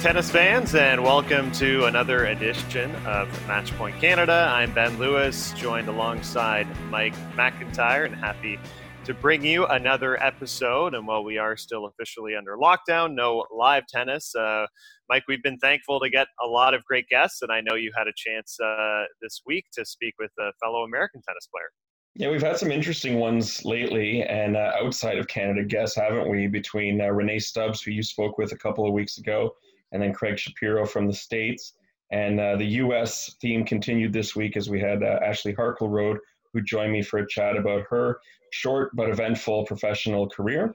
Tennis 0.00 0.30
fans, 0.30 0.76
and 0.76 1.02
welcome 1.02 1.50
to 1.50 1.86
another 1.86 2.26
edition 2.26 2.94
of 3.04 3.28
Matchpoint 3.48 4.00
Canada. 4.00 4.48
I'm 4.48 4.72
Ben 4.72 4.96
Lewis, 4.96 5.52
joined 5.54 5.88
alongside 5.88 6.68
Mike 6.88 7.16
McIntyre, 7.34 8.06
and 8.06 8.14
happy 8.14 8.60
to 9.04 9.12
bring 9.12 9.44
you 9.44 9.66
another 9.66 10.22
episode. 10.22 10.94
And 10.94 11.04
while 11.04 11.24
we 11.24 11.36
are 11.36 11.56
still 11.56 11.86
officially 11.86 12.36
under 12.36 12.56
lockdown, 12.56 13.14
no 13.14 13.44
live 13.52 13.88
tennis. 13.88 14.32
Uh, 14.36 14.66
Mike, 15.08 15.24
we've 15.26 15.42
been 15.42 15.58
thankful 15.58 15.98
to 15.98 16.08
get 16.08 16.28
a 16.44 16.46
lot 16.46 16.74
of 16.74 16.84
great 16.84 17.08
guests, 17.08 17.42
and 17.42 17.50
I 17.50 17.60
know 17.60 17.74
you 17.74 17.90
had 17.96 18.06
a 18.06 18.12
chance 18.14 18.56
uh, 18.64 19.02
this 19.20 19.42
week 19.46 19.64
to 19.72 19.84
speak 19.84 20.14
with 20.20 20.30
a 20.38 20.52
fellow 20.62 20.84
American 20.84 21.22
tennis 21.26 21.48
player. 21.52 21.70
Yeah, 22.14 22.30
we've 22.30 22.42
had 22.42 22.56
some 22.56 22.70
interesting 22.70 23.18
ones 23.18 23.64
lately, 23.64 24.22
and 24.22 24.56
uh, 24.56 24.72
outside 24.80 25.18
of 25.18 25.26
Canada 25.26 25.64
guests, 25.64 25.96
haven't 25.96 26.30
we? 26.30 26.46
Between 26.46 27.00
uh, 27.00 27.06
Rennae 27.06 27.40
Stubbs, 27.40 27.82
who 27.82 27.90
you 27.90 28.04
spoke 28.04 28.38
with 28.38 28.52
a 28.52 28.56
couple 28.56 28.86
of 28.86 28.92
weeks 28.92 29.18
ago, 29.18 29.54
and 29.92 30.02
then 30.02 30.12
Craig 30.12 30.38
Shapiro 30.38 30.86
from 30.86 31.06
the 31.06 31.12
States. 31.12 31.74
And 32.10 32.40
uh, 32.40 32.56
the 32.56 32.64
U.S. 32.64 33.36
theme 33.40 33.64
continued 33.64 34.12
this 34.12 34.34
week 34.34 34.56
as 34.56 34.70
we 34.70 34.80
had 34.80 35.02
uh, 35.02 35.18
Ashley 35.24 35.54
Harkleroad, 35.54 36.16
who 36.52 36.62
joined 36.62 36.92
me 36.92 37.02
for 37.02 37.18
a 37.18 37.28
chat 37.28 37.56
about 37.56 37.84
her 37.90 38.20
short 38.50 38.90
but 38.94 39.10
eventful 39.10 39.66
professional 39.66 40.28
career. 40.28 40.74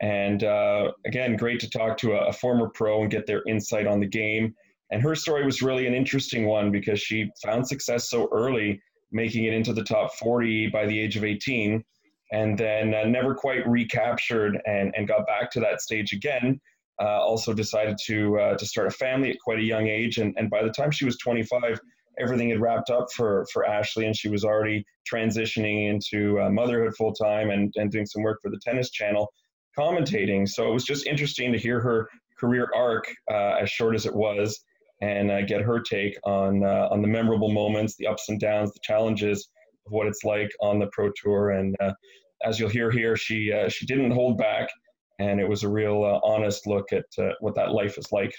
And 0.00 0.42
uh, 0.42 0.90
again, 1.06 1.36
great 1.36 1.60
to 1.60 1.70
talk 1.70 1.96
to 1.98 2.14
a, 2.14 2.28
a, 2.28 2.32
former 2.32 2.68
pro 2.68 3.02
and 3.02 3.10
get 3.10 3.26
their 3.26 3.42
insight 3.46 3.86
on 3.86 4.00
the 4.00 4.06
game. 4.06 4.52
And 4.90 5.00
her 5.00 5.14
story 5.14 5.44
was 5.44 5.62
really 5.62 5.86
an 5.86 5.94
interesting 5.94 6.46
one 6.46 6.72
because 6.72 7.00
she 7.00 7.30
found 7.40 7.68
success 7.68 8.10
so 8.10 8.28
early, 8.32 8.82
making 9.12 9.44
it 9.44 9.54
into 9.54 9.72
the 9.72 9.84
top 9.84 10.12
40 10.16 10.68
by 10.68 10.86
the 10.86 10.98
age 10.98 11.16
of 11.16 11.22
18, 11.22 11.84
and 12.32 12.58
then 12.58 12.92
uh, 12.92 13.04
never 13.04 13.32
quite 13.32 13.66
recaptured 13.68 14.60
and, 14.66 14.92
and 14.96 15.06
got 15.06 15.24
back 15.28 15.52
to 15.52 15.60
that 15.60 15.80
stage 15.80 16.12
again 16.12 16.60
uh, 17.02 17.20
also 17.20 17.52
decided 17.52 17.96
to 18.06 18.38
uh, 18.38 18.56
to 18.56 18.64
start 18.64 18.86
a 18.86 18.90
family 18.90 19.30
at 19.30 19.36
quite 19.40 19.58
a 19.58 19.64
young 19.64 19.88
age, 19.88 20.18
and, 20.18 20.34
and 20.36 20.48
by 20.48 20.62
the 20.62 20.70
time 20.70 20.90
she 20.90 21.04
was 21.04 21.18
25, 21.18 21.80
everything 22.20 22.50
had 22.50 22.60
wrapped 22.60 22.90
up 22.90 23.06
for 23.12 23.44
for 23.52 23.66
Ashley, 23.66 24.06
and 24.06 24.16
she 24.16 24.28
was 24.28 24.44
already 24.44 24.84
transitioning 25.10 25.90
into 25.90 26.40
uh, 26.40 26.48
motherhood 26.48 26.94
full 26.96 27.12
time 27.12 27.50
and 27.50 27.72
and 27.76 27.90
doing 27.90 28.06
some 28.06 28.22
work 28.22 28.38
for 28.40 28.50
the 28.50 28.60
Tennis 28.62 28.90
Channel, 28.90 29.32
commentating. 29.76 30.48
So 30.48 30.68
it 30.70 30.72
was 30.72 30.84
just 30.84 31.06
interesting 31.06 31.52
to 31.52 31.58
hear 31.58 31.80
her 31.80 32.08
career 32.38 32.68
arc, 32.74 33.06
uh, 33.30 33.56
as 33.60 33.68
short 33.68 33.96
as 33.96 34.06
it 34.06 34.14
was, 34.14 34.62
and 35.00 35.30
uh, 35.30 35.42
get 35.42 35.60
her 35.60 35.80
take 35.80 36.16
on 36.24 36.62
uh, 36.62 36.88
on 36.92 37.02
the 37.02 37.08
memorable 37.08 37.50
moments, 37.50 37.96
the 37.96 38.06
ups 38.06 38.28
and 38.28 38.38
downs, 38.38 38.72
the 38.72 38.80
challenges 38.80 39.48
of 39.86 39.92
what 39.92 40.06
it's 40.06 40.22
like 40.22 40.50
on 40.60 40.78
the 40.78 40.88
pro 40.92 41.10
tour, 41.20 41.50
and 41.50 41.74
as 42.44 42.60
you'll 42.60 42.68
hear 42.68 42.92
here, 42.92 43.16
she 43.16 43.52
she 43.70 43.86
didn't 43.86 44.12
hold 44.12 44.38
back 44.38 44.68
and 45.18 45.40
it 45.40 45.48
was 45.48 45.62
a 45.62 45.68
real 45.68 46.04
uh, 46.04 46.26
honest 46.26 46.66
look 46.66 46.92
at 46.92 47.04
uh, 47.18 47.32
what 47.40 47.54
that 47.54 47.72
life 47.72 47.98
is 47.98 48.10
like. 48.12 48.34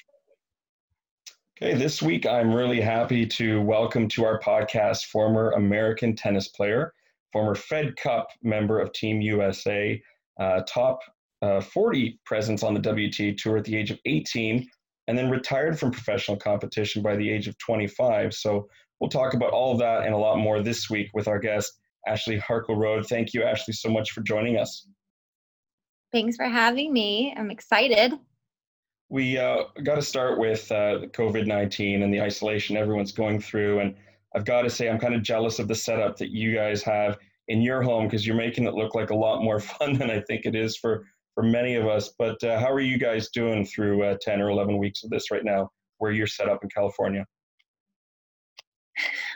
Okay, 1.61 1.75
this 1.75 2.01
week 2.01 2.25
I'm 2.25 2.53
really 2.53 2.81
happy 2.81 3.25
to 3.27 3.61
welcome 3.61 4.07
to 4.09 4.25
our 4.25 4.39
podcast 4.39 5.05
former 5.05 5.51
American 5.51 6.15
tennis 6.15 6.47
player, 6.47 6.93
former 7.31 7.55
Fed 7.55 7.95
Cup 7.95 8.27
member 8.41 8.79
of 8.79 8.91
Team 8.91 9.21
USA, 9.21 10.01
uh, 10.39 10.61
top 10.67 10.99
uh, 11.43 11.61
40 11.61 12.19
presence 12.25 12.63
on 12.63 12.73
the 12.73 12.79
WTA 12.79 13.37
Tour 13.37 13.57
at 13.57 13.65
the 13.65 13.75
age 13.75 13.91
of 13.91 13.99
18, 14.05 14.67
and 15.07 15.17
then 15.17 15.29
retired 15.29 15.77
from 15.77 15.91
professional 15.91 16.37
competition 16.37 17.03
by 17.03 17.15
the 17.15 17.29
age 17.29 17.47
of 17.47 17.57
25. 17.59 18.33
So 18.33 18.67
we'll 18.99 19.09
talk 19.09 19.33
about 19.33 19.51
all 19.51 19.73
of 19.73 19.79
that 19.79 20.05
and 20.05 20.13
a 20.13 20.17
lot 20.17 20.39
more 20.39 20.61
this 20.61 20.89
week 20.89 21.09
with 21.13 21.27
our 21.27 21.39
guest, 21.39 21.71
Ashley 22.07 22.39
Harkleroad. 22.39 23.07
Thank 23.07 23.33
you, 23.33 23.43
Ashley, 23.43 23.73
so 23.73 23.89
much 23.89 24.11
for 24.11 24.21
joining 24.21 24.57
us. 24.57 24.87
Thanks 26.13 26.35
for 26.37 26.45
having 26.45 26.93
me. 26.93 27.33
I'm 27.35 27.49
excited. 27.49 28.13
We 29.09 29.39
uh, 29.39 29.63
got 29.83 29.95
to 29.95 30.01
start 30.03 30.39
with 30.39 30.71
uh, 30.71 31.07
COVID 31.07 31.47
19 31.47 32.03
and 32.03 32.13
the 32.13 32.21
isolation 32.21 32.77
everyone's 32.77 33.11
going 33.11 33.41
through. 33.41 33.79
And 33.79 33.95
I've 34.35 34.45
got 34.45 34.61
to 34.61 34.69
say, 34.69 34.89
I'm 34.89 34.99
kind 34.99 35.15
of 35.15 35.23
jealous 35.23 35.57
of 35.57 35.67
the 35.67 35.73
setup 35.73 36.17
that 36.17 36.29
you 36.29 36.53
guys 36.53 36.83
have 36.83 37.17
in 37.47 37.63
your 37.63 37.81
home 37.81 38.05
because 38.05 38.27
you're 38.27 38.35
making 38.35 38.65
it 38.65 38.75
look 38.75 38.93
like 38.93 39.09
a 39.09 39.15
lot 39.15 39.43
more 39.43 39.59
fun 39.79 39.93
than 39.93 40.11
I 40.11 40.21
think 40.21 40.45
it 40.45 40.55
is 40.55 40.77
for, 40.77 41.07
for 41.33 41.41
many 41.41 41.73
of 41.75 41.87
us. 41.87 42.13
But 42.19 42.41
uh, 42.43 42.59
how 42.59 42.71
are 42.71 42.79
you 42.79 42.99
guys 42.99 43.29
doing 43.29 43.65
through 43.65 44.03
uh, 44.03 44.17
10 44.21 44.39
or 44.39 44.51
11 44.51 44.77
weeks 44.77 45.03
of 45.03 45.09
this 45.09 45.31
right 45.31 45.43
now, 45.43 45.71
where 45.97 46.11
you're 46.11 46.27
set 46.27 46.47
up 46.47 46.63
in 46.63 46.69
California? 46.69 47.25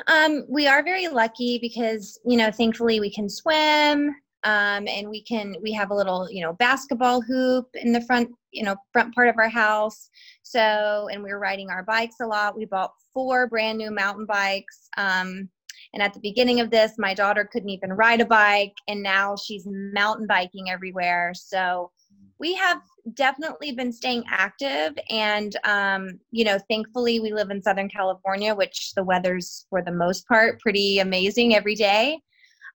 Um, 0.06 0.46
we 0.48 0.68
are 0.68 0.84
very 0.84 1.08
lucky 1.08 1.58
because, 1.60 2.20
you 2.24 2.38
know, 2.38 2.52
thankfully 2.52 3.00
we 3.00 3.12
can 3.12 3.30
swim 3.30 4.16
um, 4.44 4.88
and 4.88 5.10
we 5.10 5.22
can 5.24 5.56
we 5.62 5.72
have 5.74 5.92
a 5.92 5.96
little 5.96 6.30
you 6.30 6.42
know 6.42 6.54
basketball 6.54 7.22
hoop 7.22 7.68
in 7.74 7.92
the 7.92 8.02
front 8.02 8.30
you 8.52 8.64
know 8.64 8.76
front 8.94 9.14
part 9.14 9.30
of 9.30 9.36
our 9.38 9.50
house. 9.50 10.10
So 10.44 11.08
and 11.12 11.24
we 11.24 11.32
are 11.32 11.40
riding 11.40 11.70
our 11.70 11.84
bikes 11.84 12.16
a 12.22 12.28
lot. 12.28 12.58
We 12.58 12.66
bought 12.66 12.94
four 13.14 13.48
brand 13.48 13.78
new 13.78 13.92
mountain 13.92 14.26
bikes 14.26 14.90
um, 14.98 15.50
and 15.94 16.04
at 16.04 16.14
the 16.14 16.20
beginning 16.20 16.60
of 16.60 16.70
this 16.70 16.94
my 16.98 17.14
daughter 17.14 17.50
couldn't 17.52 17.70
even 17.70 17.94
ride 17.94 18.22
a 18.22 18.26
bike 18.26 18.74
and 18.88 19.02
now 19.02 19.36
she's 19.36 19.66
mountain 19.66 20.28
biking 20.28 20.70
everywhere. 20.70 21.34
So 21.36 21.92
we 22.40 22.54
have 22.54 22.82
definitely 23.14 23.72
been 23.72 23.92
staying 23.92 24.24
active 24.30 24.94
and 25.10 25.56
um, 25.64 26.20
you 26.32 26.46
know 26.46 26.60
thankfully 26.70 27.20
we 27.20 27.32
live 27.32 27.50
in 27.50 27.62
southern 27.62 27.90
california 27.90 28.54
which 28.54 28.94
the 28.96 29.04
weather's 29.04 29.66
for 29.70 29.82
the 29.82 29.92
most 29.92 30.28
part 30.28 30.60
pretty 30.60 31.00
amazing 31.00 31.56
every 31.56 31.76
day 31.76 32.20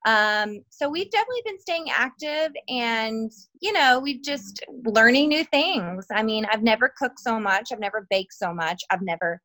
um, 0.04 0.60
so 0.70 0.88
we've 0.88 1.10
definitely 1.10 1.42
been 1.44 1.60
staying 1.60 1.86
active 1.90 2.52
and, 2.68 3.30
you 3.60 3.72
know, 3.72 4.00
we've 4.00 4.22
just 4.22 4.64
learning 4.84 5.28
new 5.28 5.44
things. 5.44 6.06
I 6.12 6.22
mean, 6.22 6.46
I've 6.50 6.62
never 6.62 6.92
cooked 6.96 7.20
so 7.20 7.38
much. 7.38 7.70
I've 7.72 7.80
never 7.80 8.06
baked 8.10 8.34
so 8.34 8.52
much. 8.52 8.82
I've 8.90 9.02
never 9.02 9.40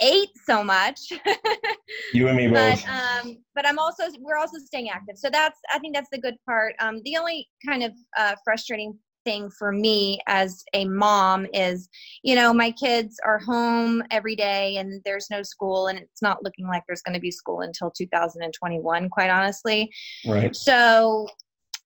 ate 0.00 0.30
so 0.44 0.62
much. 0.62 1.00
you 2.12 2.28
and 2.28 2.36
me 2.36 2.48
both. 2.48 2.84
But, 2.84 3.24
um, 3.24 3.38
but 3.54 3.66
I'm 3.66 3.78
also, 3.78 4.04
we're 4.20 4.38
also 4.38 4.58
staying 4.58 4.90
active. 4.90 5.16
So 5.16 5.30
that's, 5.30 5.58
I 5.72 5.78
think 5.78 5.94
that's 5.94 6.10
the 6.12 6.20
good 6.20 6.36
part. 6.46 6.74
Um, 6.80 7.00
the 7.04 7.16
only 7.16 7.48
kind 7.66 7.82
of 7.82 7.92
uh, 8.18 8.34
frustrating 8.44 8.98
thing 9.30 9.48
for 9.50 9.70
me 9.70 10.18
as 10.26 10.64
a 10.74 10.84
mom 10.86 11.46
is 11.54 11.88
you 12.22 12.34
know 12.34 12.52
my 12.52 12.70
kids 12.72 13.20
are 13.24 13.38
home 13.38 14.02
every 14.10 14.34
day 14.34 14.76
and 14.78 15.00
there's 15.04 15.28
no 15.30 15.40
school 15.42 15.86
and 15.86 15.98
it's 15.98 16.20
not 16.20 16.42
looking 16.42 16.66
like 16.66 16.82
there's 16.88 17.02
going 17.02 17.14
to 17.14 17.20
be 17.20 17.30
school 17.30 17.60
until 17.60 17.90
2021 17.92 19.08
quite 19.08 19.30
honestly 19.30 19.88
right 20.26 20.56
so 20.56 21.28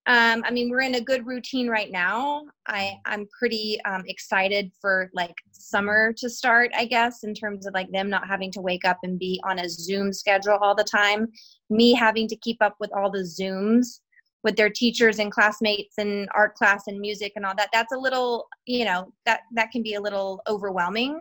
um, 0.07 0.43
I 0.45 0.51
mean, 0.51 0.69
we're 0.69 0.83
in 0.83 0.97
a 0.97 1.01
good 1.01 1.27
routine 1.27 1.67
right 1.67 1.91
now. 1.91 2.43
I 2.67 2.99
I'm 3.07 3.27
pretty 3.39 3.79
um, 3.87 4.03
excited 4.07 4.71
for 4.79 5.11
like 5.15 5.35
summer 5.53 6.13
to 6.19 6.29
start. 6.29 6.73
I 6.77 6.85
guess 6.85 7.25
in 7.25 7.33
terms 7.33 7.67
of 7.67 7.73
like 7.73 7.91
them 7.91 8.11
not 8.11 8.29
having 8.29 8.53
to 8.53 8.61
wake 8.61 8.85
up 8.85 8.99
and 9.03 9.19
be 9.19 9.41
on 9.45 9.61
a 9.61 9.67
Zoom 9.67 10.13
schedule 10.13 10.59
all 10.61 10.75
the 10.75 10.85
time. 10.85 11.29
Me 11.71 11.95
having 11.95 12.29
to 12.29 12.37
keep 12.37 12.59
up 12.61 12.77
with 12.81 12.91
all 12.93 13.11
the 13.11 13.21
Zooms 13.21 14.01
with 14.45 14.57
their 14.57 14.71
teachers 14.71 15.19
and 15.19 15.33
classmates 15.33 15.97
and 15.99 16.29
art 16.35 16.55
class 16.55 16.87
and 16.87 17.01
music 17.01 17.33
and 17.35 17.45
all 17.45 17.55
that 17.57 17.71
that's 17.73 17.93
a 17.93 17.99
little 17.99 18.47
you 18.67 18.85
know 18.85 19.11
that 19.25 19.41
that 19.53 19.71
can 19.73 19.83
be 19.83 19.95
a 19.95 20.01
little 20.01 20.41
overwhelming. 20.47 21.21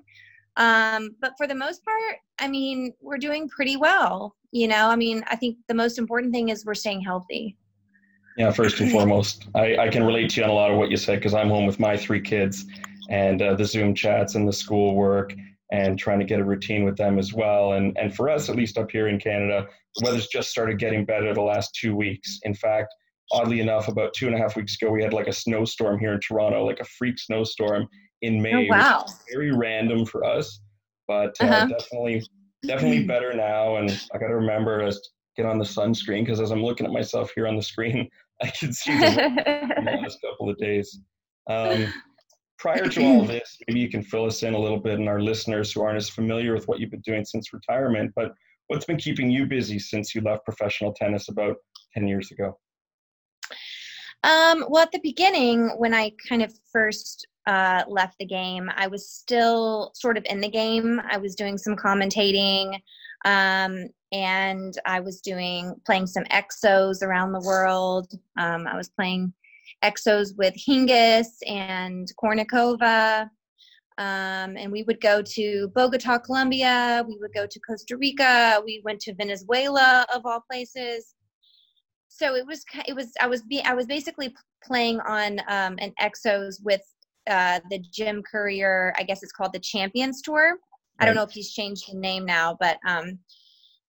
Um, 0.56 1.16
but 1.19 1.33
for 1.35 1.47
the 1.47 1.56
most 1.56 1.83
part 1.83 2.17
i 2.38 2.47
mean 2.47 2.94
we're 3.01 3.17
doing 3.17 3.50
pretty 3.50 3.75
well 3.75 4.35
you 4.51 4.67
know? 4.67 4.88
I 4.88 4.95
mean 4.95 5.23
i 5.28 5.35
think 5.35 5.57
the 5.67 5.73
most 5.73 5.97
important 5.97 6.31
thing 6.31 6.50
is 6.50 6.63
we're 6.63 6.75
staying 6.75 7.01
healthy. 7.01 7.57
Yeah 8.38 8.51
first 8.51 8.80
and 8.80 8.92
foremost. 8.98 9.48
I, 9.56 9.77
I 9.77 9.88
can 9.89 10.03
relate 10.03 10.30
to 10.31 10.42
you 10.42 10.44
on 10.44 10.51
a 10.51 10.53
lot 10.53 10.69
of 10.69 10.77
what 10.77 10.92
you 10.92 10.98
said 10.98 11.15
because 11.15 11.33
i'm 11.33 11.50
home 11.50 11.65
with 11.65 11.80
my 11.80 11.98
three 11.98 12.21
kids 12.21 12.65
and 13.09 13.42
uh, 13.42 13.56
the 13.56 13.65
zoom 13.65 13.95
chats 13.95 14.36
and 14.36 14.48
the 14.48 14.53
school 14.53 14.94
work 14.94 15.33
and 15.71 15.98
trying 15.98 16.19
to 16.19 16.25
get 16.25 16.39
a 16.39 16.44
routine 16.44 16.83
with 16.83 16.98
them 16.98 17.18
as 17.18 17.33
well. 17.33 17.74
And 17.74 17.98
and 17.98 18.15
for 18.15 18.30
us 18.30 18.48
at 18.48 18.56
least 18.56 18.77
up 18.77 18.92
here 18.92 19.07
in 19.07 19.19
canada 19.19 19.68
the 19.95 20.06
weather's 20.06 20.27
just 20.27 20.50
started 20.51 20.77
getting 20.77 21.03
better 21.03 21.33
the 21.33 21.42
last 21.42 21.74
two 21.74 21.95
weeks. 21.95 22.39
In 22.44 22.53
fact 22.53 22.94
oddly 23.31 23.60
enough, 23.60 23.88
about 23.88 24.14
two 24.14 24.28
and 24.28 24.36
a 24.36 24.40
half 24.40 24.56
weeks 24.56 24.75
ago, 24.80 24.92
we 24.92 25.04
had 25.04 25.14
like 25.14 25.28
a 25.28 25.34
snowstorm 25.34 26.00
here 26.00 26.14
in 26.14 26.20
Toronto, 26.20 26.66
like 26.66 26.80
a 26.80 26.86
freak 26.86 27.18
snowstorm 27.18 27.88
in 28.22 28.42
May. 28.42 28.68
Oh, 28.68 28.70
wow. 28.70 29.06
very 29.31 29.52
random 29.52 30.06
for 30.06 30.24
us, 30.24 30.62
but 31.08 31.36
uh, 31.42 31.46
uh-huh. 31.46 31.66
definitely, 31.68 32.25
definitely 32.66 33.04
better 33.08 33.34
now. 33.34 33.78
And 33.78 33.90
I 34.14 34.18
got 34.18 34.28
to 34.28 34.36
remember 34.36 34.90
to 34.90 34.98
get 35.36 35.46
on 35.46 35.58
the 35.58 35.66
sunscreen 35.66 36.25
because 36.25 36.40
as 36.40 36.52
I'm 36.52 36.64
looking 36.64 36.86
at 36.86 36.94
myself 36.94 37.31
here 37.36 37.48
on 37.48 37.56
the 37.56 37.62
screen, 37.62 38.10
I 38.42 38.48
can 38.48 38.74
see 38.74 38.98
the 38.98 39.84
last 39.86 40.20
couple 40.22 40.50
of 40.50 40.58
days. 40.58 41.00
Um, 41.50 41.94
prior 42.58 42.88
to 42.88 43.04
all 43.04 43.25
this, 43.25 43.58
maybe 43.68 43.80
you 43.80 43.90
can 43.90 44.04
fill 44.04 44.25
us 44.25 44.44
in 44.44 44.54
a 44.54 44.60
little 44.60 44.80
bit 44.80 45.00
and 45.00 45.10
our 45.10 45.22
listeners 45.22 45.72
who 45.72 45.81
aren't 45.81 45.98
as 45.98 46.10
familiar 46.10 46.54
with 46.54 46.68
what 46.68 46.80
you've 46.80 46.92
been 46.92 47.02
doing 47.02 47.25
since 47.25 47.54
retirement, 47.54 48.12
but 48.16 48.34
what's 48.68 48.86
been 48.86 48.98
keeping 48.98 49.30
you 49.30 49.46
busy 49.46 49.78
since 49.80 50.16
you 50.16 50.22
left 50.22 50.46
professional 50.46 50.94
tennis 50.94 51.30
about 51.30 51.58
10 51.94 52.08
years 52.08 52.31
ago? 52.31 52.58
Um, 54.24 54.66
well, 54.70 54.84
at 54.84 54.92
the 54.92 55.00
beginning, 55.00 55.70
when 55.78 55.94
I 55.94 56.14
kind 56.30 56.42
of 56.42 56.54
first 56.72 57.28
uh, 57.46 57.84
left 57.88 58.18
the 58.20 58.25
game, 58.25 58.70
I 58.75 58.88
was 58.88 59.10
still 59.10 59.92
sort 59.96 60.18
of 60.18 60.25
in 60.30 60.40
the 60.40 60.50
game. 60.50 61.02
I 61.10 61.18
was 61.18 61.36
doing 61.36 61.58
some 61.58 61.75
commentating, 61.75 62.80
um, 63.25 63.88
and 64.14 64.74
I 64.86 65.02
was 65.02 65.20
doing 65.20 65.75
playing 65.86 66.08
some 66.08 66.24
exos 66.25 67.02
around 67.02 67.34
the 67.34 67.42
world. 67.46 68.12
Um, 68.38 68.66
I 68.66 68.78
was 68.78 68.90
playing 68.90 69.34
exos 69.84 70.38
with 70.38 70.56
Hingis 70.56 71.28
and 71.46 72.10
Kournikova. 72.22 73.30
Um, 73.98 74.58
and 74.58 74.72
we 74.72 74.84
would 74.84 75.02
go 75.02 75.22
to 75.22 75.68
Bogota, 75.75 76.18
Colombia. 76.18 77.06
We 77.08 77.18
would 77.20 77.34
go 77.34 77.46
to 77.46 77.60
Costa 77.60 77.98
Rica. 77.98 78.62
We 78.66 78.81
went 78.84 79.02
to 79.02 79.14
Venezuela, 79.14 80.06
of 80.14 80.25
all 80.25 80.44
places. 80.50 81.14
So 82.24 82.36
it 82.36 82.48
was, 82.48 82.64
it 82.88 82.96
was, 82.96 83.12
I 83.20 83.28
was, 83.28 83.42
be, 83.42 83.62
I 83.64 83.74
was 83.74 83.86
basically 83.86 84.34
playing 84.64 85.02
on 85.02 85.42
um, 85.50 85.75
an 85.80 85.92
Exos 86.02 86.56
with 86.64 86.80
uh, 87.30 87.60
the 87.70 87.84
Jim 87.92 88.24
Courier. 88.24 88.94
I 88.98 89.04
guess 89.04 89.24
it's 89.24 89.34
called 89.34 89.52
the 89.52 89.60
Champions 89.60 90.22
Tour. 90.22 90.56
I 91.00 91.06
don't 91.06 91.16
know 91.16 91.24
if 91.24 91.31
he's 91.31 91.52
changed 91.52 91.92
the 91.92 91.98
name 91.98 92.24
now, 92.25 92.56
but 92.62 92.78
um, 92.88 93.20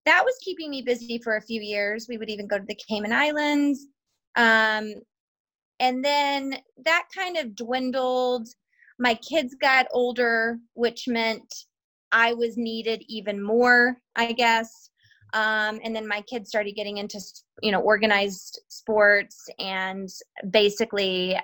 that 0.05 0.25
was 0.25 0.35
keeping 0.43 0.69
me 0.69 0.83
busy 0.83 1.21
for 1.23 1.37
a 1.37 1.43
few 1.43 1.61
years. 1.61 2.07
We 2.09 2.19
would 2.19 2.29
even 2.29 2.49
go 2.49 2.59
to 2.59 2.65
the 2.67 2.79
Cayman 2.89 3.13
Islands. 3.13 3.87
Um, 4.35 4.95
and 5.79 6.05
then 6.05 6.57
that 6.85 7.05
kind 7.15 7.37
of 7.37 7.55
dwindled. 7.55 8.49
My 8.99 9.15
kids 9.15 9.55
got 9.61 9.87
older, 9.93 10.59
which 10.73 11.07
meant 11.07 11.55
I 12.11 12.33
was 12.33 12.57
needed 12.57 13.05
even 13.07 13.41
more, 13.41 13.99
I 14.17 14.33
guess. 14.33 14.91
Um, 15.35 15.81
and 15.83 15.95
then 15.95 16.07
my 16.07 16.23
kids 16.23 16.49
started 16.49 16.77
getting 16.77 16.99
into, 16.99 17.21
you 17.61 17.73
know, 17.73 17.81
organized 17.81 18.61
sports, 18.69 19.49
and 19.59 20.09
basically, 20.51 21.37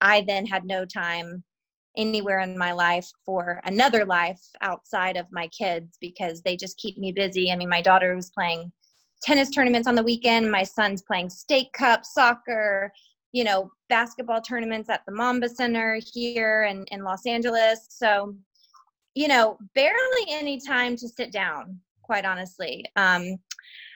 I 0.00 0.20
then 0.22 0.46
had 0.46 0.64
no 0.64 0.84
time 0.84 1.42
anywhere 1.96 2.40
in 2.40 2.56
my 2.56 2.72
life 2.72 3.08
for 3.24 3.60
another 3.64 4.04
life 4.04 4.40
outside 4.60 5.16
of 5.16 5.26
my 5.32 5.48
kids 5.48 5.96
because 6.00 6.42
they 6.42 6.56
just 6.56 6.78
keep 6.78 6.98
me 6.98 7.10
busy. 7.10 7.50
I 7.50 7.56
mean, 7.56 7.68
my 7.68 7.80
daughter 7.80 8.14
was 8.14 8.30
playing 8.30 8.70
tennis 9.22 9.50
tournaments 9.50 9.88
on 9.88 9.94
the 9.94 10.02
weekend, 10.02 10.50
my 10.50 10.62
son's 10.62 11.02
playing 11.02 11.30
state 11.30 11.72
cup, 11.72 12.04
soccer, 12.04 12.92
you 13.32 13.44
know, 13.44 13.70
basketball 13.88 14.40
tournaments 14.40 14.88
at 14.88 15.02
the 15.06 15.12
Mamba 15.12 15.48
Center 15.48 15.98
here 16.12 16.64
in, 16.64 16.84
in 16.90 17.02
Los 17.02 17.26
Angeles. 17.26 17.86
So, 17.88 18.34
you 19.14 19.28
know, 19.28 19.58
barely 19.74 20.26
any 20.28 20.60
time 20.60 20.96
to 20.96 21.08
sit 21.08 21.32
down, 21.32 21.80
quite 22.06 22.24
honestly. 22.24 22.84
Um, 22.96 23.36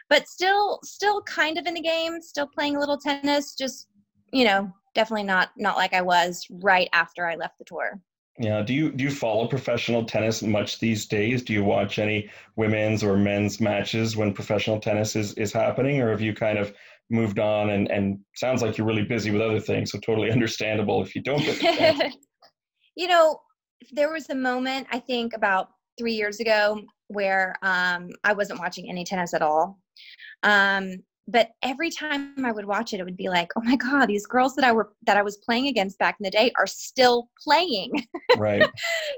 but 0.08 0.28
still, 0.28 0.80
still 0.82 1.22
kind 1.22 1.56
of 1.56 1.66
in 1.66 1.74
the 1.74 1.80
game, 1.80 2.20
still 2.20 2.46
playing 2.46 2.76
a 2.76 2.80
little 2.80 2.98
tennis, 2.98 3.54
just, 3.54 3.86
you 4.32 4.44
know, 4.44 4.70
definitely 4.94 5.22
not 5.22 5.50
not 5.56 5.76
like 5.76 5.94
I 5.94 6.02
was 6.02 6.44
right 6.50 6.88
after 6.92 7.26
I 7.26 7.36
left 7.36 7.58
the 7.58 7.64
tour. 7.64 8.00
Yeah. 8.38 8.62
Do 8.62 8.74
you 8.74 8.90
do 8.90 9.04
you 9.04 9.10
follow 9.10 9.46
professional 9.46 10.04
tennis 10.04 10.42
much 10.42 10.80
these 10.80 11.06
days? 11.06 11.42
Do 11.42 11.52
you 11.52 11.62
watch 11.62 11.98
any 11.98 12.28
women's 12.56 13.04
or 13.04 13.16
men's 13.16 13.60
matches 13.60 14.16
when 14.16 14.32
professional 14.32 14.80
tennis 14.80 15.14
is, 15.14 15.34
is 15.34 15.52
happening, 15.52 16.00
or 16.00 16.10
have 16.10 16.20
you 16.20 16.34
kind 16.34 16.58
of 16.58 16.74
moved 17.10 17.38
on 17.38 17.70
and, 17.70 17.90
and 17.90 18.18
sounds 18.36 18.62
like 18.62 18.78
you're 18.78 18.86
really 18.86 19.04
busy 19.04 19.30
with 19.30 19.42
other 19.42 19.60
things, 19.60 19.90
so 19.90 19.98
totally 19.98 20.30
understandable 20.30 21.02
if 21.02 21.14
you 21.14 21.22
don't 21.22 21.42
get 21.42 22.12
You 22.96 23.08
know, 23.08 23.40
there 23.92 24.12
was 24.12 24.30
a 24.30 24.34
moment 24.34 24.86
I 24.90 25.00
think 25.00 25.34
about 25.34 25.70
three 25.98 26.12
years 26.12 26.40
ago 26.40 26.80
where 27.10 27.54
um, 27.62 28.10
I 28.24 28.32
wasn't 28.32 28.60
watching 28.60 28.88
any 28.88 29.04
tennis 29.04 29.34
at 29.34 29.42
all. 29.42 29.78
Um, 30.42 30.96
but 31.28 31.50
every 31.62 31.90
time 31.90 32.44
I 32.44 32.50
would 32.50 32.64
watch 32.64 32.92
it, 32.92 33.00
it 33.00 33.04
would 33.04 33.16
be 33.16 33.28
like, 33.28 33.50
oh 33.56 33.62
my 33.62 33.76
god, 33.76 34.06
these 34.06 34.26
girls 34.26 34.54
that 34.56 34.64
I 34.64 34.72
were 34.72 34.92
that 35.06 35.16
I 35.16 35.22
was 35.22 35.36
playing 35.36 35.68
against 35.68 35.98
back 35.98 36.16
in 36.18 36.24
the 36.24 36.30
day 36.30 36.50
are 36.58 36.66
still 36.66 37.28
playing. 37.42 37.92
Right. 38.38 38.62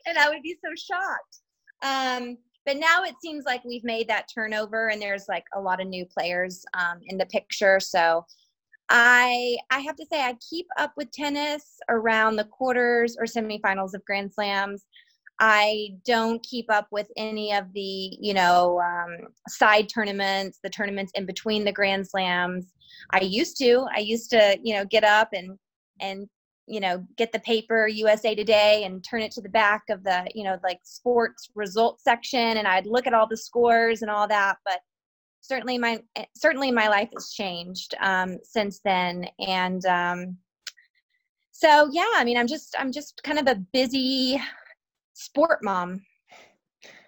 and 0.07 0.19
I 0.19 0.31
would 0.31 0.43
be 0.43 0.57
so 0.65 0.71
shocked. 0.75 1.39
Um, 1.83 2.39
but 2.65 2.77
now 2.77 3.03
it 3.03 3.15
seems 3.23 3.45
like 3.45 3.65
we've 3.65 3.85
made 3.85 4.09
that 4.09 4.27
turnover, 4.33 4.89
and 4.89 5.01
there's 5.01 5.27
like 5.29 5.45
a 5.55 5.61
lot 5.61 5.81
of 5.81 5.87
new 5.87 6.07
players 6.07 6.65
um, 6.75 6.99
in 7.07 7.19
the 7.19 7.27
picture. 7.27 7.79
So 7.79 8.25
I 8.89 9.57
I 9.71 9.81
have 9.81 9.97
to 9.97 10.07
say 10.07 10.23
I 10.23 10.37
keep 10.49 10.67
up 10.79 10.93
with 10.97 11.11
tennis 11.13 11.79
around 11.89 12.37
the 12.37 12.45
quarters 12.45 13.17
or 13.19 13.25
semifinals 13.25 13.95
of 13.95 14.05
Grand 14.05 14.33
Slams. 14.33 14.85
I 15.45 15.97
don't 16.07 16.41
keep 16.45 16.71
up 16.71 16.87
with 16.93 17.09
any 17.17 17.53
of 17.53 17.65
the, 17.73 18.17
you 18.21 18.33
know, 18.33 18.81
um, 18.81 19.27
side 19.49 19.89
tournaments, 19.93 20.61
the 20.63 20.71
tournaments 20.71 21.11
in 21.17 21.27
between 21.27 21.65
the 21.65 21.73
Grand 21.73 22.07
Slams. 22.07 22.73
I 23.11 23.23
used 23.23 23.59
to. 23.59 23.85
I 23.93 23.99
used 23.99 24.31
to, 24.31 24.57
you 24.63 24.75
know, 24.75 24.85
get 24.85 25.03
up 25.03 25.31
and 25.33 25.59
and 26.01 26.29
you 26.69 26.79
know 26.79 27.05
get 27.17 27.33
the 27.33 27.41
paper 27.41 27.89
USA 27.89 28.37
Today 28.37 28.85
and 28.85 29.03
turn 29.03 29.21
it 29.21 29.33
to 29.33 29.41
the 29.41 29.49
back 29.49 29.83
of 29.91 30.05
the, 30.05 30.25
you 30.33 30.45
know, 30.45 30.59
like 30.63 30.79
sports 30.85 31.51
results 31.57 32.05
section, 32.05 32.59
and 32.59 32.69
I'd 32.69 32.87
look 32.87 33.09
at 33.09 33.13
all 33.13 33.27
the 33.27 33.37
scores 33.37 34.03
and 34.03 34.13
all 34.13 34.29
that. 34.29 34.59
But 34.65 34.79
certainly 35.41 35.77
my 35.77 36.05
certainly 36.37 36.71
my 36.71 36.87
life 36.87 37.09
has 37.15 37.33
changed 37.33 37.97
um, 38.01 38.39
since 38.45 38.79
then, 38.85 39.27
and 39.41 39.85
um, 39.87 40.37
so 41.51 41.89
yeah. 41.91 42.13
I 42.15 42.23
mean, 42.23 42.39
I'm 42.39 42.47
just 42.47 42.77
I'm 42.79 42.93
just 42.93 43.21
kind 43.25 43.41
of 43.41 43.49
a 43.49 43.57
busy 43.73 44.41
sport 45.23 45.61
mom. 45.63 46.03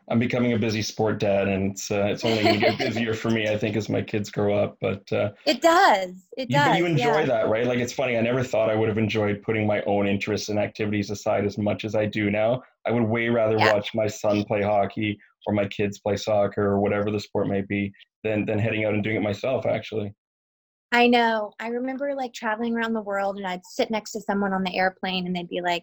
I'm 0.09 0.19
becoming 0.19 0.53
a 0.53 0.59
busy 0.59 0.83
sport 0.83 1.19
dad, 1.19 1.49
and 1.49 1.73
it's 1.73 1.91
uh, 1.91 2.05
it's 2.05 2.25
only 2.25 2.43
going 2.43 2.61
to 2.61 2.61
get 2.61 2.79
busier 2.87 3.15
for 3.15 3.31
me, 3.31 3.49
I 3.49 3.57
think, 3.57 3.75
as 3.75 3.89
my 3.89 4.03
kids 4.03 4.31
grow 4.31 4.55
up. 4.55 4.77
But 4.81 5.11
uh, 5.11 5.31
it 5.47 5.63
does, 5.63 6.27
it 6.37 6.51
you, 6.51 6.57
does. 6.57 6.69
But 6.69 6.79
you 6.79 6.85
enjoy 6.85 7.21
yeah. 7.21 7.27
that, 7.27 7.49
right? 7.49 7.67
Like 7.67 7.79
it's 7.79 7.93
funny. 7.93 8.19
I 8.19 8.21
never 8.21 8.43
thought 8.43 8.69
I 8.69 8.75
would 8.75 8.89
have 8.89 8.99
enjoyed 8.99 9.43
putting 9.43 9.67
my 9.67 9.83
own 9.83 10.07
interests 10.07 10.51
and 10.51 10.59
activities 10.59 11.11
aside 11.11 11.47
as 11.47 11.57
much 11.57 11.87
as 11.87 11.95
I 11.95 12.05
do 12.05 12.31
now. 12.31 12.63
I 12.87 12.91
would 12.91 13.05
way 13.05 13.31
rather 13.31 13.57
yeah. 13.57 13.73
watch 13.73 13.95
my 13.95 14.07
son 14.07 14.45
play 14.45 14.63
hockey 14.63 15.19
or 15.47 15.55
my 15.55 15.67
kids 15.67 15.99
play 15.99 16.17
soccer 16.17 16.67
or 16.67 16.81
whatever 16.81 17.11
the 17.11 17.21
sport 17.21 17.49
may 17.49 17.63
be 17.63 17.91
than 18.25 18.45
than 18.45 18.59
heading 18.59 18.85
out 18.85 18.93
and 18.93 19.03
doing 19.03 19.17
it 19.17 19.23
myself. 19.23 19.65
Actually. 19.65 20.13
I 20.95 21.09
know. 21.09 21.51
I 21.59 21.69
remember 21.69 22.15
like 22.15 22.33
traveling 22.33 22.77
around 22.77 22.93
the 22.93 23.03
world, 23.03 23.37
and 23.37 23.47
I'd 23.47 23.67
sit 23.67 23.91
next 23.91 24.13
to 24.13 24.21
someone 24.21 24.53
on 24.53 24.63
the 24.63 24.77
airplane, 24.77 25.27
and 25.27 25.35
they'd 25.35 25.49
be 25.49 25.61
like, 25.61 25.83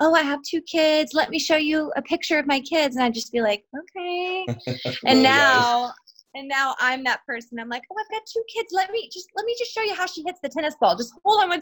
oh 0.00 0.14
i 0.14 0.22
have 0.22 0.40
two 0.42 0.60
kids. 0.62 1.12
Let 1.14 1.30
me 1.30 1.38
show 1.38 1.56
you 1.56 1.92
a 1.96 2.02
picture 2.02 2.38
of 2.38 2.46
my 2.46 2.60
kids. 2.60 2.96
And 2.96 3.04
i'd 3.04 3.14
just 3.14 3.32
be 3.32 3.40
like 3.40 3.64
okay. 3.78 4.46
And 5.06 5.22
now 5.22 5.92
and 6.34 6.48
now 6.48 6.74
i'm 6.80 7.04
that 7.04 7.20
person. 7.26 7.58
I'm 7.58 7.68
like 7.68 7.82
oh 7.90 7.96
i've 7.98 8.10
got 8.10 8.26
two 8.32 8.42
kids. 8.54 8.68
Let 8.72 8.90
me 8.90 9.08
just 9.12 9.28
let 9.36 9.46
me 9.46 9.54
just 9.58 9.72
show 9.72 9.82
you 9.82 9.94
how 9.94 10.06
she 10.06 10.22
hits 10.26 10.40
the 10.42 10.48
tennis 10.48 10.74
ball. 10.80 10.96
Just 10.96 11.12
hold 11.24 11.42
on 11.42 11.48
one 11.50 11.60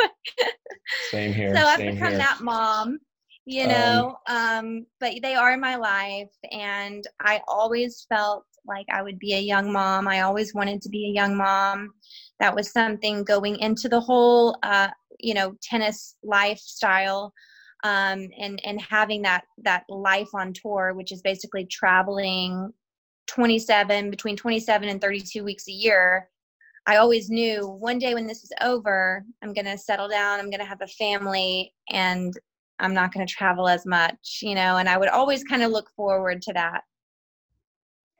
same 1.10 1.32
here 1.32 1.54
so 1.54 1.60
i've 1.60 1.78
become 1.78 2.10
here. 2.10 2.18
that 2.18 2.38
mom 2.40 2.98
you 3.46 3.66
know 3.66 4.16
um, 4.28 4.36
um, 4.36 4.86
but 5.00 5.14
they 5.22 5.34
are 5.34 5.52
in 5.52 5.60
my 5.60 5.74
life 5.74 6.30
and 6.52 7.04
i 7.20 7.40
always 7.48 8.06
felt 8.08 8.44
like 8.66 8.86
i 8.92 9.02
would 9.02 9.18
be 9.18 9.34
a 9.34 9.40
young 9.40 9.72
mom 9.72 10.08
i 10.08 10.20
always 10.20 10.54
wanted 10.54 10.80
to 10.80 10.88
be 10.88 11.06
a 11.06 11.14
young 11.14 11.36
mom 11.36 11.90
that 12.40 12.54
was 12.54 12.70
something 12.70 13.24
going 13.24 13.56
into 13.58 13.88
the 13.88 14.00
whole 14.00 14.56
uh, 14.62 14.88
you 15.18 15.34
know 15.34 15.54
tennis 15.62 16.16
lifestyle 16.22 17.32
um, 17.84 18.28
and 18.38 18.60
and 18.64 18.80
having 18.80 19.22
that 19.22 19.44
that 19.62 19.84
life 19.88 20.28
on 20.34 20.52
tour, 20.52 20.94
which 20.94 21.12
is 21.12 21.22
basically 21.22 21.64
traveling 21.66 22.72
27 23.28 24.10
between 24.10 24.36
27 24.36 24.88
and 24.88 25.00
32 25.00 25.44
weeks 25.44 25.68
a 25.68 25.72
year. 25.72 26.28
I 26.86 26.96
always 26.96 27.28
knew 27.28 27.68
one 27.68 27.98
day 27.98 28.14
when 28.14 28.26
this 28.26 28.42
is 28.42 28.50
over, 28.62 29.22
I'm 29.42 29.52
going 29.52 29.66
to 29.66 29.76
settle 29.76 30.08
down, 30.08 30.40
I'm 30.40 30.48
going 30.48 30.60
to 30.60 30.66
have 30.66 30.80
a 30.80 30.86
family, 30.86 31.74
and 31.90 32.32
I'm 32.78 32.94
not 32.94 33.12
going 33.12 33.26
to 33.26 33.32
travel 33.32 33.68
as 33.68 33.84
much, 33.84 34.38
you 34.42 34.54
know. 34.54 34.78
And 34.78 34.88
I 34.88 34.96
would 34.96 35.10
always 35.10 35.44
kind 35.44 35.62
of 35.62 35.70
look 35.70 35.90
forward 35.94 36.42
to 36.42 36.52
that. 36.54 36.82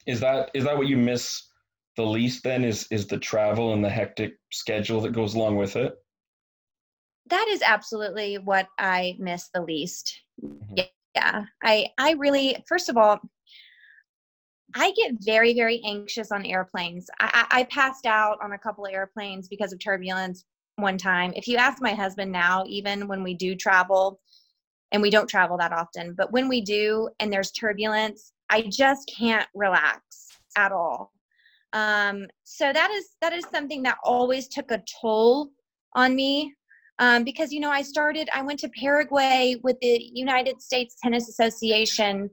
Is 0.07 0.21
that 0.21 0.50
is 0.55 0.64
that 0.64 0.76
what 0.76 0.87
you 0.87 0.97
miss 0.97 1.49
the 1.97 2.05
least? 2.05 2.45
Then 2.45 2.64
is 2.64 2.87
is 2.90 3.07
the 3.07 3.19
travel 3.19 3.73
and 3.73 3.85
the 3.85 3.90
hectic 3.90 4.35
schedule 4.52 5.00
that 5.02 5.12
goes 5.12 5.35
along 5.35 5.57
with 5.57 5.76
it? 5.76 5.95
that 7.28 7.47
is 7.49 7.62
absolutely 7.62 8.38
what 8.38 8.69
I 8.78 9.17
miss 9.19 9.49
the 9.52 9.62
least. 9.62 10.23
Mm-hmm. 10.45 10.81
Yeah. 11.14 11.45
I 11.62 11.88
I 11.99 12.12
really 12.12 12.62
first 12.67 12.88
of 12.88 12.97
all 12.97 13.19
I 14.75 14.93
get 14.93 15.14
very 15.21 15.55
very 15.55 15.81
anxious 15.85 16.31
on 16.31 16.45
airplanes. 16.45 17.07
I, 17.21 17.47
I, 17.50 17.61
I 17.61 17.64
passed 17.64 18.07
out 18.07 18.38
on 18.43 18.52
a 18.52 18.59
couple 18.59 18.85
of 18.85 18.93
airplanes 18.93 19.49
because 19.49 19.73
of 19.73 19.81
turbulence 19.81 20.45
one 20.76 20.99
time. 20.99 21.33
If 21.35 21.49
you 21.49 21.57
ask 21.57 21.83
my 21.83 21.95
husband 21.95 22.31
now, 22.31 22.64
even 22.69 23.09
when 23.09 23.23
we 23.23 23.35
do 23.35 23.57
travel, 23.57 24.21
and 24.93 25.02
we 25.02 25.11
don't 25.11 25.28
travel 25.28 25.59
that 25.59 25.73
often, 25.73 26.14
but 26.14 26.33
when 26.33 26.49
we 26.49 26.61
do 26.61 27.11
and 27.21 27.33
there's 27.33 27.50
turbulence, 27.50 28.33
I 28.50 28.62
just 28.62 29.11
can't 29.17 29.49
relax 29.55 30.28
at 30.57 30.73
all. 30.73 31.12
Um, 31.73 32.26
so 32.45 32.73
that 32.73 32.90
is 32.90 33.11
that 33.21 33.33
is 33.33 33.45
something 33.52 33.83
that 33.83 33.99
always 34.02 34.49
took 34.49 34.71
a 34.71 34.83
toll 35.00 35.50
on 35.95 36.14
me 36.17 36.55
um, 36.99 37.25
because 37.25 37.52
you 37.52 37.61
know 37.61 37.71
I 37.71 37.83
started 37.83 38.28
I 38.33 38.43
went 38.43 38.59
to 38.61 38.69
Paraguay 38.71 39.57
with 39.62 39.78
the 39.81 40.11
United 40.14 40.62
States 40.62 40.97
Tennis 41.02 41.28
Association, 41.28 42.31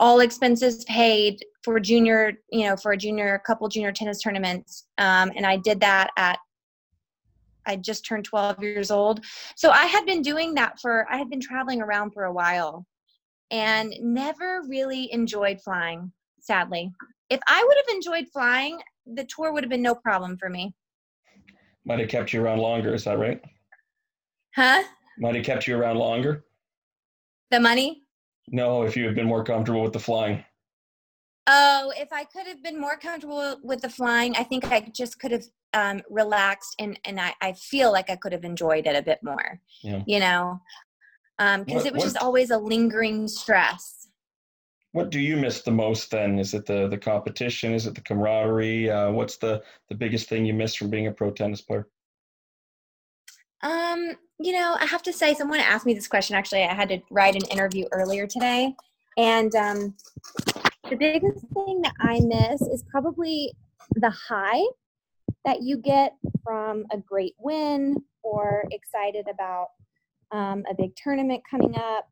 all 0.00 0.20
expenses 0.20 0.84
paid 0.84 1.38
for 1.62 1.78
junior 1.78 2.32
you 2.50 2.68
know 2.68 2.76
for 2.76 2.92
a 2.92 2.96
junior 2.96 3.40
couple 3.46 3.68
junior 3.68 3.92
tennis 3.92 4.20
tournaments, 4.20 4.86
um, 4.98 5.30
and 5.36 5.46
I 5.46 5.56
did 5.56 5.80
that 5.80 6.10
at 6.16 6.38
I 7.66 7.76
just 7.76 8.04
turned 8.04 8.24
12 8.24 8.62
years 8.62 8.90
old. 8.90 9.24
So 9.56 9.70
I 9.70 9.86
had 9.86 10.04
been 10.04 10.20
doing 10.20 10.54
that 10.54 10.78
for 10.80 11.06
I 11.10 11.16
had 11.16 11.30
been 11.30 11.40
traveling 11.40 11.80
around 11.80 12.10
for 12.10 12.24
a 12.24 12.32
while, 12.32 12.86
and 13.54 13.94
never 14.00 14.62
really 14.68 15.10
enjoyed 15.12 15.60
flying. 15.60 16.10
Sadly, 16.40 16.90
if 17.30 17.38
I 17.46 17.64
would 17.64 17.76
have 17.76 17.94
enjoyed 17.94 18.26
flying, 18.32 18.80
the 19.06 19.24
tour 19.24 19.52
would 19.52 19.62
have 19.62 19.70
been 19.70 19.80
no 19.80 19.94
problem 19.94 20.36
for 20.36 20.50
me. 20.50 20.74
Might 21.86 22.00
have 22.00 22.08
kept 22.08 22.32
you 22.32 22.42
around 22.42 22.58
longer. 22.58 22.92
Is 22.92 23.04
that 23.04 23.18
right? 23.18 23.40
Huh? 24.56 24.82
Might 25.18 25.36
have 25.36 25.44
kept 25.44 25.68
you 25.68 25.76
around 25.76 25.98
longer. 25.98 26.44
The 27.52 27.60
money? 27.60 28.02
No, 28.48 28.82
if 28.82 28.96
you 28.96 29.06
had 29.06 29.14
been 29.14 29.26
more 29.26 29.44
comfortable 29.44 29.82
with 29.82 29.92
the 29.92 30.00
flying. 30.00 30.44
Oh, 31.46 31.92
if 31.96 32.12
I 32.12 32.24
could 32.24 32.48
have 32.48 32.62
been 32.62 32.80
more 32.80 32.96
comfortable 32.96 33.58
with 33.62 33.82
the 33.82 33.88
flying, 33.88 34.34
I 34.36 34.42
think 34.42 34.64
I 34.72 34.90
just 34.92 35.20
could 35.20 35.30
have 35.30 35.44
um, 35.74 36.02
relaxed 36.10 36.74
and 36.78 36.98
and 37.04 37.20
I, 37.20 37.34
I 37.40 37.52
feel 37.52 37.92
like 37.92 38.10
I 38.10 38.16
could 38.16 38.32
have 38.32 38.44
enjoyed 38.44 38.86
it 38.86 38.96
a 38.96 39.02
bit 39.02 39.20
more. 39.22 39.60
Yeah. 39.82 40.02
You 40.06 40.20
know, 40.20 40.60
because 41.38 41.82
um, 41.82 41.86
it 41.86 41.92
was 41.92 42.00
what, 42.00 42.02
just 42.02 42.16
always 42.18 42.50
a 42.50 42.58
lingering 42.58 43.28
stress. 43.28 44.08
What 44.92 45.10
do 45.10 45.18
you 45.18 45.36
miss 45.36 45.62
the 45.62 45.72
most 45.72 46.10
then? 46.10 46.38
Is 46.38 46.54
it 46.54 46.66
the 46.66 46.88
the 46.88 46.98
competition? 46.98 47.74
Is 47.74 47.86
it 47.86 47.94
the 47.94 48.00
camaraderie? 48.00 48.90
Uh, 48.90 49.10
what's 49.10 49.36
the 49.36 49.62
the 49.88 49.94
biggest 49.94 50.28
thing 50.28 50.44
you 50.44 50.54
miss 50.54 50.74
from 50.74 50.90
being 50.90 51.08
a 51.08 51.12
pro 51.12 51.30
tennis 51.30 51.60
player? 51.60 51.88
Um, 53.62 54.12
you 54.38 54.52
know, 54.52 54.76
I 54.78 54.84
have 54.84 55.02
to 55.04 55.12
say, 55.12 55.34
someone 55.34 55.58
asked 55.58 55.86
me 55.86 55.94
this 55.94 56.06
question. 56.06 56.36
Actually, 56.36 56.64
I 56.64 56.74
had 56.74 56.90
to 56.90 57.00
write 57.10 57.34
an 57.34 57.48
interview 57.50 57.86
earlier 57.90 58.26
today, 58.26 58.74
and 59.16 59.54
um, 59.56 59.94
the 60.88 60.96
biggest 60.96 61.46
thing 61.54 61.80
that 61.82 61.94
I 61.98 62.20
miss 62.20 62.60
is 62.62 62.84
probably 62.90 63.52
the 63.96 64.10
high 64.10 64.62
that 65.44 65.62
you 65.62 65.76
get 65.78 66.14
from 66.42 66.84
a 66.92 66.98
great 66.98 67.34
win 67.38 67.96
or 68.22 68.64
excited 68.70 69.26
about 69.28 69.68
um, 70.34 70.64
a 70.68 70.74
big 70.74 70.94
tournament 70.96 71.42
coming 71.48 71.74
up. 71.76 72.08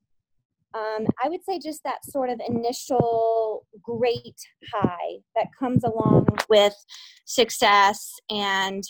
Um, 0.74 1.06
I 1.22 1.28
would 1.28 1.44
say 1.44 1.58
just 1.58 1.82
that 1.84 2.04
sort 2.04 2.30
of 2.30 2.40
initial 2.48 3.66
great 3.82 4.36
high 4.72 5.18
that 5.36 5.48
comes 5.58 5.84
along 5.84 6.28
with 6.48 6.74
success 7.26 8.14
and 8.30 8.82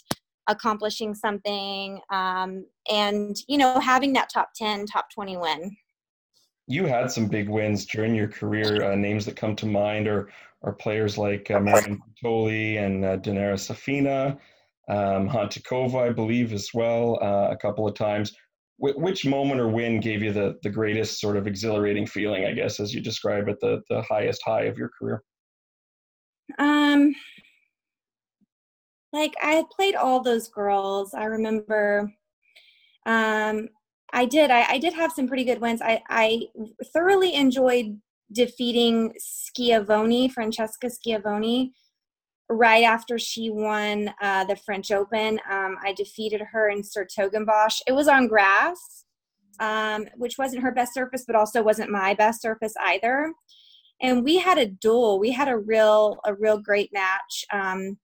accomplishing 0.48 1.14
something 1.14 2.00
um, 2.10 2.66
and 2.90 3.36
you 3.48 3.58
know 3.58 3.78
having 3.78 4.12
that 4.12 4.28
top 4.32 4.50
10 4.54 4.86
top 4.86 5.06
20 5.12 5.38
win. 5.38 5.76
You 6.68 6.86
had 6.86 7.10
some 7.10 7.26
big 7.26 7.48
wins 7.48 7.86
during 7.86 8.14
your 8.14 8.28
career. 8.28 8.84
Uh, 8.84 8.94
names 8.94 9.24
that 9.24 9.36
come 9.36 9.56
to 9.56 9.66
mind 9.66 10.06
are 10.06 10.30
are 10.62 10.72
players 10.72 11.18
like 11.18 11.50
uh, 11.50 11.58
Marion 11.58 12.00
and 12.24 13.04
uh, 13.04 13.16
Dinara 13.16 13.54
Safina 13.54 14.38
um, 14.88 15.28
Hantuchova, 15.28 16.08
I 16.08 16.10
believe 16.10 16.52
as 16.52 16.70
well 16.74 17.18
uh, 17.22 17.48
a 17.50 17.56
couple 17.56 17.86
of 17.86 17.94
times 17.94 18.32
which 18.82 19.24
moment 19.24 19.60
or 19.60 19.68
win 19.68 20.00
gave 20.00 20.22
you 20.22 20.32
the 20.32 20.58
the 20.62 20.70
greatest 20.70 21.20
sort 21.20 21.36
of 21.36 21.46
exhilarating 21.46 22.06
feeling 22.06 22.44
I 22.46 22.52
guess 22.52 22.80
as 22.80 22.92
you 22.92 23.00
describe 23.00 23.48
it 23.48 23.58
the 23.60 23.80
the 23.88 24.02
highest 24.02 24.42
high 24.44 24.62
of 24.62 24.76
your 24.76 24.90
career 24.98 25.22
um 26.58 27.14
like 29.12 29.34
I 29.42 29.64
played 29.76 29.94
all 29.94 30.22
those 30.22 30.48
girls. 30.48 31.14
I 31.14 31.24
remember 31.24 32.12
um 33.06 33.68
I 34.12 34.26
did. 34.26 34.50
I, 34.50 34.64
I 34.72 34.78
did 34.78 34.92
have 34.92 35.12
some 35.12 35.26
pretty 35.26 35.44
good 35.44 35.60
wins. 35.60 35.80
I, 35.80 36.02
I 36.10 36.42
thoroughly 36.92 37.34
enjoyed 37.34 37.98
defeating 38.30 39.14
Schiavone, 39.18 40.28
Francesca 40.28 40.90
Schiavone, 40.90 41.72
right 42.48 42.84
after 42.84 43.18
she 43.18 43.50
won 43.50 44.12
uh, 44.20 44.44
the 44.44 44.56
French 44.56 44.90
Open. 44.90 45.40
Um, 45.50 45.76
I 45.84 45.92
defeated 45.96 46.40
her 46.52 46.68
in 46.68 46.82
's-Hertogenbosch. 46.82 47.80
It 47.86 47.92
was 47.92 48.08
on 48.08 48.28
grass, 48.28 49.04
um, 49.60 50.06
which 50.16 50.38
wasn't 50.38 50.62
her 50.62 50.72
best 50.72 50.94
surface, 50.94 51.24
but 51.26 51.36
also 51.36 51.62
wasn't 51.62 51.90
my 51.90 52.14
best 52.14 52.42
surface 52.42 52.74
either. 52.80 53.32
And 54.00 54.24
we 54.24 54.38
had 54.38 54.58
a 54.58 54.66
duel. 54.66 55.18
We 55.18 55.30
had 55.30 55.48
a 55.48 55.56
real, 55.58 56.18
a 56.24 56.34
real 56.34 56.58
great 56.58 56.90
match. 56.92 57.44
Um, 57.52 57.98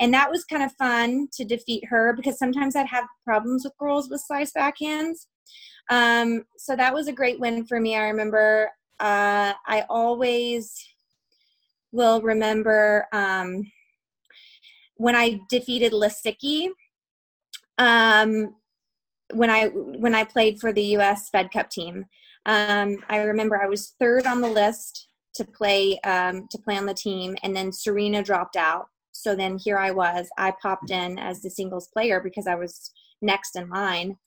and 0.00 0.12
that 0.12 0.30
was 0.30 0.44
kind 0.44 0.62
of 0.62 0.72
fun 0.72 1.28
to 1.34 1.44
defeat 1.44 1.84
her 1.88 2.14
because 2.14 2.38
sometimes 2.38 2.74
I'd 2.74 2.86
have 2.86 3.04
problems 3.24 3.64
with 3.64 3.78
girls 3.78 4.10
with 4.10 4.22
slice 4.22 4.52
backhands. 4.52 5.26
Um, 5.90 6.44
so 6.56 6.74
that 6.74 6.94
was 6.94 7.08
a 7.08 7.12
great 7.12 7.38
win 7.38 7.66
for 7.66 7.78
me. 7.78 7.94
I 7.94 8.08
remember 8.08 8.70
uh, 9.00 9.52
I 9.66 9.84
always 9.88 10.74
will 11.94 12.20
remember 12.20 13.06
um, 13.12 13.70
when 14.96 15.14
I 15.14 15.40
defeated 15.48 15.92
Lisicki. 15.92 16.68
Um, 17.78 18.56
when 19.32 19.50
I 19.50 19.68
when 19.68 20.14
I 20.14 20.24
played 20.24 20.60
for 20.60 20.72
the 20.72 20.82
U.S. 20.96 21.30
Fed 21.30 21.50
Cup 21.50 21.70
team, 21.70 22.06
um, 22.46 22.98
I 23.08 23.18
remember 23.18 23.60
I 23.60 23.66
was 23.66 23.94
third 23.98 24.26
on 24.26 24.40
the 24.40 24.48
list 24.48 25.08
to 25.36 25.44
play 25.44 25.98
um, 26.00 26.46
to 26.50 26.58
play 26.58 26.76
on 26.76 26.86
the 26.86 26.94
team, 26.94 27.36
and 27.42 27.56
then 27.56 27.72
Serena 27.72 28.22
dropped 28.22 28.56
out, 28.56 28.86
so 29.12 29.34
then 29.34 29.56
here 29.56 29.78
I 29.78 29.90
was. 29.90 30.28
I 30.36 30.52
popped 30.60 30.90
in 30.90 31.18
as 31.18 31.40
the 31.40 31.50
singles 31.50 31.88
player 31.92 32.20
because 32.20 32.46
I 32.46 32.54
was 32.54 32.92
next 33.22 33.56
in 33.56 33.70
line. 33.70 34.18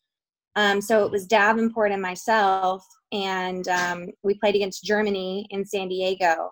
Um, 0.55 0.81
so 0.81 1.05
it 1.05 1.12
was 1.12 1.27
Davenport 1.27 1.91
and 1.91 2.01
myself, 2.01 2.86
and 3.12 3.67
um, 3.67 4.07
we 4.24 4.33
played 4.33 4.55
against 4.55 4.83
Germany 4.83 5.45
in 5.51 5.63
San 5.63 5.88
Diego. 5.88 6.51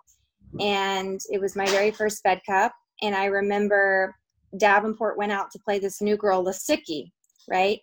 And 0.60 1.20
it 1.30 1.42
was 1.42 1.56
my 1.56 1.66
very 1.68 1.92
first 1.92 2.22
Fed 2.24 2.42
Cup. 2.48 2.74
And 3.02 3.16
I 3.16 3.26
remember 3.26 4.16
Davenport 4.58 5.18
went 5.18 5.32
out 5.32 5.52
to 5.52 5.60
play 5.60 5.80
this 5.80 6.02
new 6.02 6.18
girl, 6.18 6.44
Lisicki, 6.44 7.12
right? 7.50 7.80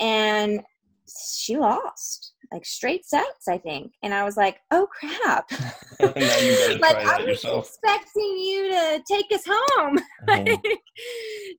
And 0.00 0.62
she 1.08 1.56
lost 1.56 2.32
like 2.52 2.64
straight 2.64 3.04
sets, 3.04 3.48
I 3.48 3.58
think. 3.58 3.92
And 4.02 4.14
I 4.14 4.24
was 4.24 4.36
like, 4.36 4.58
oh 4.70 4.86
crap. 4.86 5.50
like 6.00 6.96
I 6.96 7.18
was 7.18 7.26
yourself. 7.26 7.68
expecting 7.68 8.38
you 8.38 8.70
to 8.70 9.02
take 9.10 9.26
us 9.32 9.44
home. 9.46 9.98
Uh-huh. 10.28 10.56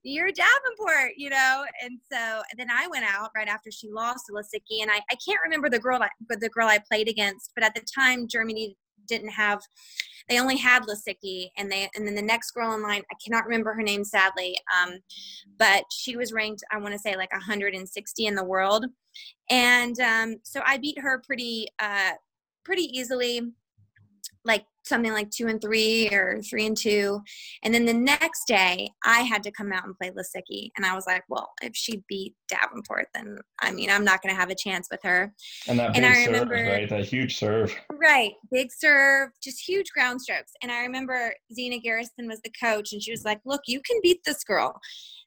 You're 0.04 0.30
Davenport, 0.30 1.12
you 1.16 1.30
know? 1.30 1.64
And 1.82 1.98
so 2.12 2.18
and 2.18 2.58
then 2.58 2.68
I 2.70 2.86
went 2.88 3.04
out 3.04 3.30
right 3.34 3.48
after 3.48 3.70
she 3.70 3.90
lost 3.90 4.26
to 4.26 4.32
Lisicki. 4.32 4.82
And 4.82 4.90
I, 4.90 5.00
I 5.10 5.16
can't 5.26 5.40
remember 5.42 5.68
the 5.68 5.78
girl 5.78 6.00
I, 6.02 6.08
the 6.28 6.48
girl 6.50 6.68
I 6.68 6.78
played 6.78 7.08
against, 7.08 7.50
but 7.54 7.64
at 7.64 7.74
the 7.74 7.82
time 7.98 8.28
Germany 8.28 8.76
didn't 9.08 9.30
have 9.30 9.60
they 10.28 10.40
only 10.40 10.56
had 10.56 10.84
Lisicki 10.84 11.50
and 11.56 11.70
they 11.70 11.88
and 11.94 12.06
then 12.06 12.14
the 12.14 12.22
next 12.22 12.52
girl 12.52 12.74
in 12.74 12.82
line 12.82 13.02
I 13.10 13.14
cannot 13.24 13.44
remember 13.44 13.72
her 13.74 13.82
name 13.82 14.04
sadly 14.04 14.56
um, 14.82 14.98
but 15.58 15.84
she 15.90 16.16
was 16.16 16.32
ranked 16.32 16.62
I 16.70 16.78
want 16.78 16.92
to 16.92 16.98
say 16.98 17.16
like 17.16 17.32
160 17.32 18.26
in 18.26 18.34
the 18.34 18.44
world. 18.44 18.86
And 19.48 19.98
um, 20.00 20.36
so 20.42 20.60
I 20.64 20.78
beat 20.78 20.98
her 20.98 21.22
pretty 21.24 21.68
uh, 21.78 22.12
pretty 22.64 22.84
easily. 22.96 23.42
Like 24.44 24.64
something 24.84 25.12
like 25.12 25.30
two 25.30 25.46
and 25.46 25.60
three 25.60 26.08
or 26.10 26.40
three 26.42 26.66
and 26.66 26.76
two. 26.76 27.20
And 27.62 27.72
then 27.74 27.84
the 27.84 27.94
next 27.94 28.46
day, 28.46 28.90
I 29.04 29.20
had 29.20 29.42
to 29.44 29.50
come 29.50 29.72
out 29.72 29.84
and 29.84 29.96
play 29.96 30.10
Lisicki. 30.10 30.70
And 30.76 30.86
I 30.86 30.94
was 30.94 31.06
like, 31.06 31.22
well, 31.28 31.50
if 31.62 31.76
she 31.76 32.02
beat 32.08 32.34
Davenport, 32.48 33.08
then 33.14 33.38
I 33.60 33.72
mean, 33.72 33.90
I'm 33.90 34.04
not 34.04 34.22
going 34.22 34.34
to 34.34 34.40
have 34.40 34.50
a 34.50 34.54
chance 34.54 34.88
with 34.90 35.00
her. 35.02 35.32
And 35.68 35.78
that 35.78 35.94
big 35.94 36.04
I 36.04 36.26
remember, 36.26 36.56
serve, 36.56 36.66
right? 36.66 36.88
That 36.88 37.04
huge 37.04 37.36
serve. 37.36 37.74
Right. 37.92 38.32
Big 38.50 38.70
serve, 38.72 39.30
just 39.42 39.66
huge 39.66 39.90
ground 39.92 40.20
strokes. 40.20 40.52
And 40.62 40.72
I 40.72 40.80
remember 40.80 41.34
Zina 41.54 41.78
Garrison 41.78 42.26
was 42.26 42.40
the 42.42 42.52
coach, 42.60 42.92
and 42.92 43.02
she 43.02 43.10
was 43.10 43.24
like, 43.24 43.40
look, 43.44 43.62
you 43.66 43.80
can 43.80 43.98
beat 44.02 44.20
this 44.24 44.42
girl. 44.44 44.80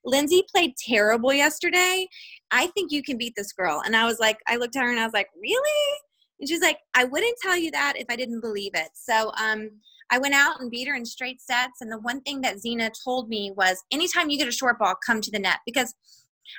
Lindsay 0.05 0.43
played 0.53 0.75
terrible 0.75 1.33
yesterday. 1.33 2.07
I 2.51 2.67
think 2.67 2.91
you 2.91 3.01
can 3.01 3.17
beat 3.17 3.33
this 3.37 3.53
girl. 3.53 3.81
And 3.85 3.95
I 3.95 4.05
was 4.05 4.19
like, 4.19 4.37
I 4.47 4.57
looked 4.57 4.75
at 4.75 4.83
her 4.83 4.89
and 4.89 4.99
I 4.99 5.05
was 5.05 5.13
like, 5.13 5.29
really? 5.41 5.99
And 6.43 6.49
she's 6.49 6.61
like, 6.61 6.79
I 6.93 7.05
wouldn't 7.05 7.37
tell 7.41 7.55
you 7.55 7.71
that 7.71 7.93
if 7.95 8.05
I 8.09 8.17
didn't 8.17 8.41
believe 8.41 8.71
it. 8.73 8.89
So 8.95 9.31
um, 9.41 9.69
I 10.11 10.17
went 10.17 10.33
out 10.33 10.59
and 10.59 10.69
beat 10.69 10.89
her 10.89 10.93
in 10.93 11.05
straight 11.05 11.39
sets. 11.39 11.79
And 11.79 11.89
the 11.89 11.99
one 11.99 12.19
thing 12.19 12.41
that 12.41 12.59
Zina 12.59 12.91
told 13.01 13.29
me 13.29 13.53
was 13.55 13.81
anytime 13.93 14.29
you 14.29 14.37
get 14.37 14.49
a 14.49 14.51
short 14.51 14.77
ball, 14.77 14.95
come 15.05 15.21
to 15.21 15.31
the 15.31 15.39
net 15.39 15.59
because 15.65 15.95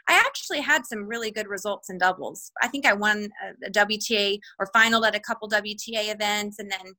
I 0.08 0.14
actually 0.14 0.62
had 0.62 0.86
some 0.86 1.06
really 1.06 1.30
good 1.30 1.48
results 1.48 1.90
in 1.90 1.98
doubles. 1.98 2.50
I 2.62 2.68
think 2.68 2.86
I 2.86 2.94
won 2.94 3.28
a, 3.44 3.66
a 3.66 3.70
WTA 3.70 4.38
or 4.58 4.70
final 4.72 5.04
at 5.04 5.14
a 5.14 5.20
couple 5.20 5.50
WTA 5.50 6.10
events 6.10 6.58
and 6.58 6.70
then 6.70 6.94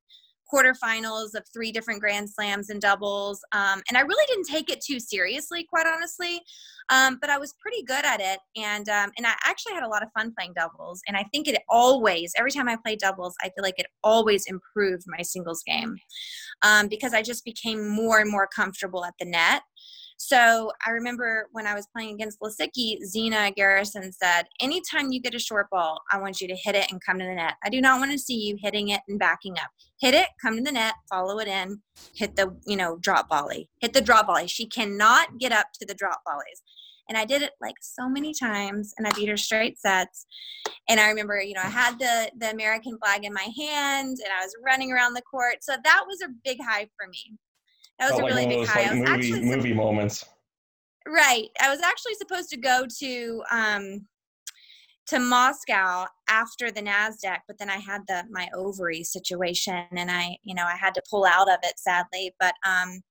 quarterfinals 0.51 1.33
of 1.35 1.43
three 1.53 1.71
different 1.71 1.99
grand 1.99 2.29
slams 2.29 2.69
and 2.69 2.81
doubles 2.81 3.41
um, 3.51 3.81
and 3.89 3.97
i 3.97 4.01
really 4.01 4.25
didn't 4.27 4.45
take 4.45 4.69
it 4.69 4.81
too 4.81 4.99
seriously 4.99 5.65
quite 5.69 5.87
honestly 5.87 6.41
um, 6.89 7.17
but 7.21 7.29
i 7.29 7.37
was 7.37 7.53
pretty 7.59 7.83
good 7.83 8.05
at 8.05 8.19
it 8.19 8.39
and 8.55 8.89
um, 8.89 9.11
and 9.17 9.25
i 9.25 9.33
actually 9.45 9.73
had 9.73 9.83
a 9.83 9.87
lot 9.87 10.03
of 10.03 10.09
fun 10.17 10.33
playing 10.37 10.53
doubles 10.55 11.01
and 11.07 11.17
i 11.17 11.23
think 11.33 11.47
it 11.47 11.61
always 11.69 12.33
every 12.37 12.51
time 12.51 12.67
i 12.67 12.77
play 12.83 12.95
doubles 12.95 13.35
i 13.41 13.45
feel 13.45 13.63
like 13.63 13.79
it 13.79 13.87
always 14.03 14.45
improved 14.47 15.03
my 15.07 15.21
singles 15.21 15.63
game 15.65 15.95
um, 16.61 16.87
because 16.87 17.13
i 17.13 17.21
just 17.21 17.43
became 17.45 17.89
more 17.89 18.19
and 18.19 18.31
more 18.31 18.47
comfortable 18.47 19.05
at 19.05 19.13
the 19.19 19.25
net 19.25 19.63
so 20.17 20.71
I 20.85 20.91
remember 20.91 21.49
when 21.51 21.67
I 21.67 21.75
was 21.75 21.87
playing 21.87 22.13
against 22.13 22.39
Lisicki, 22.39 23.03
Zina 23.03 23.51
Garrison 23.51 24.11
said, 24.11 24.43
Anytime 24.61 25.11
you 25.11 25.21
get 25.21 25.35
a 25.35 25.39
short 25.39 25.69
ball, 25.69 26.01
I 26.11 26.19
want 26.19 26.39
you 26.39 26.47
to 26.47 26.55
hit 26.55 26.75
it 26.75 26.91
and 26.91 27.03
come 27.03 27.19
to 27.19 27.25
the 27.25 27.35
net. 27.35 27.55
I 27.63 27.69
do 27.69 27.81
not 27.81 27.99
want 27.99 28.11
to 28.11 28.17
see 28.17 28.35
you 28.35 28.57
hitting 28.61 28.89
it 28.89 29.01
and 29.07 29.19
backing 29.19 29.57
up. 29.59 29.69
Hit 29.99 30.13
it, 30.13 30.27
come 30.41 30.57
to 30.57 30.63
the 30.63 30.71
net, 30.71 30.93
follow 31.09 31.39
it 31.39 31.47
in, 31.47 31.81
hit 32.15 32.35
the, 32.35 32.55
you 32.65 32.75
know, 32.75 32.97
drop 33.01 33.29
volley. 33.29 33.69
Hit 33.81 33.93
the 33.93 34.01
drop 34.01 34.27
volley. 34.27 34.47
She 34.47 34.67
cannot 34.67 35.37
get 35.37 35.51
up 35.51 35.67
to 35.79 35.85
the 35.85 35.93
drop 35.93 36.21
volleys. 36.27 36.61
And 37.07 37.17
I 37.17 37.25
did 37.25 37.41
it 37.41 37.51
like 37.61 37.75
so 37.81 38.09
many 38.09 38.33
times 38.33 38.93
and 38.97 39.05
I 39.05 39.11
beat 39.11 39.29
her 39.29 39.37
straight 39.37 39.79
sets. 39.79 40.25
And 40.89 40.99
I 40.99 41.07
remember, 41.09 41.39
you 41.39 41.53
know, 41.53 41.61
I 41.63 41.69
had 41.69 41.99
the 41.99 42.31
the 42.37 42.49
American 42.49 42.97
flag 42.97 43.25
in 43.25 43.33
my 43.33 43.47
hand 43.57 44.17
and 44.23 44.33
I 44.33 44.43
was 44.43 44.55
running 44.65 44.91
around 44.91 45.13
the 45.13 45.21
court. 45.21 45.57
So 45.61 45.73
that 45.83 46.03
was 46.07 46.21
a 46.21 46.33
big 46.43 46.57
high 46.63 46.87
for 46.97 47.07
me. 47.07 47.37
That 47.99 48.11
was 48.11 48.19
a 48.19 48.23
really 48.23 48.47
big 48.47 48.67
high. 48.67 48.93
Like 48.93 49.09
movie, 49.09 49.41
movie 49.41 49.73
moments. 49.73 50.25
Right. 51.07 51.49
I 51.61 51.69
was 51.69 51.79
actually 51.81 52.15
supposed 52.15 52.49
to 52.49 52.57
go 52.57 52.85
to 52.99 53.43
um, 53.51 54.07
to 55.07 55.19
Moscow 55.19 56.05
after 56.27 56.71
the 56.71 56.81
Nasdaq, 56.81 57.39
but 57.47 57.59
then 57.59 57.69
I 57.69 57.77
had 57.77 58.01
the 58.07 58.23
my 58.29 58.49
ovary 58.55 59.03
situation, 59.03 59.85
and 59.91 60.09
I, 60.09 60.37
you 60.43 60.55
know, 60.55 60.65
I 60.65 60.75
had 60.75 60.95
to 60.95 61.03
pull 61.09 61.25
out 61.25 61.49
of 61.49 61.59
it 61.63 61.79
sadly. 61.79 62.33
But 62.39 62.55
um, 62.65 63.01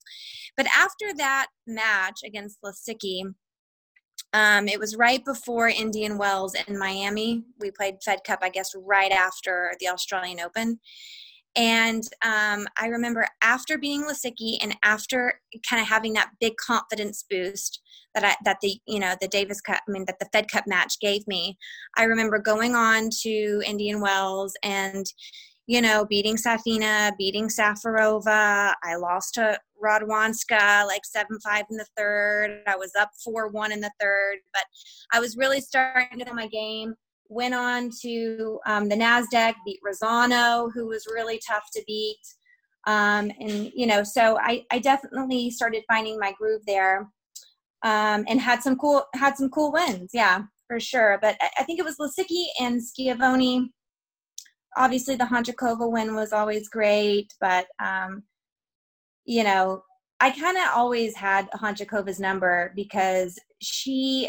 but 0.57 0.67
after 0.77 1.15
that 1.17 1.47
match 1.67 2.21
against 2.25 2.59
Lisicki, 2.63 3.23
um, 4.33 4.67
it 4.67 4.81
was 4.81 4.97
right 4.97 5.25
before 5.25 5.69
Indian 5.69 6.19
Wells 6.19 6.57
in 6.67 6.77
Miami. 6.77 7.45
We 7.61 7.71
played 7.71 8.03
Fed 8.05 8.19
Cup, 8.27 8.41
I 8.43 8.49
guess, 8.49 8.73
right 8.75 9.13
after 9.13 9.73
the 9.79 9.89
Australian 9.89 10.41
Open. 10.41 10.81
And 11.57 12.03
um, 12.25 12.67
I 12.81 12.89
remember 12.89 13.29
after 13.43 13.79
being 13.79 14.03
Lisicki 14.03 14.59
and 14.61 14.77
after 14.83 15.41
kind 15.69 15.81
of 15.81 15.89
having 15.89 16.13
that 16.15 16.31
big 16.41 16.57
confidence 16.57 17.25
boost 17.29 17.81
that 18.15 18.25
I 18.25 18.35
that 18.45 18.59
the 18.61 18.77
you 18.87 18.99
know 18.99 19.15
the 19.21 19.29
Davis 19.29 19.61
Cup, 19.61 19.81
I 19.89 19.91
mean 19.91 20.05
that 20.07 20.19
the 20.19 20.29
Fed 20.33 20.51
Cup 20.51 20.67
match 20.67 20.99
gave 21.01 21.27
me. 21.29 21.57
I 21.97 22.05
remember 22.05 22.39
going 22.39 22.75
on 22.75 23.11
to 23.23 23.63
Indian 23.67 24.01
Wells 24.01 24.55
and 24.65 25.07
you 25.67 25.81
know 25.81 26.05
beating 26.05 26.37
Safina, 26.37 27.13
beating 27.19 27.49
Safarova. 27.49 28.75
I 28.83 28.97
lost 28.97 29.35
to 29.35 29.59
Radwanska 29.83 30.87
like 30.87 31.05
seven 31.05 31.39
five 31.41 31.67
in 31.71 31.77
the 31.77 31.87
third. 31.97 32.63
I 32.67 32.77
was 32.77 32.93
up 32.99 33.11
four 33.23 33.49
one 33.49 33.71
in 33.71 33.81
the 33.81 33.93
third, 34.01 34.39
but 34.53 34.65
I 35.13 35.21
was 35.21 35.37
really 35.37 35.61
starting 35.61 36.19
to 36.19 36.25
know 36.25 36.35
my 36.35 36.49
game 36.49 36.95
went 37.35 37.55
on 37.55 37.91
to 38.03 38.61
um, 38.67 38.89
the 38.89 38.95
NASDAQ, 38.95 39.55
beat 39.65 39.81
Razzano, 39.87 40.71
who 40.73 40.87
was 40.87 41.07
really 41.13 41.41
tough 41.47 41.65
to 41.75 41.83
beat. 41.87 42.25
Um, 42.87 43.33
and, 43.41 43.73
you 43.75 43.87
know, 43.87 44.03
so 44.05 44.39
I, 44.39 44.65
I 44.71 44.79
definitely 44.79 45.51
started 45.51 45.83
finding 45.89 46.19
my 46.19 46.33
groove 46.39 46.63
there 46.67 47.11
um, 47.83 48.25
and 48.29 48.41
had 48.41 48.63
some 48.63 48.77
cool, 48.77 49.05
had 49.15 49.37
some 49.37 49.51
cool 49.51 49.73
wins. 49.73 50.11
Yeah, 50.13 50.43
for 50.69 50.79
sure. 50.79 51.19
But 51.21 51.37
I, 51.41 51.49
I 51.61 51.65
think 51.65 51.79
it 51.79 51.85
was 51.85 51.97
Lisicki 51.99 52.45
and 52.61 52.83
Schiavone. 52.83 53.73
Obviously 54.77 55.17
the 55.17 55.25
Hantuchova 55.25 55.91
win 55.91 56.15
was 56.15 56.33
always 56.33 56.69
great, 56.69 57.33
but, 57.41 57.67
um, 57.83 58.23
you 59.25 59.45
know, 59.45 59.83
I 60.21 60.31
kind 60.31 60.57
of 60.57 60.65
always 60.75 61.17
had 61.17 61.51
Hantuchova's 61.53 62.21
number 62.21 62.73
because 62.77 63.39
she, 63.61 64.29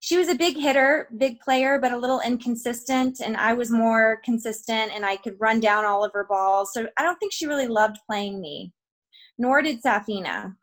she 0.00 0.16
was 0.16 0.28
a 0.28 0.34
big 0.34 0.56
hitter, 0.56 1.08
big 1.16 1.40
player, 1.40 1.78
but 1.80 1.92
a 1.92 1.96
little 1.96 2.20
inconsistent. 2.20 3.20
And 3.20 3.36
I 3.36 3.52
was 3.52 3.70
more 3.70 4.20
consistent 4.24 4.92
and 4.94 5.04
I 5.04 5.16
could 5.16 5.36
run 5.40 5.60
down 5.60 5.84
all 5.84 6.04
of 6.04 6.12
her 6.12 6.24
balls. 6.24 6.72
So 6.72 6.88
I 6.96 7.02
don't 7.02 7.18
think 7.18 7.32
she 7.32 7.46
really 7.46 7.66
loved 7.66 7.98
playing 8.06 8.40
me, 8.40 8.72
nor 9.38 9.60
did 9.62 9.82
Safina. 9.82 10.54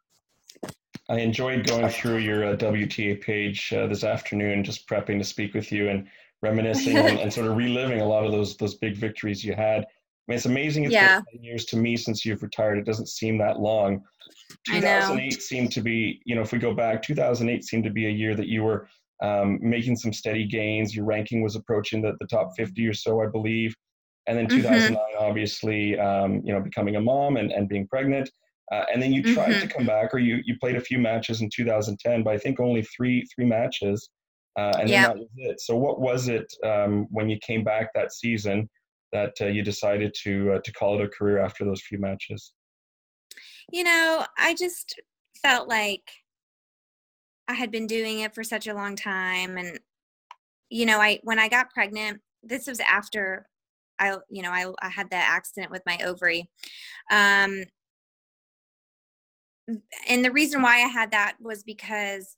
I 1.10 1.20
enjoyed 1.20 1.68
going 1.68 1.90
through 1.90 2.18
your 2.18 2.46
uh, 2.46 2.56
WTA 2.56 3.22
page 3.22 3.72
uh, 3.74 3.88
this 3.88 4.04
afternoon, 4.04 4.64
just 4.64 4.88
prepping 4.90 5.20
to 5.20 5.24
speak 5.24 5.54
with 5.54 5.72
you 5.72 5.90
and 5.90 6.08
reminiscing 6.42 6.98
and, 6.98 7.20
and, 7.20 7.32
sort 7.32 7.48
of 7.48 7.58
reliving 7.58 8.02
a 8.02 8.06
lot 8.06 8.26
of 8.26 8.32
those 8.32 8.58
those 8.58 8.76
big 8.76 8.96
victories 8.96 9.44
you 9.44 9.54
had. 9.54 9.82
I 9.82 10.32
mean, 10.32 10.38
it's 10.38 10.48
amazing. 10.48 10.86
It's 10.86 10.94
yeah. 10.94 11.22
been 11.32 11.44
years 11.44 11.66
to 11.66 11.78
me 11.78 11.96
since 11.96 12.26
you've 12.26 12.42
retired. 12.42 12.80
It 12.80 12.86
doesn't 12.86 13.10
seem 13.10 13.38
that 13.38 13.60
long. 13.60 14.04
2008 14.68 15.42
seemed 15.42 15.72
to 15.74 15.82
be, 15.82 16.20
you 16.26 16.34
know, 16.34 16.42
if 16.42 16.52
we 16.52 16.58
go 16.58 16.74
back, 16.74 17.04
2008 17.04 17.64
seemed 17.64 17.84
to 17.84 17.92
be 17.92 18.08
a 18.08 18.10
year 18.10 18.36
that 18.36 18.48
you 18.48 18.64
were 18.64 18.88
um, 19.22 19.60
making 19.62 19.96
some 19.96 20.14
steady 20.14 20.46
gains. 20.46 20.96
Your 20.96 21.06
ranking 21.06 21.42
was 21.42 21.56
approaching 21.56 22.02
the, 22.02 22.14
the 22.20 22.28
top 22.28 22.52
50 22.58 22.86
or 22.88 22.94
so, 22.94 23.22
I 23.22 23.28
believe. 23.28 23.74
And 24.28 24.38
then 24.38 24.48
2009, 24.48 24.94
mm-hmm. 24.94 25.24
obviously, 25.24 25.98
um, 26.00 26.42
you 26.44 26.54
know, 26.54 26.60
becoming 26.60 26.96
a 26.96 27.02
mom 27.02 27.38
and, 27.38 27.52
and 27.52 27.70
being 27.70 27.88
pregnant. 27.88 28.30
Uh, 28.72 28.84
and 28.92 29.02
then 29.02 29.14
you 29.14 29.22
tried 29.22 29.52
mm-hmm. 29.52 29.68
to 29.68 29.74
come 29.74 29.86
back, 29.86 30.14
or 30.14 30.18
you, 30.18 30.40
you 30.44 30.56
played 30.60 30.76
a 30.76 30.82
few 30.82 30.98
matches 30.98 31.42
in 31.42 31.50
2010, 31.56 32.24
but 32.24 32.34
I 32.34 32.38
think 32.38 32.60
only 32.60 32.82
three 32.82 33.24
three 33.36 33.46
matches, 33.46 34.10
uh, 34.58 34.72
and 34.80 34.90
then 34.90 35.04
that 35.04 35.18
was 35.18 35.28
it. 35.38 35.62
So, 35.62 35.76
what 35.76 36.02
was 36.02 36.30
it 36.30 36.52
um, 36.64 37.06
when 37.12 37.30
you 37.30 37.38
came 37.46 37.64
back 37.64 37.90
that 37.94 38.12
season 38.12 38.68
that 39.14 39.34
uh, 39.40 39.46
you 39.46 39.62
decided 39.62 40.16
to 40.24 40.54
uh, 40.54 40.60
to 40.64 40.74
call 40.74 41.00
it 41.00 41.06
a 41.06 41.10
career 41.10 41.38
after 41.38 41.64
those 41.64 41.84
few 41.84 42.00
matches? 42.00 42.54
You 43.72 43.84
know, 43.84 44.26
I 44.40 44.56
just 44.56 45.00
felt 45.44 45.68
like 45.68 46.12
I 47.48 47.54
had 47.54 47.72
been 47.72 47.88
doing 47.88 48.20
it 48.22 48.34
for 48.34 48.44
such 48.44 48.68
a 48.68 48.74
long 48.74 48.96
time 48.96 49.58
and 49.58 49.80
you 50.70 50.86
know, 50.86 51.00
I 51.00 51.20
when 51.24 51.40
I 51.40 51.48
got 51.48 51.70
pregnant, 51.72 52.22
this 52.44 52.68
was 52.68 52.80
after 52.80 53.48
I 54.00 54.18
you 54.30 54.42
know, 54.42 54.52
I 54.52 54.66
I 54.82 54.90
had 54.90 55.10
that 55.12 55.30
accident 55.32 55.72
with 55.72 55.84
my 55.86 56.00
ovary. 56.04 56.50
Um 57.12 57.64
and 60.08 60.24
the 60.24 60.32
reason 60.32 60.62
why 60.62 60.76
I 60.76 60.88
had 60.88 61.12
that 61.12 61.36
was 61.42 61.64
because 61.64 62.36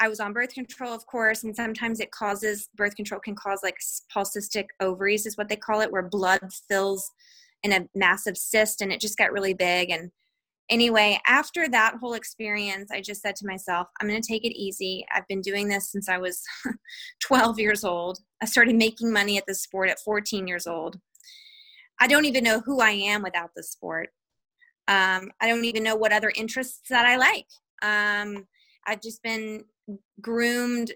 I 0.00 0.08
was 0.08 0.20
on 0.20 0.32
birth 0.32 0.54
control, 0.54 0.94
of 0.94 1.04
course, 1.06 1.44
and 1.44 1.54
sometimes 1.54 2.00
it 2.00 2.10
causes 2.10 2.68
birth 2.74 2.96
control 2.96 3.20
can 3.20 3.34
cause 3.34 3.60
like 3.62 3.76
polycystic 4.14 4.66
ovaries, 4.80 5.26
is 5.26 5.36
what 5.36 5.48
they 5.48 5.56
call 5.56 5.80
it, 5.82 5.92
where 5.92 6.02
blood 6.02 6.40
fills 6.68 7.10
in 7.62 7.72
a 7.72 7.86
massive 7.94 8.38
cyst 8.38 8.80
and 8.80 8.92
it 8.92 9.00
just 9.00 9.18
got 9.18 9.32
really 9.32 9.52
big. 9.52 9.90
And 9.90 10.10
anyway, 10.70 11.20
after 11.26 11.68
that 11.68 11.96
whole 11.96 12.14
experience, 12.14 12.90
I 12.90 13.00
just 13.00 13.20
said 13.20 13.36
to 13.36 13.46
myself, 13.46 13.88
I'm 14.00 14.08
going 14.08 14.20
to 14.20 14.26
take 14.26 14.44
it 14.44 14.56
easy. 14.56 15.04
I've 15.14 15.28
been 15.28 15.42
doing 15.42 15.68
this 15.68 15.90
since 15.90 16.08
I 16.08 16.16
was 16.16 16.42
12 17.20 17.58
years 17.58 17.84
old. 17.84 18.18
I 18.40 18.46
started 18.46 18.76
making 18.76 19.12
money 19.12 19.36
at 19.36 19.44
the 19.46 19.54
sport 19.54 19.90
at 19.90 20.00
14 20.00 20.46
years 20.46 20.66
old. 20.66 20.98
I 22.00 22.06
don't 22.06 22.24
even 22.24 22.44
know 22.44 22.60
who 22.60 22.80
I 22.80 22.92
am 22.92 23.22
without 23.22 23.50
the 23.54 23.62
sport. 23.62 24.08
Um, 24.88 25.30
I 25.40 25.48
don't 25.48 25.64
even 25.66 25.82
know 25.82 25.96
what 25.96 26.12
other 26.12 26.32
interests 26.34 26.88
that 26.88 27.04
I 27.04 27.16
like. 27.16 27.46
Um, 27.82 28.46
I've 28.86 29.02
just 29.02 29.22
been 29.22 29.64
groomed 30.20 30.92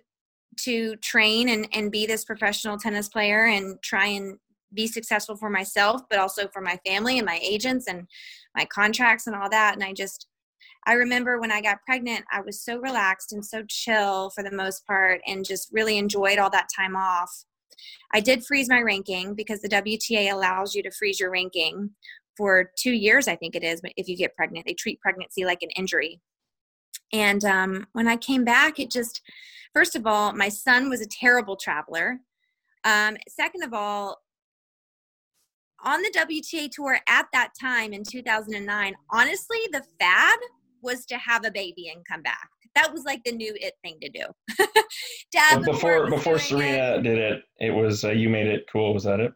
to 0.61 0.97
train 0.97 1.49
and, 1.49 1.69
and 1.73 1.91
be 1.91 2.07
this 2.07 2.25
professional 2.25 2.79
tennis 2.79 3.09
player 3.09 3.47
and 3.47 3.77
try 3.83 4.07
and 4.07 4.39
be 4.75 4.87
successful 4.87 5.37
for 5.37 5.51
myself, 5.51 6.03
but 6.11 6.19
also 6.19 6.49
for 6.49 6.61
my 6.61 6.79
family 6.87 7.19
and 7.19 7.27
my 7.27 7.41
agents 7.43 7.87
and 7.87 8.07
my 8.55 8.65
contracts 8.67 9.27
and 9.27 9.37
all 9.37 9.49
that. 9.51 9.75
And 9.75 9.85
I 9.85 9.93
just, 9.93 10.27
I 10.87 10.95
remember 10.95 11.41
when 11.41 11.53
I 11.53 11.61
got 11.61 11.83
pregnant, 11.87 12.25
I 12.33 12.41
was 12.41 12.63
so 12.63 12.79
relaxed 12.79 13.33
and 13.33 13.45
so 13.45 13.63
chill 13.69 14.31
for 14.31 14.43
the 14.43 14.55
most 14.55 14.87
part 14.87 15.21
and 15.27 15.45
just 15.45 15.71
really 15.73 15.99
enjoyed 15.99 16.39
all 16.39 16.51
that 16.51 16.69
time 16.75 16.97
off. 16.97 17.45
I 18.13 18.21
did 18.21 18.45
freeze 18.45 18.69
my 18.69 18.81
ranking 18.81 19.35
because 19.35 19.61
the 19.61 19.69
WTA 19.69 20.33
allows 20.33 20.75
you 20.75 20.83
to 20.83 20.91
freeze 20.91 21.19
your 21.19 21.31
ranking 21.31 21.91
for 22.37 22.71
two 22.77 22.93
years, 22.93 23.29
I 23.29 23.37
think 23.37 23.55
it 23.55 23.63
is, 23.63 23.81
if 23.97 24.09
you 24.09 24.17
get 24.17 24.37
pregnant. 24.37 24.67
They 24.67 24.75
treat 24.75 25.01
pregnancy 25.01 25.45
like 25.45 25.63
an 25.63 25.71
injury. 25.77 26.21
And 27.13 27.45
um, 27.45 27.87
when 27.93 28.09
I 28.09 28.17
came 28.17 28.45
back, 28.45 28.81
it 28.81 28.91
just, 28.91 29.23
first 29.73 29.95
of 29.95 30.07
all, 30.07 30.33
my 30.33 30.49
son 30.49 30.91
was 30.91 31.01
a 31.01 31.07
terrible 31.07 31.57
traveler. 31.57 32.19
Um, 32.85 33.17
second 33.29 33.63
of 33.63 33.73
all, 33.73 34.19
on 35.85 36.03
the 36.03 36.11
WTA 36.11 36.71
tour 36.71 36.99
at 37.09 37.27
that 37.33 37.51
time 37.61 37.93
in 37.93 38.03
2009, 38.03 38.95
honestly, 39.11 39.59
the 39.73 39.83
fad 40.01 40.39
was 40.83 41.07
to 41.07 41.19
have 41.19 41.45
a 41.45 41.51
baby 41.51 41.91
and 41.95 42.05
come 42.07 42.23
back. 42.23 42.49
That 42.75 42.93
was 42.93 43.05
like 43.05 43.23
the 43.25 43.33
new 43.33 43.55
it 43.61 43.75
thing 43.83 43.99
to 44.03 44.09
do. 44.09 44.25
Dad, 45.33 45.63
before 45.63 46.11
before 46.11 46.39
Serena 46.39 46.97
it. 46.97 47.03
did 47.03 47.19
it, 47.19 47.43
it 47.61 47.71
was 47.71 48.05
uh, 48.05 48.11
you 48.11 48.29
made 48.29 48.49
it 48.49 48.67
cool. 48.71 48.93
Was 48.93 49.05
that 49.05 49.21
it? 49.21 49.33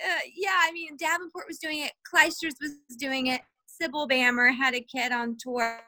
Uh, 0.00 0.20
yeah, 0.36 0.54
I 0.62 0.70
mean 0.70 0.96
Davenport 0.96 1.46
was 1.48 1.58
doing 1.58 1.80
it. 1.80 1.92
Clijsters 2.06 2.54
was 2.60 2.76
doing 2.96 3.26
it. 3.26 3.40
Sybil 3.66 4.08
Bammer 4.08 4.54
had 4.54 4.74
a 4.74 4.80
kid 4.80 5.12
on 5.12 5.36
tour. 5.38 5.80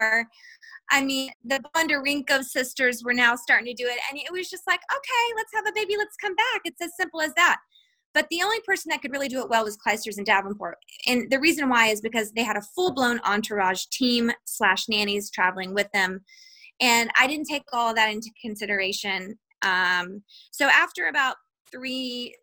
I 0.91 1.05
mean, 1.05 1.31
the 1.45 1.61
Bondarenko 1.75 2.43
sisters 2.43 3.05
were 3.05 3.15
now 3.15 3.37
starting 3.37 3.67
to 3.67 3.75
do 3.75 3.89
it, 3.89 3.99
and 4.11 4.19
it 4.19 4.33
was 4.33 4.51
just 4.51 4.65
like, 4.67 4.81
okay, 4.93 5.35
let's 5.37 5.53
have 5.55 5.67
a 5.67 5.73
baby, 5.73 5.97
let's 5.97 6.17
come 6.17 6.35
back. 6.35 6.63
It's 6.65 6.81
as 6.81 6.97
simple 6.97 7.21
as 7.21 7.33
that. 7.35 7.59
But 8.13 8.27
the 8.31 8.43
only 8.43 8.61
person 8.61 8.91
that 8.91 9.03
could 9.03 9.13
really 9.13 9.29
do 9.29 9.41
it 9.41 9.49
well 9.49 9.65
was 9.65 9.79
Clijsters 9.79 10.17
and 10.17 10.27
Davenport. 10.27 10.77
And 11.07 11.31
the 11.31 11.39
reason 11.39 11.69
why 11.69 11.89
is 11.89 12.01
because 12.01 12.33
they 12.33 12.43
had 12.43 12.57
a 12.57 12.63
full 12.75 12.93
blown 12.93 13.21
entourage 13.25 13.85
team 13.87 14.33
slash 14.45 14.89
nannies 14.89 15.31
traveling 15.31 15.75
with 15.75 15.91
them. 15.93 16.21
And 16.81 17.11
I 17.19 17.27
didn't 17.27 17.47
take 17.47 17.63
all 17.73 17.91
of 17.91 17.97
that 17.97 18.11
into 18.11 18.31
consideration. 18.41 19.39
Um, 19.63 20.23
so 20.51 20.67
after 20.67 21.07
about 21.07 21.37
three 21.71 22.35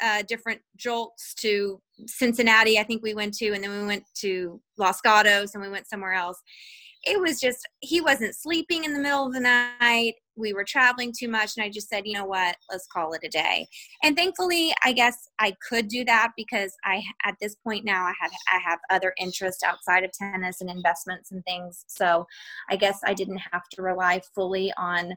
uh, 0.00 0.22
different 0.28 0.60
jolts 0.76 1.34
to 1.34 1.80
Cincinnati, 2.06 2.78
I 2.78 2.82
think 2.82 3.02
we 3.02 3.14
went 3.14 3.34
to, 3.34 3.52
and 3.52 3.62
then 3.62 3.80
we 3.80 3.86
went 3.86 4.04
to 4.20 4.60
Los 4.76 5.00
Gatos 5.00 5.54
and 5.54 5.62
we 5.62 5.70
went 5.70 5.88
somewhere 5.88 6.12
else 6.12 6.42
it 7.04 7.20
was 7.20 7.40
just 7.40 7.66
he 7.80 8.00
wasn't 8.00 8.34
sleeping 8.34 8.84
in 8.84 8.92
the 8.92 9.00
middle 9.00 9.26
of 9.26 9.32
the 9.32 9.40
night 9.40 10.14
we 10.38 10.52
were 10.52 10.64
traveling 10.64 11.12
too 11.16 11.28
much 11.28 11.56
and 11.56 11.64
i 11.64 11.68
just 11.68 11.88
said 11.88 12.06
you 12.06 12.14
know 12.14 12.24
what? 12.24 12.56
Let's 12.70 12.86
call 12.86 13.12
it 13.12 13.20
a 13.24 13.28
day. 13.28 13.66
And 14.02 14.16
thankfully 14.16 14.72
i 14.84 14.92
guess 14.92 15.28
i 15.38 15.54
could 15.68 15.88
do 15.88 16.04
that 16.04 16.30
because 16.36 16.72
i 16.84 17.02
at 17.24 17.34
this 17.40 17.56
point 17.56 17.84
now 17.84 18.04
i 18.04 18.12
have 18.20 18.30
i 18.52 18.58
have 18.64 18.78
other 18.90 19.12
interests 19.20 19.62
outside 19.62 20.04
of 20.04 20.12
tennis 20.12 20.60
and 20.60 20.70
investments 20.70 21.32
and 21.32 21.44
things. 21.44 21.84
So 21.88 22.26
i 22.70 22.76
guess 22.76 23.00
i 23.04 23.14
didn't 23.14 23.40
have 23.52 23.68
to 23.72 23.82
rely 23.82 24.20
fully 24.34 24.72
on 24.76 25.14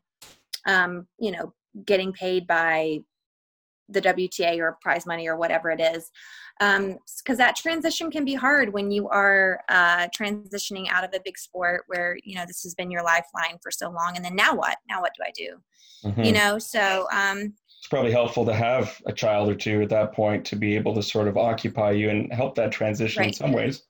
um, 0.68 1.08
you 1.20 1.32
know 1.32 1.54
getting 1.86 2.12
paid 2.12 2.48
by 2.48 3.00
the 3.92 4.02
WTA 4.02 4.60
or 4.60 4.78
prize 4.82 5.06
money 5.06 5.28
or 5.28 5.38
whatever 5.38 5.70
it 5.70 5.82
is. 5.82 6.12
Because 6.60 6.80
um, 6.80 7.38
that 7.38 7.56
transition 7.56 8.12
can 8.12 8.24
be 8.24 8.36
hard 8.36 8.72
when 8.74 8.92
you 8.92 9.10
are 9.10 9.62
uh, 9.70 10.08
transitioning 10.10 10.88
out 10.90 11.04
of 11.04 11.12
a 11.14 11.20
big 11.24 11.38
sport 11.38 11.84
where, 11.88 12.18
you 12.24 12.36
know, 12.36 12.46
this 12.46 12.62
has 12.64 12.76
been 12.76 12.92
your 12.92 13.04
lifeline 13.04 13.58
for 13.64 13.72
so 13.72 13.90
long. 13.90 14.14
And 14.16 14.24
then 14.24 14.36
now 14.36 14.56
what? 14.56 14.78
Now 14.88 15.02
what 15.02 15.14
do 15.18 15.24
I 15.26 15.32
do? 15.36 16.10
Mm-hmm. 16.10 16.24
You 16.24 16.32
know, 16.34 16.60
so. 16.60 17.08
Um, 17.12 17.54
it's 17.80 17.88
probably 17.88 18.12
helpful 18.12 18.46
to 18.46 18.54
have 18.54 19.02
a 19.08 19.14
child 19.14 19.50
or 19.50 19.56
two 19.56 19.82
at 19.82 19.90
that 19.90 20.14
point 20.14 20.46
to 20.46 20.56
be 20.56 20.76
able 20.76 20.94
to 20.94 21.02
sort 21.02 21.28
of 21.28 21.36
occupy 21.36 21.92
you 21.92 22.12
and 22.12 22.32
help 22.32 22.54
that 22.56 22.72
transition 22.72 23.22
right. 23.22 23.30
in 23.30 23.34
some 23.34 23.54
ways. 23.54 23.82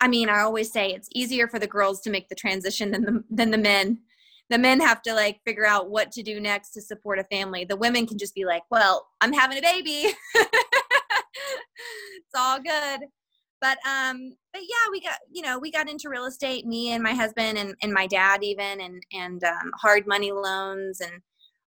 I 0.00 0.08
mean, 0.08 0.30
I 0.30 0.40
always 0.40 0.72
say 0.72 0.90
it's 0.90 1.08
easier 1.14 1.46
for 1.46 1.58
the 1.58 1.66
girls 1.66 2.00
to 2.02 2.10
make 2.10 2.28
the 2.28 2.34
transition 2.34 2.90
than 2.90 3.04
the 3.04 3.24
than 3.30 3.50
the 3.50 3.58
men 3.58 4.00
the 4.50 4.58
men 4.58 4.80
have 4.80 5.02
to 5.02 5.14
like 5.14 5.40
figure 5.44 5.66
out 5.66 5.90
what 5.90 6.12
to 6.12 6.22
do 6.22 6.40
next 6.40 6.70
to 6.70 6.82
support 6.82 7.18
a 7.18 7.24
family. 7.24 7.64
The 7.64 7.76
women 7.76 8.06
can 8.06 8.18
just 8.18 8.34
be 8.34 8.44
like, 8.44 8.62
well, 8.70 9.08
I'm 9.20 9.32
having 9.32 9.58
a 9.58 9.62
baby. 9.62 10.14
it's 10.34 12.34
all 12.36 12.60
good. 12.60 13.00
But 13.60 13.78
um, 13.88 14.36
but 14.52 14.62
yeah, 14.62 14.90
we 14.90 15.00
got 15.00 15.18
you 15.32 15.42
know 15.42 15.58
we 15.58 15.70
got 15.70 15.88
into 15.88 16.10
real 16.10 16.26
estate, 16.26 16.66
me 16.66 16.90
and 16.90 17.02
my 17.02 17.14
husband 17.14 17.56
and, 17.56 17.74
and 17.82 17.92
my 17.92 18.06
dad 18.06 18.42
even, 18.42 18.80
and 18.80 19.02
and 19.12 19.42
um, 19.42 19.70
hard 19.80 20.06
money 20.06 20.32
loans 20.32 21.00
and 21.00 21.22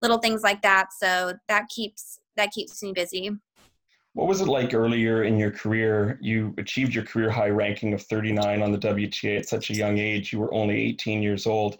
little 0.02 0.18
things 0.18 0.42
like 0.42 0.62
that. 0.62 0.92
So 0.92 1.34
that 1.48 1.68
keeps 1.68 2.18
that 2.36 2.50
keeps 2.50 2.82
me 2.82 2.92
busy. 2.92 3.30
What 4.14 4.28
was 4.28 4.40
it 4.40 4.48
like 4.48 4.74
earlier 4.74 5.24
in 5.24 5.38
your 5.38 5.50
career? 5.50 6.18
You 6.20 6.54
achieved 6.58 6.94
your 6.94 7.04
career 7.04 7.30
high 7.30 7.50
ranking 7.50 7.94
of 7.94 8.02
39 8.02 8.62
on 8.62 8.72
the 8.72 8.78
WTA 8.78 9.38
at 9.38 9.48
such 9.48 9.70
a 9.70 9.74
young 9.74 9.98
age. 9.98 10.32
You 10.32 10.38
were 10.38 10.54
only 10.54 10.80
18 10.80 11.22
years 11.22 11.46
old 11.46 11.78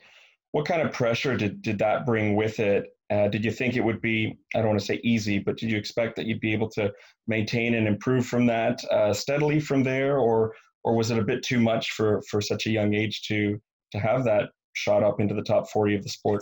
what 0.54 0.66
kind 0.66 0.80
of 0.80 0.92
pressure 0.92 1.36
did, 1.36 1.60
did 1.62 1.80
that 1.80 2.06
bring 2.06 2.36
with 2.36 2.60
it? 2.60 2.96
Uh, 3.10 3.26
did 3.26 3.44
you 3.44 3.50
think 3.50 3.74
it 3.74 3.80
would 3.80 4.00
be, 4.00 4.38
I 4.54 4.58
don't 4.58 4.68
want 4.68 4.78
to 4.78 4.86
say 4.86 5.00
easy, 5.02 5.40
but 5.40 5.56
did 5.56 5.68
you 5.68 5.76
expect 5.76 6.14
that 6.14 6.26
you'd 6.26 6.38
be 6.38 6.52
able 6.52 6.70
to 6.70 6.92
maintain 7.26 7.74
and 7.74 7.88
improve 7.88 8.24
from 8.24 8.46
that 8.46 8.78
uh, 8.84 9.12
steadily 9.12 9.58
from 9.58 9.82
there? 9.82 10.18
Or, 10.18 10.54
or 10.84 10.94
was 10.94 11.10
it 11.10 11.18
a 11.18 11.24
bit 11.24 11.42
too 11.42 11.58
much 11.58 11.90
for, 11.90 12.22
for 12.30 12.40
such 12.40 12.66
a 12.66 12.70
young 12.70 12.94
age 12.94 13.22
to, 13.22 13.60
to 13.90 13.98
have 13.98 14.22
that 14.26 14.50
shot 14.74 15.02
up 15.02 15.18
into 15.18 15.34
the 15.34 15.42
top 15.42 15.68
40 15.70 15.96
of 15.96 16.04
the 16.04 16.08
sport? 16.08 16.40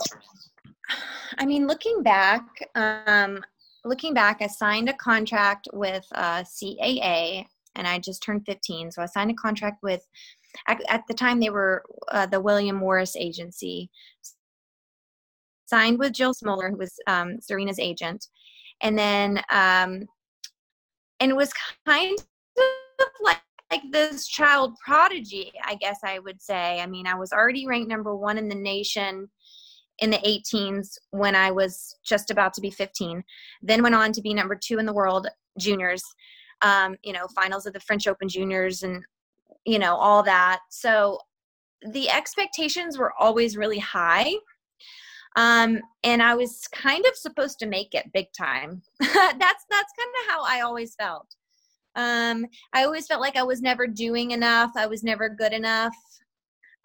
I 1.39 1.47
mean, 1.47 1.65
looking 1.65 2.03
back, 2.03 2.45
um, 2.75 3.43
looking 3.83 4.13
back, 4.13 4.43
I 4.43 4.47
signed 4.47 4.89
a 4.89 4.93
contract 4.93 5.69
with 5.73 6.05
uh, 6.13 6.43
CAA 6.43 7.47
and 7.73 7.87
I 7.87 7.97
just 7.97 8.21
turned 8.21 8.45
15. 8.45 8.91
So 8.91 9.01
I 9.01 9.07
signed 9.07 9.31
a 9.31 9.33
contract 9.33 9.81
with 9.81 10.05
at, 10.67 10.81
at 10.89 11.03
the 11.07 11.13
time 11.13 11.39
they 11.39 11.49
were 11.49 11.83
uh, 12.11 12.25
the 12.25 12.41
William 12.41 12.75
Morris 12.75 13.15
Agency, 13.15 13.89
signed 15.65 15.99
with 15.99 16.13
Jill 16.13 16.33
Smoller, 16.33 16.69
who 16.69 16.77
was 16.77 16.93
um, 17.07 17.39
Serena's 17.39 17.79
agent, 17.79 18.27
and 18.81 18.97
then 18.97 19.37
um, 19.51 20.05
and 21.19 21.31
it 21.31 21.35
was 21.35 21.51
kind 21.85 22.17
of 22.57 23.07
like 23.21 23.41
like 23.73 23.81
this 23.91 24.27
child 24.27 24.75
prodigy, 24.85 25.51
I 25.65 25.75
guess 25.75 25.99
I 26.05 26.19
would 26.19 26.41
say. 26.41 26.79
I 26.79 26.85
mean, 26.85 27.07
I 27.07 27.15
was 27.15 27.31
already 27.31 27.65
ranked 27.65 27.89
number 27.89 28.15
one 28.15 28.37
in 28.37 28.47
the 28.47 28.55
nation 28.55 29.29
in 29.99 30.11
the 30.11 30.17
18s 30.17 30.97
when 31.11 31.35
I 31.35 31.49
was 31.49 31.95
just 32.03 32.29
about 32.29 32.53
to 32.53 32.61
be 32.61 32.69
15. 32.69 33.23
Then 33.61 33.81
went 33.81 33.95
on 33.95 34.11
to 34.13 34.21
be 34.21 34.33
number 34.33 34.55
two 34.55 34.77
in 34.77 34.85
the 34.85 34.93
world 34.93 35.27
juniors. 35.57 36.03
Um, 36.61 36.95
you 37.03 37.13
know, 37.13 37.27
finals 37.35 37.65
of 37.65 37.73
the 37.73 37.79
French 37.79 38.07
Open 38.07 38.29
juniors 38.29 38.83
and 38.83 39.03
you 39.65 39.79
know, 39.79 39.95
all 39.95 40.23
that. 40.23 40.59
So 40.69 41.19
the 41.91 42.09
expectations 42.09 42.97
were 42.97 43.13
always 43.19 43.57
really 43.57 43.79
high. 43.79 44.33
Um, 45.35 45.79
and 46.03 46.21
I 46.21 46.35
was 46.35 46.67
kind 46.67 47.03
of 47.05 47.15
supposed 47.15 47.59
to 47.59 47.65
make 47.65 47.93
it 47.95 48.11
big 48.13 48.27
time. 48.37 48.81
that's 48.99 49.65
that's 49.69 49.93
kind 49.97 50.13
of 50.21 50.31
how 50.31 50.43
I 50.43 50.61
always 50.61 50.95
felt. 50.95 51.35
Um, 51.95 52.45
I 52.73 52.83
always 52.85 53.07
felt 53.07 53.21
like 53.21 53.35
I 53.35 53.43
was 53.43 53.61
never 53.61 53.87
doing 53.87 54.31
enough. 54.31 54.71
I 54.75 54.87
was 54.87 55.03
never 55.03 55.29
good 55.29 55.53
enough. 55.53 55.95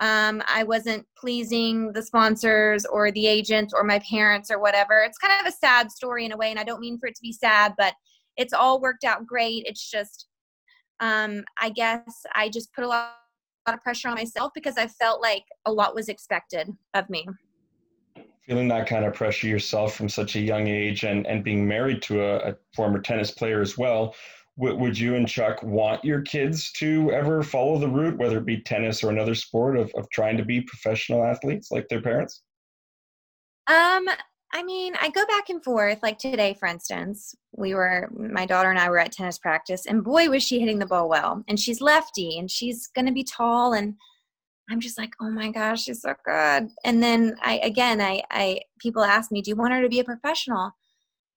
Um, 0.01 0.43
I 0.47 0.63
wasn't 0.63 1.07
pleasing 1.19 1.93
the 1.93 2.03
sponsors 2.03 2.87
or 2.87 3.11
the 3.11 3.27
agents 3.27 3.75
or 3.75 3.83
my 3.83 3.99
parents 4.01 4.51
or 4.51 4.61
whatever. 4.61 5.01
It's 5.01 5.19
kind 5.19 5.41
of 5.41 5.53
a 5.53 5.57
sad 5.57 5.91
story 5.91 6.25
in 6.25 6.33
a 6.33 6.37
way, 6.37 6.51
and 6.51 6.61
I 6.61 6.65
don't 6.65 6.81
mean 6.81 6.99
for 6.99 7.07
it 7.07 7.17
to 7.17 7.23
be 7.23 7.33
sad, 7.33 7.75
but 7.77 7.95
it's 8.37 8.53
all 8.53 8.81
worked 8.81 9.05
out 9.05 9.27
great. 9.27 9.65
It's 9.67 9.91
just 9.91 10.29
um, 11.01 11.45
I 11.61 11.71
guess 11.71 12.25
I 12.35 12.49
just 12.49 12.73
put 12.73 12.85
a 12.85 12.89
lot, 12.89 13.15
a 13.67 13.71
lot 13.71 13.79
of 13.79 13.83
pressure 13.83 14.09
on 14.09 14.15
myself 14.15 14.53
because 14.55 14.77
I 14.77 14.87
felt 14.87 15.21
like 15.21 15.45
a 15.67 15.73
lot 15.73 15.95
was 15.95 16.09
expected 16.09 16.71
of 16.95 17.09
me. 17.11 17.27
Feeling 18.47 18.69
that 18.69 18.89
kind 18.89 19.05
of 19.05 19.13
pressure 19.13 19.47
yourself 19.47 19.95
from 19.95 20.09
such 20.09 20.37
a 20.37 20.41
young 20.41 20.69
age 20.69 21.05
and, 21.05 21.27
and 21.27 21.45
being 21.45 21.69
married 21.69 22.01
to 22.03 22.23
a, 22.23 22.51
a 22.51 22.57
former 22.75 22.99
tennis 23.01 23.31
player 23.31 23.61
as 23.61 23.77
well, 23.77 24.15
would 24.59 24.99
you 24.99 25.15
and 25.15 25.29
Chuck 25.29 25.63
want 25.63 26.05
your 26.05 26.21
kids 26.23 26.73
to 26.73 27.13
ever 27.13 27.43
follow 27.43 27.79
the 27.79 27.89
route, 27.89 28.19
whether 28.19 28.39
it 28.39 28.45
be 28.45 28.61
tennis 28.61 29.05
or 29.05 29.11
another 29.11 29.35
sport, 29.35 29.77
of, 29.77 29.93
of 29.95 30.11
trying 30.11 30.37
to 30.37 30.45
be 30.45 30.61
professional 30.61 31.23
athletes 31.25 31.71
like 31.71 31.89
their 31.89 32.03
parents? 32.03 32.43
Um, 33.69 34.09
I 34.53 34.63
mean, 34.63 34.95
I 35.01 35.11
go 35.11 35.27
back 35.27 35.51
and 35.51 35.63
forth. 35.63 35.99
Like 36.03 36.19
today, 36.19 36.57
for 36.59 36.67
instance, 36.67 37.35
we 37.57 37.75
were, 37.75 38.09
my 38.13 38.47
daughter 38.47 38.71
and 38.71 38.79
I 38.79 38.89
were 38.89 38.99
at 38.99 39.13
tennis 39.13 39.39
practice, 39.39 39.87
and 39.87 40.03
boy, 40.03 40.29
was 40.31 40.43
she 40.43 40.59
hitting 40.61 40.79
the 40.79 40.87
ball 40.87 41.09
well. 41.09 41.45
And 41.49 41.61
she's 41.61 41.81
lefty, 41.81 42.39
and 42.39 42.51
she's 42.51 42.87
going 42.87 43.07
to 43.07 43.13
be 43.13 43.25
tall. 43.25 43.75
And 43.75 43.95
I'm 44.71 44.81
just 44.81 44.99
like, 44.99 45.11
oh 45.21 45.31
my 45.31 45.51
gosh, 45.51 45.85
she's 45.85 46.03
so 46.03 46.15
good. 46.25 46.69
And 46.85 47.03
then 47.03 47.37
I, 47.43 47.59
again, 47.63 48.01
I, 48.01 48.23
I, 48.31 48.61
people 48.79 49.03
ask 49.03 49.31
me, 49.31 49.43
do 49.43 49.51
you 49.51 49.57
want 49.57 49.75
her 49.75 49.83
to 49.83 49.89
be 49.89 50.01
a 50.01 50.05
professional? 50.05 50.73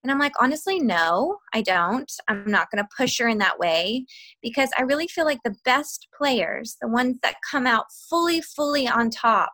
And 0.03 0.11
I'm 0.11 0.19
like, 0.19 0.33
honestly, 0.39 0.79
no, 0.79 1.37
I 1.53 1.61
don't. 1.61 2.11
I'm 2.27 2.49
not 2.49 2.71
going 2.71 2.83
to 2.83 2.89
push 2.97 3.19
her 3.19 3.27
in 3.27 3.37
that 3.37 3.59
way 3.59 4.05
because 4.41 4.69
I 4.77 4.81
really 4.81 5.07
feel 5.07 5.25
like 5.25 5.43
the 5.43 5.55
best 5.63 6.07
players, 6.17 6.77
the 6.81 6.87
ones 6.87 7.17
that 7.21 7.35
come 7.49 7.67
out 7.67 7.85
fully, 8.09 8.41
fully 8.41 8.87
on 8.87 9.11
top, 9.11 9.51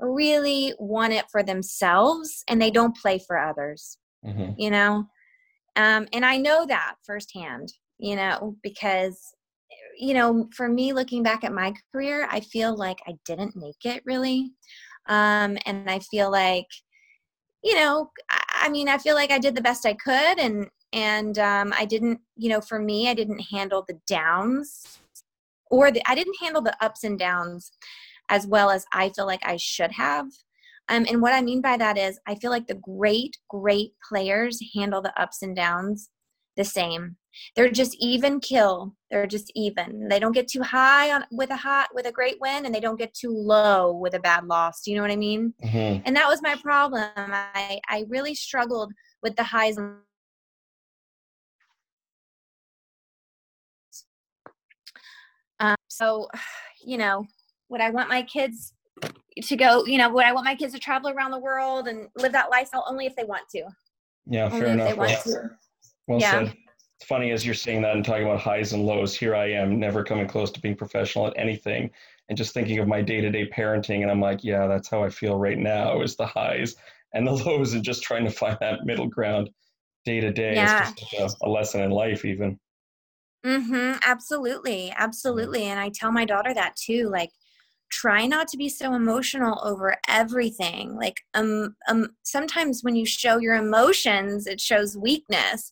really 0.00 0.74
want 0.78 1.12
it 1.12 1.24
for 1.30 1.42
themselves 1.42 2.44
and 2.48 2.60
they 2.60 2.70
don't 2.70 2.96
play 2.96 3.18
for 3.18 3.38
others 3.38 3.98
mm-hmm. 4.24 4.52
you 4.58 4.70
know 4.70 5.06
um, 5.76 6.06
and 6.12 6.24
i 6.24 6.36
know 6.36 6.66
that 6.66 6.94
firsthand 7.04 7.72
you 7.98 8.16
know 8.16 8.56
because 8.62 9.34
you 9.98 10.14
know 10.14 10.48
for 10.54 10.68
me 10.68 10.92
looking 10.92 11.22
back 11.22 11.44
at 11.44 11.52
my 11.52 11.72
career 11.92 12.26
i 12.30 12.40
feel 12.40 12.76
like 12.76 12.98
i 13.06 13.12
didn't 13.24 13.56
make 13.56 13.84
it 13.84 14.02
really 14.04 14.50
um, 15.06 15.56
and 15.66 15.90
i 15.90 15.98
feel 15.98 16.30
like 16.30 16.66
you 17.62 17.74
know 17.74 18.10
I, 18.30 18.42
I 18.64 18.68
mean 18.68 18.88
i 18.88 18.98
feel 18.98 19.14
like 19.14 19.30
i 19.30 19.38
did 19.38 19.54
the 19.54 19.62
best 19.62 19.86
i 19.86 19.94
could 19.94 20.38
and 20.38 20.66
and 20.92 21.38
um, 21.38 21.72
i 21.76 21.84
didn't 21.84 22.20
you 22.36 22.48
know 22.48 22.60
for 22.60 22.78
me 22.78 23.08
i 23.08 23.14
didn't 23.14 23.40
handle 23.52 23.84
the 23.86 23.98
downs 24.06 24.98
or 25.70 25.90
the 25.90 26.02
i 26.08 26.14
didn't 26.14 26.36
handle 26.40 26.62
the 26.62 26.76
ups 26.84 27.04
and 27.04 27.18
downs 27.18 27.70
as 28.28 28.46
well 28.46 28.70
as 28.70 28.84
I 28.92 29.10
feel 29.10 29.26
like 29.26 29.42
I 29.44 29.56
should 29.56 29.92
have. 29.92 30.26
Um, 30.88 31.06
and 31.08 31.22
what 31.22 31.32
I 31.32 31.40
mean 31.40 31.62
by 31.62 31.76
that 31.76 31.96
is, 31.96 32.18
I 32.26 32.34
feel 32.34 32.50
like 32.50 32.66
the 32.66 32.74
great, 32.74 33.38
great 33.48 33.92
players 34.06 34.60
handle 34.74 35.00
the 35.00 35.18
ups 35.20 35.42
and 35.42 35.56
downs 35.56 36.10
the 36.56 36.64
same. 36.64 37.16
They're 37.56 37.70
just 37.70 37.96
even 37.98 38.38
kill. 38.40 38.94
They're 39.10 39.26
just 39.26 39.50
even. 39.54 40.08
They 40.08 40.20
don't 40.20 40.32
get 40.32 40.46
too 40.46 40.62
high 40.62 41.10
on 41.12 41.24
with 41.32 41.50
a 41.50 41.56
hot 41.56 41.88
with 41.92 42.06
a 42.06 42.12
great 42.12 42.36
win, 42.40 42.64
and 42.64 42.74
they 42.74 42.80
don't 42.80 42.98
get 42.98 43.14
too 43.14 43.32
low 43.32 43.92
with 43.92 44.14
a 44.14 44.20
bad 44.20 44.44
loss. 44.46 44.82
Do 44.82 44.90
you 44.90 44.96
know 44.96 45.02
what 45.02 45.10
I 45.10 45.16
mean? 45.16 45.52
Mm-hmm. 45.64 46.02
And 46.04 46.16
that 46.16 46.28
was 46.28 46.42
my 46.42 46.54
problem. 46.56 47.10
I 47.16 47.80
I 47.88 48.04
really 48.08 48.34
struggled 48.34 48.92
with 49.22 49.36
the 49.36 49.42
highs. 49.42 49.78
Um, 55.60 55.76
so, 55.88 56.28
you 56.84 56.98
know, 56.98 57.26
would 57.74 57.80
I 57.80 57.90
want 57.90 58.08
my 58.08 58.22
kids 58.22 58.72
to 59.42 59.56
go, 59.56 59.84
you 59.84 59.98
know, 59.98 60.08
would 60.10 60.24
I 60.24 60.32
want 60.32 60.44
my 60.44 60.54
kids 60.54 60.72
to 60.74 60.78
travel 60.78 61.10
around 61.10 61.32
the 61.32 61.40
world 61.40 61.88
and 61.88 62.08
live 62.16 62.30
that 62.30 62.50
lifestyle 62.50 62.84
only 62.88 63.04
if 63.04 63.16
they 63.16 63.24
want 63.24 63.48
to? 63.50 63.64
Yeah, 64.26 64.44
only 64.44 64.60
fair 64.60 64.68
enough. 64.68 64.96
Well, 64.96 65.50
well 66.06 66.20
yeah. 66.20 66.30
said. 66.30 66.54
It's 67.00 67.08
funny 67.08 67.32
as 67.32 67.44
you're 67.44 67.56
saying 67.56 67.82
that 67.82 67.96
and 67.96 68.04
talking 68.04 68.22
about 68.22 68.38
highs 68.38 68.74
and 68.74 68.86
lows. 68.86 69.16
Here 69.16 69.34
I 69.34 69.50
am, 69.50 69.80
never 69.80 70.04
coming 70.04 70.28
close 70.28 70.52
to 70.52 70.60
being 70.60 70.76
professional 70.76 71.26
at 71.26 71.32
anything, 71.36 71.90
and 72.28 72.38
just 72.38 72.54
thinking 72.54 72.78
of 72.78 72.86
my 72.86 73.02
day-to-day 73.02 73.50
parenting, 73.50 74.02
and 74.02 74.10
I'm 74.12 74.20
like, 74.20 74.44
yeah, 74.44 74.68
that's 74.68 74.88
how 74.88 75.02
I 75.02 75.10
feel 75.10 75.36
right 75.36 75.58
now. 75.58 76.00
Is 76.00 76.14
the 76.14 76.26
highs 76.26 76.76
and 77.12 77.26
the 77.26 77.32
lows, 77.44 77.72
and 77.72 77.82
just 77.82 78.04
trying 78.04 78.24
to 78.24 78.30
find 78.30 78.56
that 78.60 78.86
middle 78.86 79.08
ground 79.08 79.50
day 80.04 80.20
to 80.20 80.32
day. 80.32 80.54
Yeah. 80.54 80.92
It's 80.96 81.10
just 81.10 81.42
a, 81.42 81.46
a 81.46 81.50
lesson 81.50 81.80
in 81.80 81.90
life, 81.90 82.24
even. 82.24 82.60
Mm-hmm. 83.44 83.98
Absolutely. 84.06 84.94
Absolutely. 84.96 85.64
And 85.64 85.78
I 85.80 85.90
tell 85.90 86.12
my 86.12 86.24
daughter 86.24 86.54
that 86.54 86.76
too. 86.76 87.10
Like, 87.10 87.30
try 87.94 88.26
not 88.26 88.48
to 88.48 88.56
be 88.56 88.68
so 88.68 88.94
emotional 88.94 89.60
over 89.64 89.96
everything. 90.08 90.96
Like 90.96 91.20
um, 91.34 91.76
um 91.88 92.08
sometimes 92.24 92.80
when 92.82 92.96
you 92.96 93.06
show 93.06 93.38
your 93.38 93.54
emotions 93.54 94.46
it 94.46 94.60
shows 94.60 94.96
weakness. 94.96 95.70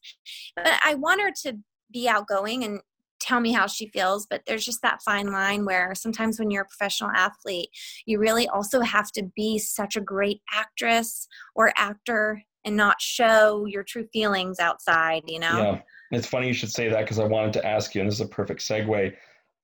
But 0.56 0.74
i 0.84 0.94
want 0.94 1.20
her 1.20 1.32
to 1.44 1.58
be 1.92 2.08
outgoing 2.08 2.64
and 2.64 2.80
tell 3.20 3.40
me 3.40 3.52
how 3.52 3.66
she 3.66 3.86
feels 3.88 4.26
but 4.26 4.42
there's 4.46 4.64
just 4.64 4.82
that 4.82 5.00
fine 5.02 5.30
line 5.30 5.64
where 5.64 5.94
sometimes 5.94 6.38
when 6.38 6.50
you're 6.50 6.62
a 6.62 6.66
professional 6.66 7.10
athlete 7.14 7.68
you 8.04 8.18
really 8.18 8.48
also 8.48 8.80
have 8.80 9.12
to 9.12 9.22
be 9.36 9.58
such 9.58 9.94
a 9.94 10.00
great 10.00 10.40
actress 10.52 11.28
or 11.54 11.72
actor 11.76 12.42
and 12.64 12.76
not 12.76 13.00
show 13.00 13.64
your 13.66 13.84
true 13.84 14.06
feelings 14.12 14.58
outside 14.58 15.22
you 15.26 15.38
know? 15.38 15.56
Yeah. 15.56 15.80
It's 16.10 16.26
funny 16.26 16.48
you 16.48 16.52
should 16.52 16.72
say 16.72 16.88
that 16.88 17.02
because 17.02 17.20
i 17.20 17.24
wanted 17.24 17.52
to 17.54 17.64
ask 17.64 17.94
you 17.94 18.00
and 18.00 18.10
this 18.10 18.16
is 18.16 18.26
a 18.26 18.26
perfect 18.26 18.60
segue 18.60 19.14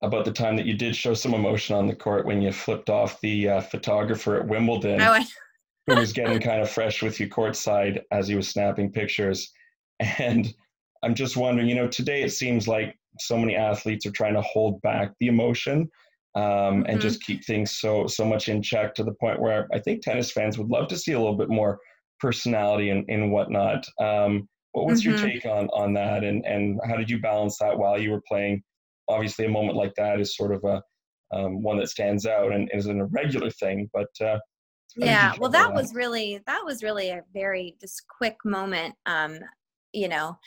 about 0.02 0.24
the 0.24 0.32
time 0.32 0.56
that 0.56 0.66
you 0.66 0.74
did 0.74 0.94
show 0.94 1.14
some 1.14 1.34
emotion 1.34 1.74
on 1.74 1.86
the 1.86 1.94
court 1.94 2.26
when 2.26 2.40
you 2.40 2.52
flipped 2.52 2.88
off 2.88 3.20
the 3.20 3.48
uh, 3.48 3.60
photographer 3.60 4.36
at 4.36 4.46
wimbledon 4.46 5.00
oh, 5.00 5.24
who 5.86 5.96
was 5.96 6.12
getting 6.12 6.40
kind 6.40 6.60
of 6.60 6.70
fresh 6.70 7.02
with 7.02 7.18
you 7.18 7.28
courtside 7.28 8.00
as 8.12 8.28
he 8.28 8.34
was 8.34 8.48
snapping 8.48 8.92
pictures 8.92 9.52
and 10.00 10.54
i'm 11.02 11.14
just 11.14 11.36
wondering 11.36 11.68
you 11.68 11.74
know 11.74 11.88
today 11.88 12.22
it 12.22 12.30
seems 12.30 12.68
like 12.68 12.94
so 13.18 13.36
many 13.36 13.56
athletes 13.56 14.06
are 14.06 14.12
trying 14.12 14.34
to 14.34 14.42
hold 14.42 14.80
back 14.82 15.12
the 15.20 15.26
emotion 15.26 15.88
um, 16.34 16.44
and 16.44 16.86
mm-hmm. 16.86 16.98
just 17.00 17.22
keep 17.24 17.44
things 17.44 17.80
so 17.80 18.06
so 18.06 18.24
much 18.24 18.48
in 18.48 18.62
check 18.62 18.94
to 18.94 19.02
the 19.02 19.14
point 19.14 19.40
where 19.40 19.66
I 19.72 19.80
think 19.80 20.02
tennis 20.02 20.30
fans 20.30 20.56
would 20.58 20.68
love 20.68 20.86
to 20.88 20.96
see 20.96 21.12
a 21.12 21.18
little 21.18 21.36
bit 21.36 21.48
more 21.48 21.78
personality 22.20 22.90
and, 22.90 23.04
and 23.08 23.32
whatnot. 23.32 23.84
Um, 24.00 24.48
what 24.72 24.86
was 24.86 25.02
mm-hmm. 25.02 25.10
your 25.10 25.18
take 25.18 25.46
on 25.46 25.68
on 25.70 25.94
that, 25.94 26.22
and 26.22 26.44
and 26.46 26.78
how 26.86 26.96
did 26.96 27.10
you 27.10 27.20
balance 27.20 27.58
that 27.58 27.76
while 27.76 28.00
you 28.00 28.10
were 28.10 28.22
playing? 28.28 28.62
Obviously, 29.08 29.46
a 29.46 29.50
moment 29.50 29.76
like 29.76 29.94
that 29.96 30.20
is 30.20 30.36
sort 30.36 30.54
of 30.54 30.64
a 30.64 30.82
um, 31.34 31.62
one 31.62 31.78
that 31.78 31.88
stands 31.88 32.26
out 32.26 32.52
and 32.52 32.70
is 32.72 32.86
an 32.86 33.00
irregular 33.00 33.50
thing, 33.50 33.88
but. 33.92 34.08
Uh, 34.20 34.38
yeah, 34.96 35.34
well, 35.38 35.50
that, 35.50 35.68
that, 35.68 35.74
was 35.74 35.94
really 35.94 36.40
that 36.46 36.62
was 36.64 36.82
really 36.82 37.10
a 37.10 37.22
very 37.34 37.76
just 37.78 38.04
quick 38.08 38.36
moment. 38.44 38.94
Um, 39.04 39.38
you 39.92 40.08
know, 40.08 40.38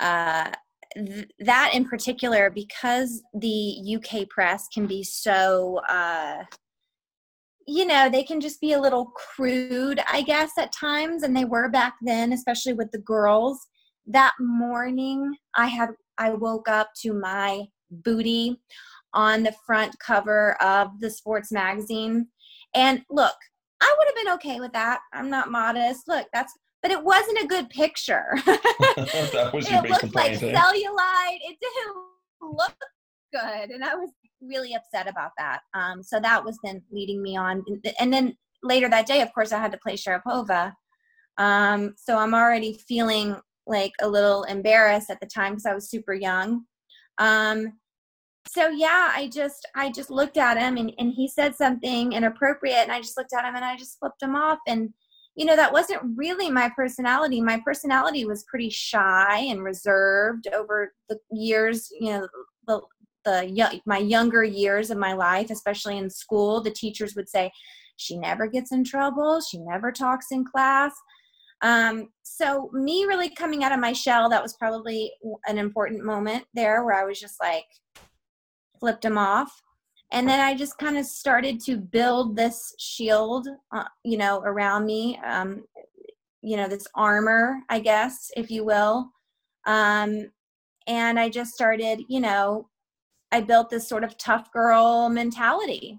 uh, 0.00 0.50
th- 0.94 1.28
that 1.40 1.70
in 1.72 1.84
particular, 1.84 2.50
because 2.50 3.22
the 3.34 3.96
UK 3.96 4.28
press 4.28 4.66
can 4.72 4.86
be 4.86 5.02
so, 5.02 5.80
uh, 5.88 6.44
you 7.66 7.86
know, 7.86 8.08
they 8.10 8.22
can 8.22 8.40
just 8.40 8.60
be 8.60 8.72
a 8.72 8.80
little 8.80 9.12
crude, 9.14 10.00
I 10.10 10.22
guess, 10.22 10.52
at 10.58 10.72
times, 10.72 11.22
and 11.22 11.36
they 11.36 11.44
were 11.44 11.68
back 11.68 11.94
then, 12.02 12.32
especially 12.32 12.72
with 12.72 12.90
the 12.92 12.98
girls. 12.98 13.66
That 14.06 14.34
morning, 14.38 15.36
I 15.56 15.66
had 15.66 15.90
I 16.18 16.30
woke 16.30 16.68
up 16.68 16.90
to 17.02 17.12
my 17.12 17.66
booty 17.90 18.60
on 19.14 19.42
the 19.42 19.54
front 19.66 19.98
cover 19.98 20.60
of 20.62 21.00
the 21.00 21.10
sports 21.10 21.50
magazine. 21.50 22.28
And 22.74 23.02
look, 23.10 23.34
I 23.80 23.94
would 23.98 24.06
have 24.08 24.24
been 24.24 24.34
okay 24.34 24.60
with 24.60 24.72
that. 24.72 25.00
I'm 25.12 25.30
not 25.30 25.50
modest. 25.50 26.08
Look, 26.08 26.26
that's 26.32 26.52
but 26.82 26.90
it 26.92 27.02
wasn't 27.02 27.42
a 27.42 27.46
good 27.46 27.68
picture. 27.70 28.26
that 28.46 29.50
was 29.52 29.68
your 29.68 29.84
it 29.84 29.90
looked 29.90 30.14
like 30.14 30.32
eh? 30.32 30.52
cellulite. 30.52 31.38
It 31.40 31.56
didn't 31.60 31.96
look 32.42 32.76
good, 33.32 33.70
and 33.70 33.84
I 33.84 33.94
was 33.94 34.10
really 34.40 34.74
upset 34.74 35.08
about 35.08 35.32
that. 35.38 35.60
Um, 35.74 36.02
so 36.02 36.20
that 36.20 36.44
was 36.44 36.58
then 36.62 36.82
leading 36.92 37.22
me 37.22 37.36
on, 37.36 37.64
and 37.98 38.12
then 38.12 38.36
later 38.62 38.88
that 38.88 39.06
day, 39.06 39.20
of 39.22 39.32
course, 39.32 39.52
I 39.52 39.58
had 39.58 39.72
to 39.72 39.78
play 39.78 39.94
Sharapova. 39.94 40.74
Um, 41.38 41.94
so 41.96 42.18
I'm 42.18 42.34
already 42.34 42.78
feeling 42.86 43.36
like 43.66 43.92
a 44.00 44.08
little 44.08 44.44
embarrassed 44.44 45.10
at 45.10 45.18
the 45.20 45.26
time 45.26 45.52
because 45.52 45.66
I 45.66 45.74
was 45.74 45.90
super 45.90 46.14
young. 46.14 46.66
Um, 47.18 47.72
so 48.48 48.68
yeah, 48.68 49.12
I 49.14 49.28
just 49.32 49.68
I 49.74 49.90
just 49.90 50.10
looked 50.10 50.36
at 50.36 50.58
him 50.58 50.76
and, 50.76 50.92
and 50.98 51.12
he 51.12 51.28
said 51.28 51.56
something 51.56 52.12
inappropriate, 52.12 52.82
and 52.82 52.92
I 52.92 53.00
just 53.00 53.16
looked 53.16 53.32
at 53.32 53.44
him 53.44 53.56
and 53.56 53.64
I 53.64 53.76
just 53.76 53.98
flipped 53.98 54.22
him 54.22 54.36
off. 54.36 54.58
And 54.66 54.90
you 55.34 55.44
know 55.44 55.56
that 55.56 55.72
wasn't 55.72 56.00
really 56.16 56.50
my 56.50 56.70
personality. 56.74 57.40
My 57.40 57.60
personality 57.64 58.24
was 58.24 58.44
pretty 58.44 58.70
shy 58.70 59.38
and 59.38 59.62
reserved 59.62 60.48
over 60.54 60.92
the 61.08 61.18
years 61.32 61.88
you 62.00 62.12
know 62.12 62.28
the 62.66 62.80
the 63.24 63.80
my 63.86 63.98
younger 63.98 64.44
years 64.44 64.90
of 64.90 64.98
my 64.98 65.12
life 65.12 65.50
especially 65.50 65.98
in 65.98 66.08
school. 66.08 66.60
The 66.60 66.70
teachers 66.70 67.16
would 67.16 67.28
say 67.28 67.50
she 67.96 68.16
never 68.16 68.46
gets 68.46 68.72
in 68.72 68.84
trouble. 68.84 69.40
She 69.40 69.58
never 69.58 69.90
talks 69.90 70.26
in 70.30 70.44
class 70.44 70.92
um, 71.62 72.08
so 72.22 72.70
me 72.72 73.04
really 73.04 73.30
coming 73.30 73.64
out 73.64 73.72
of 73.72 73.80
my 73.80 73.92
shell 73.92 74.28
that 74.28 74.42
was 74.42 74.54
probably 74.54 75.10
an 75.46 75.58
important 75.58 76.04
moment 76.04 76.44
there 76.54 76.84
where 76.84 76.94
i 76.94 77.04
was 77.04 77.18
just 77.18 77.40
like 77.40 77.64
flipped 78.78 79.04
him 79.04 79.16
off. 79.16 79.62
And 80.12 80.28
then 80.28 80.40
i 80.40 80.54
just 80.54 80.78
kind 80.78 80.96
of 80.98 81.06
started 81.06 81.60
to 81.62 81.76
build 81.76 82.36
this 82.36 82.74
shield 82.78 83.48
uh, 83.74 83.84
you 84.04 84.18
know 84.18 84.40
around 84.40 84.86
me 84.86 85.18
um, 85.24 85.64
you 86.42 86.56
know 86.56 86.68
this 86.68 86.86
armor 86.94 87.58
i 87.68 87.80
guess 87.80 88.30
if 88.36 88.50
you 88.50 88.64
will. 88.64 89.10
Um, 89.66 90.30
and 90.86 91.18
i 91.18 91.28
just 91.28 91.52
started 91.52 92.02
you 92.08 92.20
know 92.20 92.68
i 93.32 93.40
built 93.40 93.70
this 93.70 93.88
sort 93.88 94.04
of 94.04 94.16
tough 94.16 94.52
girl 94.52 95.08
mentality 95.08 95.98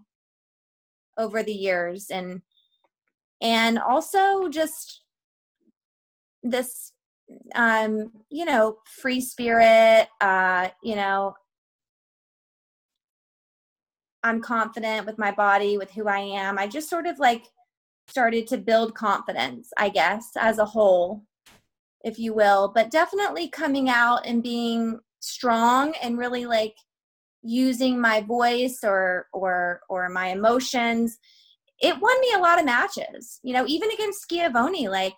over 1.17 1.43
the 1.43 1.54
years. 1.54 2.10
And 2.10 2.41
and 3.41 3.78
also 3.78 4.50
just 4.50 5.04
this 6.43 6.93
um 7.56 8.12
you 8.30 8.45
know 8.45 8.78
free 9.02 9.19
spirit 9.19 10.08
uh 10.21 10.69
you 10.84 10.95
know 10.95 11.34
I'm 14.23 14.41
confident 14.41 15.06
with 15.06 15.17
my 15.17 15.32
body, 15.32 15.78
with 15.78 15.91
who 15.91 16.08
I 16.08 16.19
am. 16.19 16.58
I 16.58 16.67
just 16.67 16.89
sort 16.89 17.08
of 17.08 17.17
like 17.19 17.45
started 18.08 18.47
to 18.47 18.58
build 18.58 18.95
confidence, 18.95 19.71
I 19.78 19.89
guess, 19.89 20.32
as 20.38 20.60
a 20.60 20.65
whole, 20.65 21.23
if 22.04 22.19
you 22.19 22.34
will. 22.34 22.71
But 22.73 22.91
definitely 22.91 23.47
coming 23.50 23.89
out 23.89 24.26
and 24.26 24.43
being 24.43 25.00
strong 25.19 25.93
and 26.02 26.17
really 26.17 26.45
like 26.45 26.76
using 27.41 28.00
my 28.00 28.21
voice 28.21 28.80
or 28.84 29.28
or 29.32 29.82
or 29.89 30.10
my 30.10 30.28
emotions 30.30 31.17
it 31.80 32.02
won 32.02 32.19
me 32.19 32.32
a 32.36 32.39
lot 32.39 32.60
of 32.60 32.65
matches 32.65 33.39
you 33.43 33.54
know 33.54 33.65
even 33.67 33.89
against 33.91 34.21
schiavone 34.21 34.89
like 34.89 35.13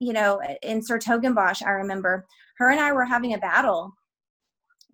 you 0.00 0.12
know 0.12 0.40
in 0.62 0.80
Hertogenbosch 0.80 1.62
i 1.64 1.70
remember 1.70 2.26
her 2.58 2.70
and 2.70 2.80
i 2.80 2.92
were 2.92 3.04
having 3.04 3.34
a 3.34 3.38
battle. 3.38 3.92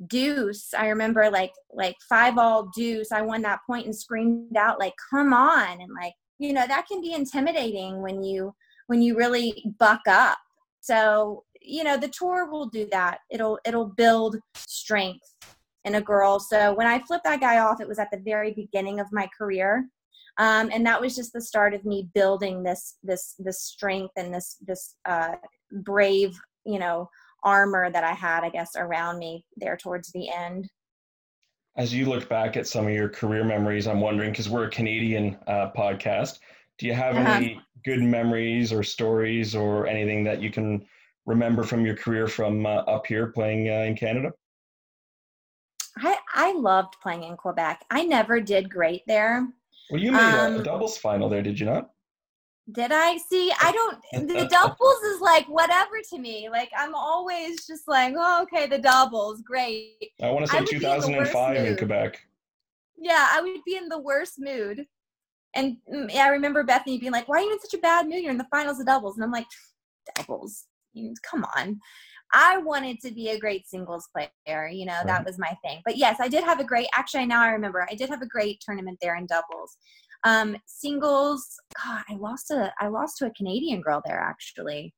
Deuce 0.09 0.75
i 0.75 0.89
remember 0.89 1.31
like 1.31 1.53
like 1.73 1.97
five 2.09 2.37
all 2.37 2.69
deuce. 2.75 3.13
I 3.13 3.23
won 3.23 3.41
that 3.43 3.61
point 3.67 3.87
and 3.87 3.97
screamed 3.97 4.57
out 4.57 4.79
like 4.79 4.93
come 5.11 5.33
on 5.33 5.81
and 5.81 5.91
like 5.99 6.13
you 6.39 6.53
know 6.53 6.67
that 6.67 6.87
can 6.87 7.01
be 7.01 7.15
intimidating 7.15 8.03
when 8.03 8.23
you 8.23 8.55
when 8.89 9.01
you 9.01 9.17
really 9.17 9.65
buck 9.79 10.03
up. 10.07 10.39
So 10.81 11.45
you 11.63 11.83
know 11.83 11.97
the 11.97 12.09
tour 12.09 12.51
will 12.51 12.67
do 12.67 12.87
that. 12.93 13.19
It'll 13.31 13.59
it'll 13.65 13.87
build 13.97 14.37
strength 14.55 15.35
in 15.85 15.95
a 15.95 16.01
girl. 16.03 16.41
So 16.41 16.75
when 16.75 16.87
i 16.87 16.99
flipped 16.99 17.25
that 17.25 17.41
guy 17.41 17.59
off 17.61 17.81
it 17.81 17.89
was 17.89 17.99
at 17.99 18.11
the 18.11 18.19
very 18.19 18.53
beginning 18.53 19.01
of 19.01 19.07
my 19.13 19.29
career 19.39 19.89
um, 20.39 20.71
and 20.73 20.85
that 20.87 21.01
was 21.01 21.17
just 21.17 21.33
the 21.33 21.41
start 21.41 21.75
of 21.75 21.85
me 21.85 22.09
building 22.15 22.63
this 22.63 22.97
this 23.03 23.35
this 23.39 23.63
strength 23.63 24.13
and 24.17 24.33
this 24.33 24.57
this 24.67 24.97
uh, 25.05 25.37
brave 25.73 26.39
you 26.65 26.79
know 26.79 27.09
armor 27.43 27.91
that 27.91 28.05
I 28.05 28.13
had, 28.13 28.45
I 28.45 28.51
guess, 28.51 28.73
around 28.77 29.19
me 29.19 29.47
there 29.57 29.77
towards 29.77 30.11
the 30.13 30.29
end. 30.31 30.69
As 31.77 31.95
you 31.95 32.07
look 32.07 32.29
back 32.29 32.57
at 32.57 32.67
some 32.67 32.87
of 32.87 32.93
your 32.93 33.09
career 33.09 33.45
memories, 33.45 33.87
I'm 33.87 34.01
wondering 34.01 34.31
because 34.31 34.49
we're 34.49 34.65
a 34.65 34.71
Canadian 34.71 35.39
uh, 35.47 35.71
podcast, 35.77 36.41
do 36.79 36.87
you 36.87 36.95
have 36.95 37.17
uh-huh. 37.17 37.35
any 37.35 37.61
good 37.85 38.03
memories 38.03 38.73
or 38.73 38.83
stories 38.83 39.55
or 39.55 39.87
anything 39.87 40.25
that 40.25 40.43
you 40.43 40.51
can 40.51 40.85
remember 41.25 41.63
from 41.63 41.87
your 41.87 41.97
career 41.97 42.27
from 42.27 42.67
uh, 42.67 42.81
up 42.81 43.07
here 43.07 43.29
playing 43.29 43.69
uh, 43.69 43.85
in 43.85 43.95
Canada? 43.95 44.33
I, 45.99 46.17
I 46.35 46.53
loved 46.53 46.97
playing 47.03 47.23
in 47.23 47.37
Quebec. 47.37 47.85
I 47.91 48.05
never 48.05 48.41
did 48.41 48.69
great 48.69 49.03
there. 49.07 49.49
Well, 49.91 50.01
you 50.01 50.13
made 50.13 50.21
um, 50.21 50.57
a 50.57 50.63
doubles 50.63 50.99
final 50.99 51.29
there, 51.29 51.43
did 51.43 51.59
you 51.59 51.67
not? 51.67 51.91
Did 52.73 52.91
I 52.91 53.17
see? 53.19 53.53
I 53.61 53.71
don't. 53.71 54.29
The 54.29 54.47
doubles 54.51 55.03
is 55.03 55.21
like 55.21 55.47
whatever 55.47 55.95
to 56.11 56.19
me. 56.19 56.49
Like 56.51 56.71
I'm 56.77 56.95
always 56.95 57.65
just 57.67 57.87
like, 57.87 58.15
oh, 58.17 58.43
okay, 58.43 58.67
the 58.67 58.79
doubles, 58.79 59.41
great. 59.43 60.11
I 60.21 60.31
want 60.31 60.47
to 60.47 60.53
say 60.53 60.65
2005 60.65 61.57
in, 61.57 61.67
in 61.67 61.77
Quebec. 61.77 62.21
Yeah, 62.99 63.29
I 63.31 63.41
would 63.41 63.63
be 63.65 63.77
in 63.77 63.89
the 63.89 64.01
worst 64.01 64.35
mood, 64.39 64.87
and 65.55 65.77
mm, 65.93 66.13
I 66.17 66.29
remember 66.29 66.65
Bethany 66.65 66.99
being 66.99 67.13
like, 67.13 67.29
"Why 67.29 67.39
are 67.39 67.43
you 67.43 67.53
in 67.53 67.61
such 67.61 67.75
a 67.75 67.79
bad 67.79 68.09
mood? 68.09 68.23
You're 68.23 68.33
in 68.33 68.39
the 68.39 68.49
finals 68.51 68.81
of 68.81 68.87
doubles," 68.87 69.17
and 69.17 69.25
I'm 69.25 69.31
like, 69.31 69.47
"Doubles, 70.17 70.65
come 71.23 71.47
on." 71.57 71.79
I 72.33 72.59
wanted 72.59 73.01
to 73.01 73.13
be 73.13 73.31
a 73.31 73.39
great 73.39 73.69
singles 73.69 74.09
player. 74.13 74.69
You 74.69 74.87
know, 74.87 74.95
right. 74.95 75.07
that 75.07 75.25
was 75.25 75.39
my 75.39 75.57
thing. 75.65 75.81
But 75.85 75.97
yes, 75.97 76.17
I 76.21 76.29
did 76.29 76.45
have 76.45 76.61
a 76.61 76.65
great. 76.65 76.89
Actually, 76.95 77.27
now 77.27 77.43
I 77.43 77.49
remember, 77.49 77.87
I 77.91 77.95
did 77.95 78.09
have 78.09 78.23
a 78.23 78.27
great 78.27 78.61
tournament 78.61 78.99
there 79.01 79.17
in 79.17 79.27
doubles. 79.27 79.77
Um, 80.25 80.57
singles, 80.67 81.47
God, 81.85 82.03
I 82.09 82.17
lost 82.17 82.51
a 82.51 82.73
I 82.81 82.89
lost 82.89 83.19
to 83.19 83.27
a 83.27 83.31
Canadian 83.31 83.81
girl 83.81 84.03
there 84.05 84.19
actually. 84.19 84.93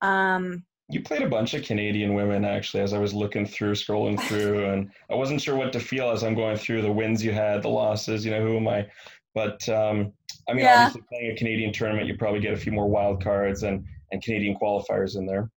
Um, 0.00 0.64
you 0.88 1.00
played 1.02 1.22
a 1.22 1.28
bunch 1.28 1.54
of 1.54 1.62
Canadian 1.62 2.14
women 2.14 2.44
actually 2.44 2.82
as 2.82 2.92
I 2.92 2.98
was 2.98 3.14
looking 3.14 3.46
through, 3.46 3.72
scrolling 3.72 4.20
through, 4.28 4.64
and 4.66 4.90
I 5.10 5.14
wasn't 5.14 5.40
sure 5.40 5.56
what 5.56 5.72
to 5.74 5.80
feel 5.80 6.10
as 6.10 6.24
I'm 6.24 6.34
going 6.34 6.56
through 6.56 6.82
the 6.82 6.92
wins 6.92 7.24
you 7.24 7.32
had, 7.32 7.62
the 7.62 7.68
losses, 7.68 8.24
you 8.24 8.30
know, 8.30 8.44
who 8.44 8.56
am 8.56 8.68
I? 8.68 8.86
But 9.34 9.66
um, 9.68 10.12
I 10.48 10.52
mean, 10.52 10.64
yeah. 10.64 10.86
obviously 10.86 11.02
playing 11.08 11.32
a 11.32 11.36
Canadian 11.36 11.72
tournament, 11.72 12.08
you 12.08 12.16
probably 12.16 12.40
get 12.40 12.52
a 12.52 12.56
few 12.58 12.72
more 12.72 12.88
wild 12.88 13.22
cards 13.22 13.62
and 13.62 13.84
and 14.10 14.22
Canadian 14.22 14.56
qualifiers 14.56 15.16
in 15.16 15.26
there. 15.26 15.50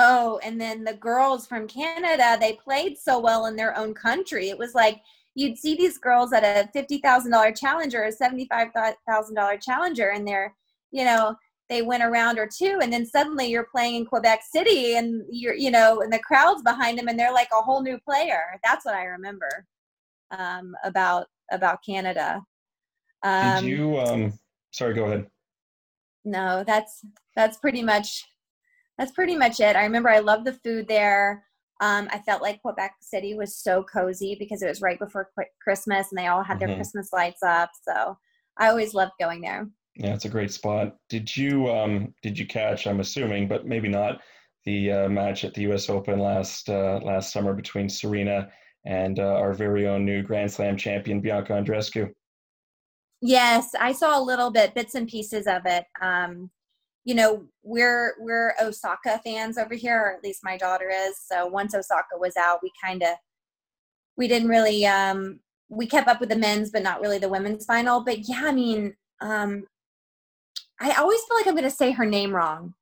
Oh, 0.00 0.38
and 0.44 0.60
then 0.60 0.84
the 0.84 0.94
girls 0.94 1.48
from 1.48 1.66
Canada, 1.66 2.36
they 2.38 2.52
played 2.52 2.96
so 2.96 3.18
well 3.18 3.46
in 3.46 3.56
their 3.56 3.76
own 3.76 3.94
country. 3.94 4.48
It 4.48 4.56
was 4.56 4.72
like 4.72 5.00
you'd 5.34 5.58
see 5.58 5.74
these 5.74 5.98
girls 5.98 6.32
at 6.32 6.44
a 6.44 6.68
$50,000 6.78 7.58
challenger, 7.58 8.04
a 8.04 8.12
$75,000 8.12 9.60
challenger, 9.60 10.10
and 10.10 10.26
they're, 10.26 10.54
you 10.92 11.04
know, 11.04 11.34
they 11.68 11.82
win 11.82 12.02
a 12.02 12.08
round 12.08 12.38
or 12.38 12.48
two 12.48 12.78
and 12.80 12.92
then 12.92 13.04
suddenly 13.04 13.46
you're 13.46 13.68
playing 13.70 13.96
in 13.96 14.06
Quebec 14.06 14.40
City 14.50 14.96
and 14.96 15.22
you're 15.28 15.52
you 15.52 15.70
know 15.70 16.00
and 16.00 16.10
the 16.10 16.18
crowds 16.18 16.62
behind 16.62 16.98
them 16.98 17.08
and 17.08 17.18
they're 17.18 17.32
like 17.32 17.50
a 17.52 17.62
whole 17.62 17.82
new 17.82 17.98
player. 17.98 18.58
That's 18.64 18.86
what 18.86 18.94
I 18.94 19.04
remember 19.04 19.66
um, 20.30 20.74
about 20.82 21.26
about 21.50 21.84
Canada. 21.84 22.40
Um, 23.22 23.56
Did 23.56 23.64
you 23.64 23.98
um 23.98 24.32
sorry 24.70 24.94
go 24.94 25.04
ahead. 25.04 25.26
No, 26.24 26.64
that's 26.66 27.04
that's 27.36 27.58
pretty 27.58 27.82
much 27.82 28.24
that's 28.98 29.12
pretty 29.12 29.36
much 29.36 29.60
it. 29.60 29.76
I 29.76 29.84
remember 29.84 30.08
I 30.08 30.18
loved 30.18 30.44
the 30.44 30.52
food 30.52 30.88
there. 30.88 31.44
Um, 31.80 32.08
I 32.10 32.18
felt 32.18 32.42
like 32.42 32.60
Quebec 32.60 32.96
City 33.00 33.34
was 33.34 33.56
so 33.56 33.84
cozy 33.84 34.36
because 34.38 34.62
it 34.62 34.68
was 34.68 34.82
right 34.82 34.98
before 34.98 35.30
Christmas 35.62 36.08
and 36.10 36.18
they 36.18 36.26
all 36.26 36.42
had 36.42 36.58
their 36.58 36.68
mm-hmm. 36.68 36.78
Christmas 36.78 37.12
lights 37.12 37.42
up. 37.44 37.70
So 37.88 38.18
I 38.58 38.68
always 38.68 38.94
loved 38.94 39.12
going 39.20 39.40
there. 39.40 39.68
Yeah, 39.94 40.14
it's 40.14 40.24
a 40.24 40.30
great 40.30 40.52
spot. 40.52 40.96
Did 41.08 41.36
you 41.36 41.68
um, 41.70 42.14
did 42.22 42.38
you 42.38 42.46
catch? 42.46 42.86
I'm 42.86 43.00
assuming, 43.00 43.48
but 43.48 43.66
maybe 43.66 43.88
not. 43.88 44.20
The 44.64 44.92
uh, 44.92 45.08
match 45.08 45.44
at 45.44 45.54
the 45.54 45.62
U.S. 45.62 45.88
Open 45.88 46.18
last 46.18 46.68
uh, 46.68 47.00
last 47.02 47.32
summer 47.32 47.52
between 47.52 47.88
Serena 47.88 48.48
and 48.84 49.18
uh, 49.18 49.34
our 49.34 49.52
very 49.52 49.86
own 49.88 50.04
new 50.04 50.22
Grand 50.22 50.52
Slam 50.52 50.76
champion 50.76 51.20
Bianca 51.20 51.52
Andreescu. 51.52 52.12
Yes, 53.20 53.70
I 53.78 53.92
saw 53.92 54.20
a 54.20 54.22
little 54.22 54.50
bit, 54.50 54.74
bits 54.74 54.94
and 54.94 55.08
pieces 55.08 55.46
of 55.46 55.62
it. 55.64 55.84
Um, 56.00 56.50
you 57.08 57.14
know, 57.14 57.42
we're 57.62 58.16
we're 58.20 58.52
Osaka 58.60 59.18
fans 59.24 59.56
over 59.56 59.72
here, 59.72 59.98
or 59.98 60.12
at 60.12 60.22
least 60.22 60.44
my 60.44 60.58
daughter 60.58 60.90
is. 60.90 61.18
So 61.18 61.46
once 61.46 61.74
Osaka 61.74 62.18
was 62.18 62.36
out, 62.36 62.58
we 62.62 62.70
kind 62.84 63.02
of 63.02 63.14
we 64.18 64.28
didn't 64.28 64.50
really 64.50 64.84
um, 64.84 65.40
we 65.70 65.86
kept 65.86 66.06
up 66.06 66.20
with 66.20 66.28
the 66.28 66.36
men's, 66.36 66.70
but 66.70 66.82
not 66.82 67.00
really 67.00 67.16
the 67.16 67.30
women's 67.30 67.64
final. 67.64 68.04
But 68.04 68.28
yeah, 68.28 68.42
I 68.44 68.52
mean, 68.52 68.94
um, 69.22 69.64
I 70.82 70.92
always 70.98 71.22
feel 71.22 71.38
like 71.38 71.46
I'm 71.46 71.54
going 71.54 71.64
to 71.64 71.70
say 71.70 71.92
her 71.92 72.04
name 72.04 72.30
wrong. 72.30 72.74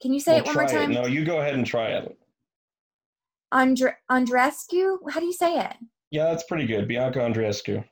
Can 0.00 0.12
you 0.12 0.20
say 0.20 0.34
well, 0.34 0.42
it 0.42 0.46
one 0.46 0.54
more 0.54 0.68
time? 0.68 0.92
It. 0.92 0.94
No, 0.94 1.06
you 1.06 1.24
go 1.24 1.40
ahead 1.40 1.54
and 1.54 1.66
try 1.66 1.88
it. 1.88 2.16
Andre 3.50 3.90
Andreescu? 4.08 4.98
How 5.10 5.18
do 5.18 5.26
you 5.26 5.32
say 5.32 5.58
it? 5.58 5.74
Yeah, 6.12 6.26
that's 6.26 6.44
pretty 6.44 6.68
good. 6.68 6.86
Bianca 6.86 7.18
Andreescu. 7.18 7.84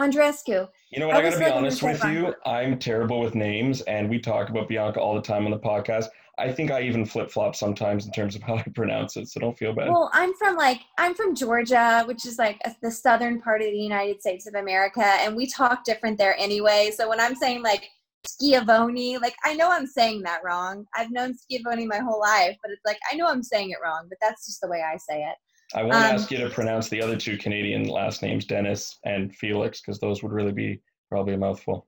Andreescu. 0.00 0.68
You 0.90 1.00
know 1.00 1.08
what? 1.08 1.16
I, 1.16 1.20
I 1.20 1.22
got 1.22 1.32
to 1.32 1.38
be 1.38 1.44
honest 1.44 1.82
with 1.82 2.02
you. 2.04 2.34
I'm 2.46 2.78
terrible 2.78 3.20
with 3.20 3.34
names, 3.34 3.82
and 3.82 4.08
we 4.08 4.18
talk 4.18 4.48
about 4.48 4.68
Bianca 4.68 5.00
all 5.00 5.14
the 5.14 5.22
time 5.22 5.44
on 5.44 5.50
the 5.50 5.58
podcast. 5.58 6.06
I 6.38 6.50
think 6.50 6.70
I 6.70 6.82
even 6.82 7.04
flip 7.04 7.30
flop 7.30 7.54
sometimes 7.54 8.06
in 8.06 8.12
terms 8.12 8.34
of 8.34 8.42
how 8.42 8.56
I 8.56 8.62
pronounce 8.74 9.16
it, 9.16 9.28
so 9.28 9.40
don't 9.40 9.56
feel 9.56 9.72
bad. 9.72 9.88
Well, 9.88 10.10
I'm 10.12 10.34
from 10.34 10.56
like 10.56 10.80
I'm 10.98 11.14
from 11.14 11.34
Georgia, 11.34 12.02
which 12.06 12.26
is 12.26 12.38
like 12.38 12.58
a, 12.64 12.74
the 12.82 12.90
southern 12.90 13.40
part 13.40 13.60
of 13.60 13.68
the 13.68 13.78
United 13.78 14.20
States 14.20 14.46
of 14.46 14.54
America, 14.54 15.04
and 15.04 15.36
we 15.36 15.46
talk 15.46 15.84
different 15.84 16.18
there 16.18 16.36
anyway. 16.38 16.90
So 16.96 17.08
when 17.08 17.20
I'm 17.20 17.34
saying 17.34 17.62
like 17.62 17.90
Schiavone. 18.26 19.18
Like 19.18 19.34
I 19.44 19.54
know 19.54 19.70
I'm 19.70 19.86
saying 19.86 20.22
that 20.22 20.40
wrong. 20.44 20.86
I've 20.94 21.10
known 21.10 21.34
Schiavone 21.36 21.86
my 21.86 21.98
whole 21.98 22.20
life, 22.20 22.56
but 22.62 22.70
it's 22.70 22.84
like 22.84 22.98
I 23.10 23.16
know 23.16 23.26
I'm 23.26 23.42
saying 23.42 23.70
it 23.70 23.78
wrong, 23.82 24.06
but 24.08 24.18
that's 24.20 24.46
just 24.46 24.60
the 24.60 24.68
way 24.68 24.82
I 24.82 24.96
say 24.96 25.22
it. 25.22 25.36
I 25.74 25.82
won't 25.82 25.94
um, 25.94 26.02
ask 26.02 26.30
you 26.30 26.38
to 26.38 26.50
pronounce 26.50 26.88
the 26.88 27.02
other 27.02 27.16
two 27.16 27.36
Canadian 27.36 27.84
last 27.88 28.22
names, 28.22 28.44
Denis 28.44 28.98
and 29.04 29.34
Felix, 29.34 29.80
because 29.80 30.00
those 30.00 30.22
would 30.22 30.32
really 30.32 30.52
be 30.52 30.80
probably 31.08 31.34
a 31.34 31.38
mouthful. 31.38 31.86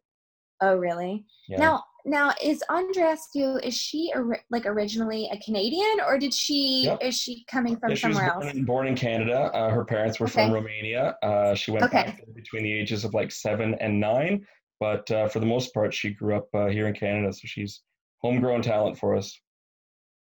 Oh, 0.60 0.76
really? 0.76 1.24
Yeah. 1.48 1.58
Now, 1.58 1.84
now 2.04 2.32
is 2.42 2.62
Andreescu? 2.70 3.64
Is 3.64 3.76
she 3.76 4.12
like 4.50 4.64
originally 4.66 5.28
a 5.32 5.38
Canadian, 5.38 5.98
or 6.06 6.18
did 6.18 6.32
she? 6.32 6.84
Yep. 6.84 7.02
Is 7.02 7.18
she 7.18 7.44
coming 7.50 7.76
from 7.76 7.90
yeah, 7.90 7.96
somewhere 7.96 8.32
born 8.34 8.48
else? 8.48 8.58
Born 8.60 8.86
in 8.86 8.94
Canada. 8.94 9.50
Uh, 9.52 9.70
her 9.70 9.84
parents 9.84 10.20
were 10.20 10.26
okay. 10.26 10.46
from 10.46 10.52
Romania. 10.52 11.16
Uh, 11.22 11.54
she 11.54 11.72
went 11.72 11.84
okay. 11.84 12.16
between 12.34 12.62
the 12.62 12.72
ages 12.72 13.04
of 13.04 13.12
like 13.14 13.32
seven 13.32 13.74
and 13.80 13.98
nine. 13.98 14.46
But 14.78 15.08
uh, 15.10 15.28
for 15.28 15.38
the 15.38 15.46
most 15.46 15.72
part, 15.74 15.94
she 15.94 16.10
grew 16.10 16.36
up 16.36 16.48
uh, 16.54 16.66
here 16.66 16.88
in 16.88 16.94
Canada, 16.94 17.32
so 17.32 17.42
she's 17.44 17.82
homegrown 18.20 18.62
talent 18.62 18.98
for 18.98 19.16
us. 19.16 19.36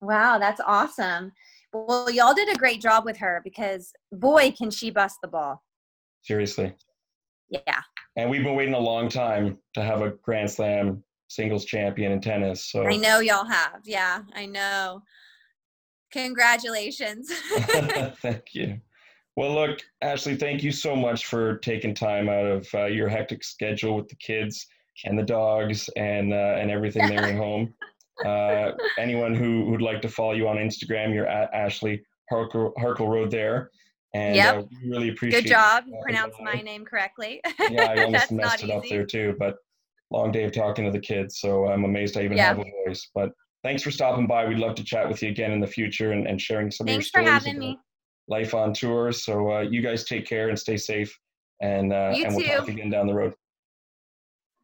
Wow, 0.02 0.38
that's 0.38 0.62
awesome. 0.66 1.32
Well, 1.76 2.10
y'all 2.10 2.34
did 2.34 2.50
a 2.50 2.58
great 2.58 2.82
job 2.82 3.04
with 3.06 3.18
her 3.18 3.42
because 3.44 3.92
boy, 4.12 4.52
can 4.58 4.72
she 4.72 4.92
bust 4.92 5.18
the 5.22 5.28
ball. 5.28 5.62
Seriously. 6.24 6.74
Yeah. 7.50 7.82
And 8.16 8.30
we've 8.30 8.44
been 8.44 8.56
waiting 8.56 8.74
a 8.74 8.80
long 8.80 9.10
time 9.10 9.58
to 9.74 9.84
have 9.84 10.02
a 10.02 10.12
Grand 10.12 10.50
Slam 10.50 11.04
singles 11.28 11.66
champion 11.66 12.12
in 12.14 12.22
tennis. 12.22 12.72
So 12.72 12.88
I 12.88 12.96
know 12.96 13.20
y'all 13.20 13.46
have. 13.46 13.82
Yeah, 13.84 14.22
I 14.34 14.46
know. 14.46 15.02
Congratulations. 16.12 17.30
Thank 18.22 18.54
you. 18.54 18.80
Well, 19.36 19.54
look, 19.54 19.80
Ashley, 20.02 20.38
thank 20.38 20.64
you 20.64 20.72
so 20.72 20.96
much 20.96 21.26
for 21.26 21.58
taking 21.58 21.94
time 21.94 22.30
out 22.30 22.46
of 22.46 22.68
uh, 22.74 22.86
your 22.86 23.10
hectic 23.10 23.44
schedule 23.44 23.98
with 23.98 24.08
the 24.08 24.16
kids 24.16 24.66
and 25.04 25.20
the 25.20 25.24
dogs 25.24 25.90
and 25.98 26.34
uh, 26.34 26.56
and 26.58 26.72
everything 26.72 27.10
there 27.10 27.26
at 27.26 27.36
home. 27.46 27.74
Uh, 28.24 28.72
anyone 28.98 29.36
who 29.36 29.66
would 29.66 29.82
like 29.82 30.02
to 30.02 30.10
follow 30.10 30.34
you 30.34 30.48
on 30.48 30.58
Instagram, 30.58 31.14
you're 31.14 31.28
at 31.28 31.54
Ashley 31.54 32.04
Harkle, 32.32 32.74
Harkleroad 32.78 33.30
there. 33.30 33.72
And 34.14 34.36
yep. 34.36 34.56
Uh, 34.56 34.64
we 34.82 34.90
really 34.90 35.10
appreciate 35.10 35.44
Good 35.44 35.50
job. 35.50 35.84
You 35.88 36.00
pronounced 36.02 36.40
my 36.42 36.62
name 36.62 36.86
correctly. 36.86 37.42
yeah, 37.70 37.84
I 37.84 38.04
almost 38.04 38.32
messed 38.32 38.64
it 38.64 38.68
easy. 38.68 38.74
up 38.74 38.84
there 38.90 39.06
too, 39.06 39.36
but 39.38 39.58
long 40.12 40.32
day 40.32 40.44
of 40.44 40.54
talking 40.54 40.86
to 40.86 40.92
the 40.92 41.00
kids, 41.00 41.40
so 41.40 41.68
I'm 41.68 41.84
amazed 41.84 42.16
I 42.18 42.24
even 42.24 42.38
yeah. 42.38 42.48
have 42.48 42.60
a 42.60 42.66
voice. 42.86 43.10
But 43.14 43.32
thanks 43.64 43.84
for 43.84 43.92
stopping 43.92 44.28
by. 44.28 44.46
We'd 44.46 44.60
love 44.60 44.76
to 44.76 44.84
chat 44.84 45.10
with 45.10 45.22
you 45.22 45.30
again 45.30 45.52
in 45.52 45.60
the 45.60 45.68
future 45.68 46.14
and, 46.14 46.28
and 46.28 46.40
sharing 46.40 46.72
some 46.72 46.88
thanks 46.88 47.10
of 47.14 47.22
your 47.22 47.26
stories. 47.26 47.28
Thanks 47.28 47.44
for 47.44 47.50
having 47.50 47.60
me 47.60 47.80
life 48.28 48.54
on 48.54 48.74
tour. 48.74 49.12
So 49.12 49.52
uh, 49.52 49.62
you 49.62 49.82
guys 49.82 50.06
take 50.06 50.26
care 50.26 50.50
and 50.50 50.58
stay 50.58 50.78
safe, 50.78 51.18
and 51.62 51.94
uh, 51.94 52.14
and 52.16 52.36
we'll 52.36 52.46
talk 52.46 52.68
again 52.70 52.90
down 52.90 53.08
the 53.08 53.14
road. 53.14 53.34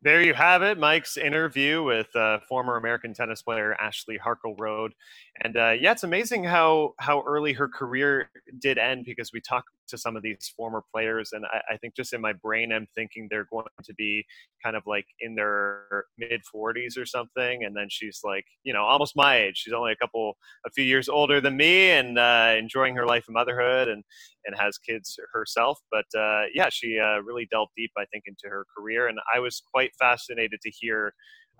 There 0.03 0.23
you 0.23 0.33
have 0.33 0.63
it, 0.63 0.79
Mike's 0.79 1.15
interview 1.15 1.83
with 1.83 2.15
uh, 2.15 2.39
former 2.49 2.75
American 2.75 3.13
tennis 3.13 3.43
player 3.43 3.75
Ashley 3.75 4.17
Harkleroad, 4.17 4.93
and 5.39 5.55
uh, 5.55 5.71
yeah, 5.79 5.93
it's 5.93 6.03
amazing 6.03 6.43
how 6.43 6.93
how 6.99 7.23
early 7.25 7.53
her 7.53 7.69
career 7.69 8.29
did 8.59 8.77
end 8.77 9.05
because 9.05 9.31
we 9.33 9.39
talked 9.39 9.69
to 9.87 9.97
some 9.97 10.17
of 10.17 10.23
these 10.23 10.51
former 10.57 10.83
players, 10.93 11.29
and 11.31 11.45
I, 11.45 11.73
I 11.73 11.77
think 11.77 11.95
just 11.95 12.11
in 12.11 12.19
my 12.19 12.33
brain, 12.33 12.73
I'm 12.73 12.85
thinking 12.95 13.27
they're 13.29 13.47
going 13.49 13.65
to 13.83 13.93
be 13.93 14.25
kind 14.63 14.75
of 14.75 14.83
like 14.85 15.05
in 15.21 15.35
their 15.35 16.05
mid 16.17 16.41
40s 16.53 16.97
or 16.97 17.05
something, 17.05 17.63
and 17.63 17.75
then 17.75 17.87
she's 17.89 18.19
like, 18.25 18.45
you 18.63 18.73
know, 18.73 18.83
almost 18.83 19.15
my 19.15 19.37
age. 19.37 19.57
She's 19.57 19.73
only 19.73 19.93
a 19.93 19.95
couple, 19.95 20.33
a 20.65 20.69
few 20.69 20.83
years 20.83 21.07
older 21.07 21.39
than 21.39 21.55
me, 21.55 21.91
and 21.91 22.19
uh, 22.19 22.53
enjoying 22.57 22.95
her 22.97 23.05
life 23.05 23.25
of 23.29 23.33
motherhood, 23.33 23.87
and 23.87 24.03
and 24.45 24.55
has 24.59 24.77
kids 24.77 25.17
herself. 25.33 25.79
But 25.91 26.05
uh, 26.17 26.43
yeah, 26.53 26.67
she 26.69 26.99
uh, 26.99 27.21
really 27.21 27.47
delved 27.49 27.71
deep, 27.77 27.91
I 27.97 28.03
think, 28.11 28.25
into 28.27 28.49
her 28.49 28.65
career, 28.77 29.07
and 29.07 29.17
I 29.33 29.39
was 29.39 29.63
quite 29.73 29.91
fascinated 29.97 30.59
to 30.61 30.69
hear. 30.69 31.13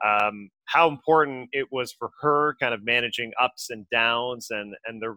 Um, 0.06 0.50
how 0.66 0.90
important 0.90 1.50
it 1.52 1.68
was 1.72 1.92
for 1.92 2.10
her, 2.22 2.56
kind 2.60 2.74
of 2.74 2.84
managing 2.84 3.32
ups 3.42 3.70
and 3.70 3.86
downs, 3.92 4.48
and 4.50 4.74
and 4.86 5.02
the 5.02 5.16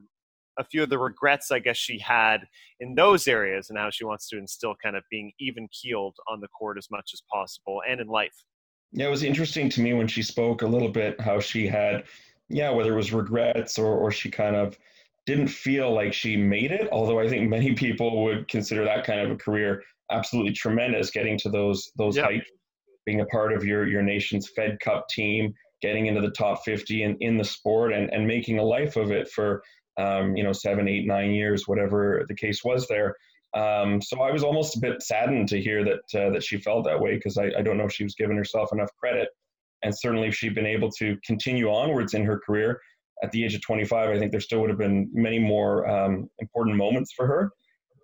a 0.58 0.64
few 0.64 0.82
of 0.82 0.90
the 0.90 0.98
regrets 0.98 1.50
I 1.50 1.58
guess 1.58 1.76
she 1.76 1.98
had 1.98 2.46
in 2.80 2.94
those 2.94 3.26
areas 3.26 3.70
and 3.70 3.78
how 3.78 3.90
she 3.90 4.04
wants 4.04 4.28
to 4.28 4.38
instill 4.38 4.74
kind 4.82 4.96
of 4.96 5.02
being 5.10 5.32
even 5.40 5.68
keeled 5.72 6.16
on 6.28 6.40
the 6.40 6.48
court 6.48 6.78
as 6.78 6.88
much 6.90 7.10
as 7.12 7.22
possible 7.32 7.82
and 7.88 8.00
in 8.00 8.06
life. 8.06 8.44
Yeah, 8.92 9.08
it 9.08 9.10
was 9.10 9.24
interesting 9.24 9.68
to 9.70 9.80
me 9.80 9.92
when 9.92 10.06
she 10.06 10.22
spoke 10.22 10.62
a 10.62 10.66
little 10.66 10.90
bit 10.90 11.20
how 11.20 11.40
she 11.40 11.66
had, 11.66 12.04
yeah, 12.48 12.70
whether 12.70 12.92
it 12.92 12.96
was 12.96 13.12
regrets 13.12 13.78
or, 13.78 13.96
or 13.96 14.12
she 14.12 14.30
kind 14.30 14.54
of 14.54 14.78
didn't 15.26 15.48
feel 15.48 15.92
like 15.92 16.12
she 16.12 16.36
made 16.36 16.70
it. 16.70 16.88
Although 16.92 17.18
I 17.18 17.28
think 17.28 17.48
many 17.48 17.74
people 17.74 18.22
would 18.24 18.46
consider 18.46 18.84
that 18.84 19.04
kind 19.04 19.20
of 19.20 19.30
a 19.30 19.36
career 19.36 19.82
absolutely 20.10 20.52
tremendous, 20.52 21.10
getting 21.10 21.38
to 21.38 21.48
those 21.48 21.90
those 21.96 22.16
heights, 22.16 22.50
being 23.06 23.20
a 23.20 23.26
part 23.26 23.52
of 23.52 23.64
your 23.64 23.86
your 23.86 24.02
nation's 24.02 24.48
Fed 24.48 24.78
Cup 24.80 25.08
team, 25.08 25.54
getting 25.82 26.06
into 26.06 26.20
the 26.20 26.30
top 26.30 26.64
50 26.64 27.02
in, 27.02 27.16
in 27.20 27.36
the 27.36 27.44
sport 27.44 27.92
and, 27.92 28.12
and 28.12 28.26
making 28.26 28.58
a 28.58 28.62
life 28.62 28.96
of 28.96 29.10
it 29.10 29.28
for 29.30 29.62
um, 29.98 30.36
you 30.36 30.42
know, 30.42 30.52
seven, 30.52 30.88
eight, 30.88 31.06
nine 31.06 31.30
years, 31.30 31.68
whatever 31.68 32.24
the 32.28 32.34
case 32.34 32.64
was 32.64 32.88
there. 32.88 33.14
Um, 33.54 34.02
so 34.02 34.20
I 34.20 34.32
was 34.32 34.42
almost 34.42 34.76
a 34.76 34.80
bit 34.80 35.02
saddened 35.02 35.48
to 35.48 35.60
hear 35.60 35.84
that 35.84 36.20
uh, 36.20 36.30
that 36.30 36.42
she 36.42 36.58
felt 36.58 36.84
that 36.86 37.00
way 37.00 37.14
because 37.14 37.38
I, 37.38 37.52
I, 37.56 37.62
don't 37.62 37.78
know 37.78 37.84
if 37.84 37.92
she 37.92 38.02
was 38.02 38.16
giving 38.16 38.36
herself 38.36 38.72
enough 38.72 38.90
credit. 38.98 39.28
And 39.84 39.96
certainly, 39.96 40.26
if 40.26 40.34
she'd 40.34 40.56
been 40.56 40.66
able 40.66 40.90
to 40.98 41.16
continue 41.24 41.70
onwards 41.70 42.14
in 42.14 42.24
her 42.24 42.40
career 42.44 42.80
at 43.22 43.30
the 43.30 43.44
age 43.44 43.54
of 43.54 43.62
25, 43.62 44.10
I 44.10 44.18
think 44.18 44.32
there 44.32 44.40
still 44.40 44.60
would 44.60 44.70
have 44.70 44.78
been 44.78 45.08
many 45.12 45.38
more 45.38 45.88
um, 45.88 46.28
important 46.40 46.76
moments 46.76 47.12
for 47.12 47.28
her. 47.28 47.52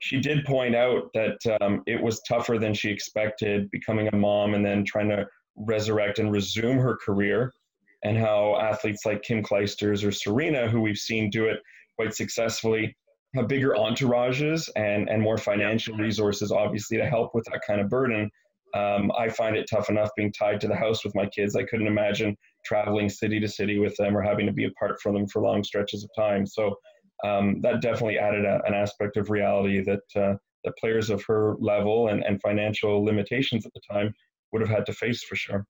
She 0.01 0.19
did 0.19 0.45
point 0.45 0.75
out 0.75 1.11
that 1.15 1.39
um, 1.61 1.83
it 1.87 2.01
was 2.03 2.21
tougher 2.29 2.59
than 2.59 2.75
she 2.75 2.91
expected, 2.91 3.71
becoming 3.71 4.09
a 4.09 4.17
mom 4.17 4.55
and 4.55 4.65
then 4.65 4.85
trying 4.85 5.09
to 5.11 5.27
resurrect 5.57 6.19
and 6.19 6.33
resume 6.33 6.79
her 6.79 6.97
career, 6.97 7.53
and 8.03 8.17
how 8.17 8.59
athletes 8.59 9.05
like 9.05 9.23
Kim 9.23 9.43
Clijsters 9.43 10.07
or 10.07 10.11
Serena, 10.11 10.69
who 10.69 10.81
we've 10.81 10.97
seen 10.97 11.31
do 11.31 11.47
it 11.47 11.59
quite 11.97 12.15
successfully 12.15 12.97
have 13.35 13.47
bigger 13.47 13.75
entourages 13.79 14.69
and, 14.77 15.09
and 15.09 15.23
more 15.23 15.39
financial 15.39 15.97
resources, 15.97 16.51
obviously, 16.51 16.97
to 16.97 17.07
help 17.07 17.35
with 17.35 17.45
that 17.45 17.61
kind 17.67 17.81
of 17.81 17.89
burden. 17.89 18.31
Um, 18.75 19.13
I 19.19 19.29
find 19.29 19.57
it 19.57 19.69
tough 19.71 19.91
enough 19.91 20.11
being 20.17 20.33
tied 20.33 20.61
to 20.63 20.69
the 20.69 20.77
house 20.77 21.05
with 21.05 21.15
my 21.15 21.27
kids. 21.27 21.57
I 21.57 21.65
couldn't 21.65 21.87
imagine 21.87 22.37
traveling 22.65 23.09
city 23.09 23.41
to 23.41 23.49
city 23.49 23.79
with 23.79 23.97
them 23.97 24.17
or 24.17 24.23
having 24.23 24.47
to 24.47 24.53
be 24.53 24.65
apart 24.65 25.01
from 25.01 25.15
them 25.15 25.27
for 25.29 25.43
long 25.43 25.63
stretches 25.63 26.05
of 26.05 26.11
time. 26.17 26.47
So 26.47 26.75
um, 27.25 27.61
that 27.63 27.81
definitely 27.81 28.19
added 28.19 28.45
a, 28.45 28.61
an 28.67 28.75
aspect 28.75 29.17
of 29.17 29.31
reality 29.31 29.83
that 29.83 30.01
uh, 30.17 30.35
that 30.65 30.77
players 30.79 31.11
of 31.11 31.23
her 31.25 31.57
level 31.59 32.09
and, 32.09 32.23
and 32.25 32.41
financial 32.41 33.03
limitations 33.05 33.65
at 33.65 33.73
the 33.73 33.81
time 33.91 34.13
would 34.53 34.61
have 34.61 34.71
had 34.71 34.87
to 34.87 34.93
face 34.93 35.23
for 35.23 35.37
sure. 35.37 35.67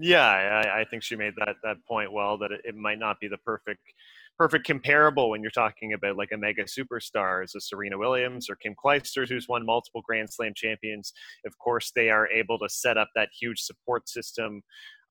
Yeah, 0.00 0.26
I, 0.26 0.80
I, 0.80 0.84
think 0.90 1.04
she 1.04 1.14
made 1.14 1.34
that 1.36 1.54
that 1.62 1.76
point 1.86 2.12
well. 2.12 2.36
That 2.36 2.50
it, 2.50 2.62
it, 2.64 2.74
might 2.74 2.98
not 2.98 3.20
be 3.20 3.28
the 3.28 3.38
perfect 3.38 3.80
perfect 4.36 4.66
comparable 4.66 5.30
when 5.30 5.40
you're 5.40 5.52
talking 5.52 5.92
about 5.92 6.16
like 6.16 6.30
a 6.32 6.36
mega 6.36 6.64
superstar 6.64 7.44
as 7.44 7.54
a 7.54 7.60
Serena 7.60 7.96
Williams 7.96 8.50
or 8.50 8.56
Kim 8.56 8.74
Clijsters, 8.74 9.28
who's 9.28 9.48
won 9.48 9.64
multiple 9.64 10.02
Grand 10.04 10.28
Slam 10.32 10.52
champions. 10.56 11.12
Of 11.46 11.56
course, 11.58 11.92
they 11.94 12.10
are 12.10 12.28
able 12.28 12.58
to 12.58 12.68
set 12.68 12.98
up 12.98 13.08
that 13.14 13.28
huge 13.38 13.60
support 13.60 14.08
system 14.08 14.62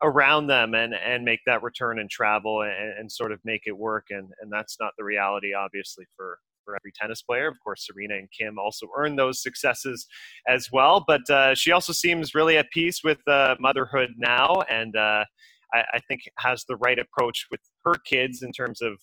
around 0.02 0.48
them 0.48 0.74
and 0.74 0.94
and 0.94 1.24
make 1.24 1.40
that 1.46 1.64
return 1.64 2.00
and 2.00 2.10
travel 2.10 2.62
and, 2.62 2.98
and 3.00 3.12
sort 3.12 3.32
of 3.32 3.40
make 3.44 3.64
it 3.66 3.78
work. 3.78 4.08
And 4.10 4.30
and 4.42 4.52
that's 4.52 4.78
not 4.80 4.94
the 4.98 5.04
reality, 5.04 5.54
obviously, 5.54 6.06
for 6.16 6.40
for 6.64 6.76
every 6.76 6.92
tennis 6.94 7.22
player. 7.22 7.48
Of 7.48 7.58
course, 7.64 7.86
Serena 7.86 8.16
and 8.16 8.30
Kim 8.32 8.58
also 8.58 8.88
earned 8.98 9.20
those 9.20 9.42
successes 9.42 10.08
as 10.48 10.70
well. 10.72 11.04
But 11.06 11.30
uh, 11.30 11.56
she 11.56 11.72
also 11.72 11.94
seems 11.94 12.34
really 12.34 12.58
at 12.58 12.70
peace 12.72 13.02
with 13.04 13.20
uh, 13.28 13.56
motherhood 13.60 14.12
now, 14.18 14.64
and 14.70 14.96
uh, 14.96 15.26
I, 15.74 15.84
I, 15.94 16.00
think 16.08 16.22
has 16.38 16.64
the 16.68 16.78
right 16.78 17.00
approach 17.00 17.48
with 17.52 17.60
her 17.84 17.96
kids 18.06 18.44
in 18.44 18.52
terms 18.52 18.82
of 18.82 18.94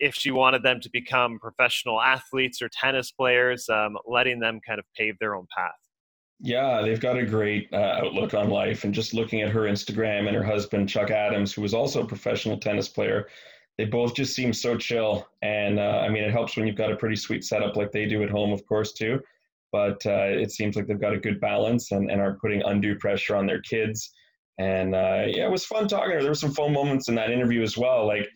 if 0.00 0.14
she 0.14 0.30
wanted 0.30 0.62
them 0.62 0.80
to 0.80 0.90
become 0.92 1.38
professional 1.40 2.00
athletes 2.00 2.62
or 2.62 2.68
tennis 2.68 3.10
players, 3.10 3.68
um, 3.68 3.96
letting 4.06 4.40
them 4.40 4.60
kind 4.66 4.78
of 4.78 4.84
pave 4.96 5.16
their 5.18 5.34
own 5.34 5.46
path. 5.56 5.72
Yeah, 6.40 6.82
they've 6.82 7.00
got 7.00 7.18
a 7.18 7.26
great 7.26 7.68
uh, 7.72 8.00
outlook 8.04 8.32
on 8.32 8.48
life. 8.48 8.84
And 8.84 8.94
just 8.94 9.12
looking 9.12 9.42
at 9.42 9.50
her 9.50 9.62
Instagram 9.62 10.28
and 10.28 10.36
her 10.36 10.44
husband, 10.44 10.88
Chuck 10.88 11.10
Adams, 11.10 11.52
who 11.52 11.62
was 11.62 11.74
also 11.74 12.02
a 12.02 12.06
professional 12.06 12.58
tennis 12.58 12.88
player, 12.88 13.28
they 13.76 13.84
both 13.84 14.14
just 14.14 14.34
seem 14.34 14.52
so 14.52 14.76
chill. 14.76 15.26
And 15.42 15.80
uh, 15.80 16.02
I 16.04 16.08
mean, 16.08 16.22
it 16.22 16.30
helps 16.30 16.56
when 16.56 16.66
you've 16.66 16.76
got 16.76 16.92
a 16.92 16.96
pretty 16.96 17.16
sweet 17.16 17.44
setup 17.44 17.76
like 17.76 17.90
they 17.90 18.06
do 18.06 18.22
at 18.22 18.30
home, 18.30 18.52
of 18.52 18.64
course, 18.66 18.92
too. 18.92 19.20
But 19.72 20.04
uh, 20.06 20.26
it 20.26 20.52
seems 20.52 20.76
like 20.76 20.86
they've 20.86 21.00
got 21.00 21.12
a 21.12 21.18
good 21.18 21.40
balance 21.40 21.90
and, 21.90 22.10
and 22.10 22.20
aren't 22.20 22.40
putting 22.40 22.62
undue 22.62 22.96
pressure 22.96 23.36
on 23.36 23.46
their 23.46 23.60
kids. 23.60 24.12
And 24.58 24.94
uh, 24.94 25.24
yeah, 25.26 25.46
it 25.46 25.50
was 25.50 25.64
fun 25.64 25.88
talking 25.88 26.10
to 26.10 26.14
her. 26.16 26.20
There 26.20 26.30
were 26.30 26.34
some 26.34 26.52
fun 26.52 26.72
moments 26.72 27.08
in 27.08 27.14
that 27.16 27.30
interview 27.30 27.62
as 27.62 27.76
well. 27.76 28.06
Like, 28.06 28.26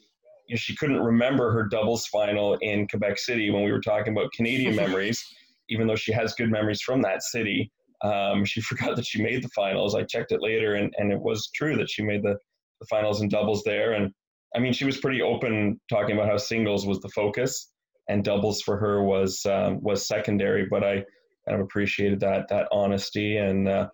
you 0.49 0.55
know, 0.55 0.59
she 0.59 0.77
couldn't 0.77 1.01
remember 1.01 1.53
her 1.53 1.65
doubles 1.65 2.07
final 2.07 2.55
in 2.61 2.87
Quebec 2.89 3.19
City 3.19 3.51
when 3.51 3.65
we 3.65 3.73
were 3.73 3.81
talking 3.81 4.13
about 4.13 4.31
Canadian 4.33 4.77
memories, 4.85 5.25
even 5.69 5.87
though 5.87 5.97
she 5.97 6.13
has 6.13 6.35
good 6.35 6.51
memories 6.51 6.81
from 6.81 7.01
that 7.03 7.23
city. 7.23 7.71
Um, 8.03 8.45
she 8.45 8.61
forgot 8.63 8.97
that 8.97 9.07
she 9.07 9.23
made 9.23 9.43
the 9.43 9.51
finals. 9.55 9.95
I 9.95 10.05
checked 10.05 10.33
it 10.33 10.43
later, 10.43 10.75
and, 10.75 10.93
and 10.99 11.13
it 11.13 11.21
was 11.21 11.51
true 11.55 11.77
that 11.77 11.91
she 11.91 12.03
made 12.03 12.23
the, 12.23 12.37
the 12.81 12.87
finals 12.89 13.21
in 13.21 13.29
doubles 13.29 13.63
there. 13.65 13.93
And 13.93 14.13
I 14.55 14.59
mean, 14.59 14.73
she 14.73 14.85
was 14.85 14.99
pretty 14.99 15.23
open 15.23 15.81
talking 15.89 16.17
about 16.17 16.29
how 16.29 16.37
singles 16.37 16.87
was 16.87 17.01
the 17.01 17.09
focus 17.11 17.71
and 18.09 18.25
doubles 18.25 18.61
for 18.63 18.77
her 18.77 19.03
was 19.03 19.45
um, 19.47 19.83
was 19.83 20.07
secondary. 20.07 20.67
But 20.71 20.85
I 20.85 21.05
kind 21.49 21.61
of 21.61 21.61
appreciated 21.61 22.21
that 22.21 22.49
that 22.49 22.69
honesty, 22.73 23.37
and 23.37 23.69
uh, 23.69 23.89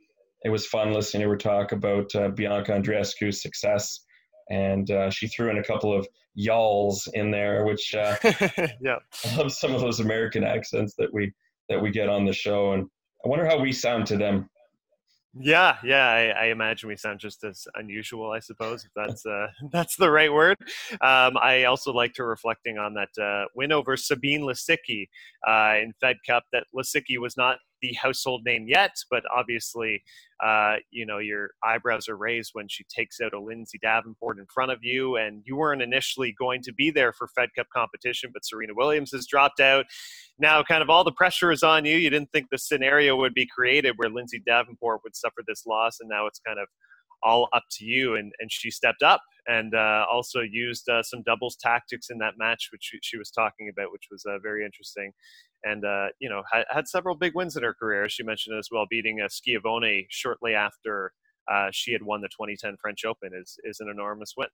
it 0.45 0.51
was 0.51 0.67
fun 0.67 0.93
listening 0.93 1.23
to 1.23 1.29
her 1.29 1.37
talk 1.37 1.73
about 1.73 2.15
uh, 2.15 2.29
Bianca 2.29 2.73
Andreescu's 2.73 3.43
success. 3.43 4.01
And 4.51 4.91
uh, 4.91 5.11
she 5.11 5.29
threw 5.29 5.51
in 5.51 5.59
a 5.59 5.63
couple 5.63 5.93
of 5.93 6.09
y'alls 6.35 7.07
in 7.13 7.31
there, 7.31 7.67
which 7.67 7.95
uh, 7.95 8.17
yeah, 8.81 8.97
I 9.27 9.37
love 9.37 9.53
some 9.53 9.75
of 9.75 9.81
those 9.81 10.01
American 10.01 10.43
accents 10.43 10.95
that 10.99 11.13
we 11.13 11.33
that 11.69 11.83
we 11.83 11.91
get 11.91 12.09
on 12.09 12.25
the 12.25 12.33
show, 12.33 12.73
and 12.73 12.87
I 13.25 13.29
wonder 13.29 13.47
how 13.47 13.59
we 13.59 13.73
sound 13.73 14.07
to 14.07 14.17
them. 14.17 14.49
Yeah, 15.41 15.77
yeah, 15.85 16.09
I, 16.09 16.45
I, 16.45 16.45
imagine 16.47 16.89
we 16.89 16.97
sound 16.97 17.21
just 17.21 17.45
as 17.45 17.67
unusual, 17.75 18.33
I 18.33 18.41
suppose, 18.41 18.85
if 18.85 18.91
that's 18.97 19.25
uh, 19.27 19.47
that's 19.73 19.97
the 19.97 20.11
right 20.11 20.33
word. 20.33 20.57
Um, 21.01 21.37
I 21.37 21.65
also 21.65 21.93
liked 21.93 22.17
her 22.17 22.27
reflecting 22.27 22.79
on 22.79 22.95
that 22.95 23.23
uh, 23.23 23.45
win 23.55 23.71
over 23.71 23.97
Sabine 23.97 24.41
Lisicki 24.41 25.07
uh, 25.47 25.81
in 25.81 25.93
Fed 26.01 26.17
Cup. 26.27 26.45
That 26.53 26.65
Lisicki 26.75 27.19
was 27.19 27.37
not 27.37 27.59
the 27.81 27.93
household 27.95 28.43
name 28.45 28.67
yet, 28.69 28.97
but 29.11 29.23
obviously, 29.35 30.03
uh, 30.45 30.77
you 30.91 31.05
know, 31.05 31.19
your 31.19 31.51
eyebrows 31.65 32.09
are 32.09 32.17
raised 32.17 32.51
when 32.53 32.69
she 32.69 32.85
takes 32.85 33.21
out 33.21 33.33
a 33.33 33.41
Lindsay 33.41 33.79
Davenport 33.83 34.39
in 34.39 34.47
front 34.47 34.71
of 34.71 34.79
you, 34.83 35.17
and 35.17 35.43
you 35.45 35.57
weren't 35.57 35.83
initially 35.83 36.35
going 36.39 36.63
to 36.63 36.73
be 36.73 36.91
there 36.91 37.13
for 37.13 37.29
Fed 37.29 37.51
Cup 37.57 37.67
competition, 37.75 38.31
but 38.33 38.45
Serena 38.45 38.73
Williams 38.75 39.13
has 39.13 39.27
dropped 39.27 39.61
out. 39.61 39.87
Now, 40.39 40.63
kind 40.63 40.83
of 40.83 40.91
all 40.91 41.05
the 41.05 41.13
pressure 41.13 41.51
is 41.51 41.63
on 41.63 41.85
you. 41.85 41.97
You 41.97 42.11
didn't 42.11 42.33
think 42.33 42.47
the 42.51 42.59
scenario 42.59 43.17
would 43.17 43.35
be 43.35 43.47
created 43.47 43.95
where 43.97 44.11
Lindsay 44.11 44.43
Davenport 44.47 45.01
would 45.05 45.17
suffer 45.17 45.43
this 45.47 45.67
loss, 45.67 45.99
and 46.01 46.09
now 46.09 46.27
it's 46.27 46.41
kind 46.41 46.59
of 46.59 46.69
all 47.23 47.49
up 47.53 47.65
to 47.73 47.85
you. 47.85 48.17
And, 48.17 48.33
and 48.39 48.51
she 48.51 48.71
stepped 48.71 49.03
up 49.03 49.21
and 49.47 49.75
uh, 49.75 50.07
also 50.11 50.41
used 50.41 50.89
uh, 50.89 51.03
some 51.03 51.23
doubles 51.23 51.57
tactics 51.57 52.11
in 52.11 52.19
that 52.19 52.35
match, 52.39 52.69
which 52.71 52.91
she, 52.93 52.99
she 53.03 53.19
was 53.19 53.31
talking 53.31 53.69
about, 53.69 53.93
which 53.93 54.07
was 54.11 54.25
uh, 54.27 54.39
very 54.43 54.65
interesting 54.65 55.13
and 55.65 55.85
uh, 55.85 56.07
you 56.21 56.29
know 56.29 56.43
had, 56.51 56.65
had, 56.71 56.89
several 56.89 57.15
big 57.15 57.35
wins 57.35 57.57
in 57.57 57.63
her 57.63 57.75
career, 57.75 58.09
she 58.09 58.23
mentioned 58.23 58.59
as 58.59 58.69
well, 58.71 58.87
beating 58.89 59.21
uh, 59.21 59.29
Schiavone 59.29 60.07
shortly 60.11 60.55
after 60.55 61.13
uh, 61.51 61.69
she 61.73 61.93
had 61.93 62.03
won 62.03 62.21
the 62.21 62.29
2010 62.29 62.77
French 62.81 63.05
Open 63.05 63.31
is 63.35 63.59
is 63.65 63.81
an 63.81 63.89
enormous 63.89 64.35
win. 64.37 64.49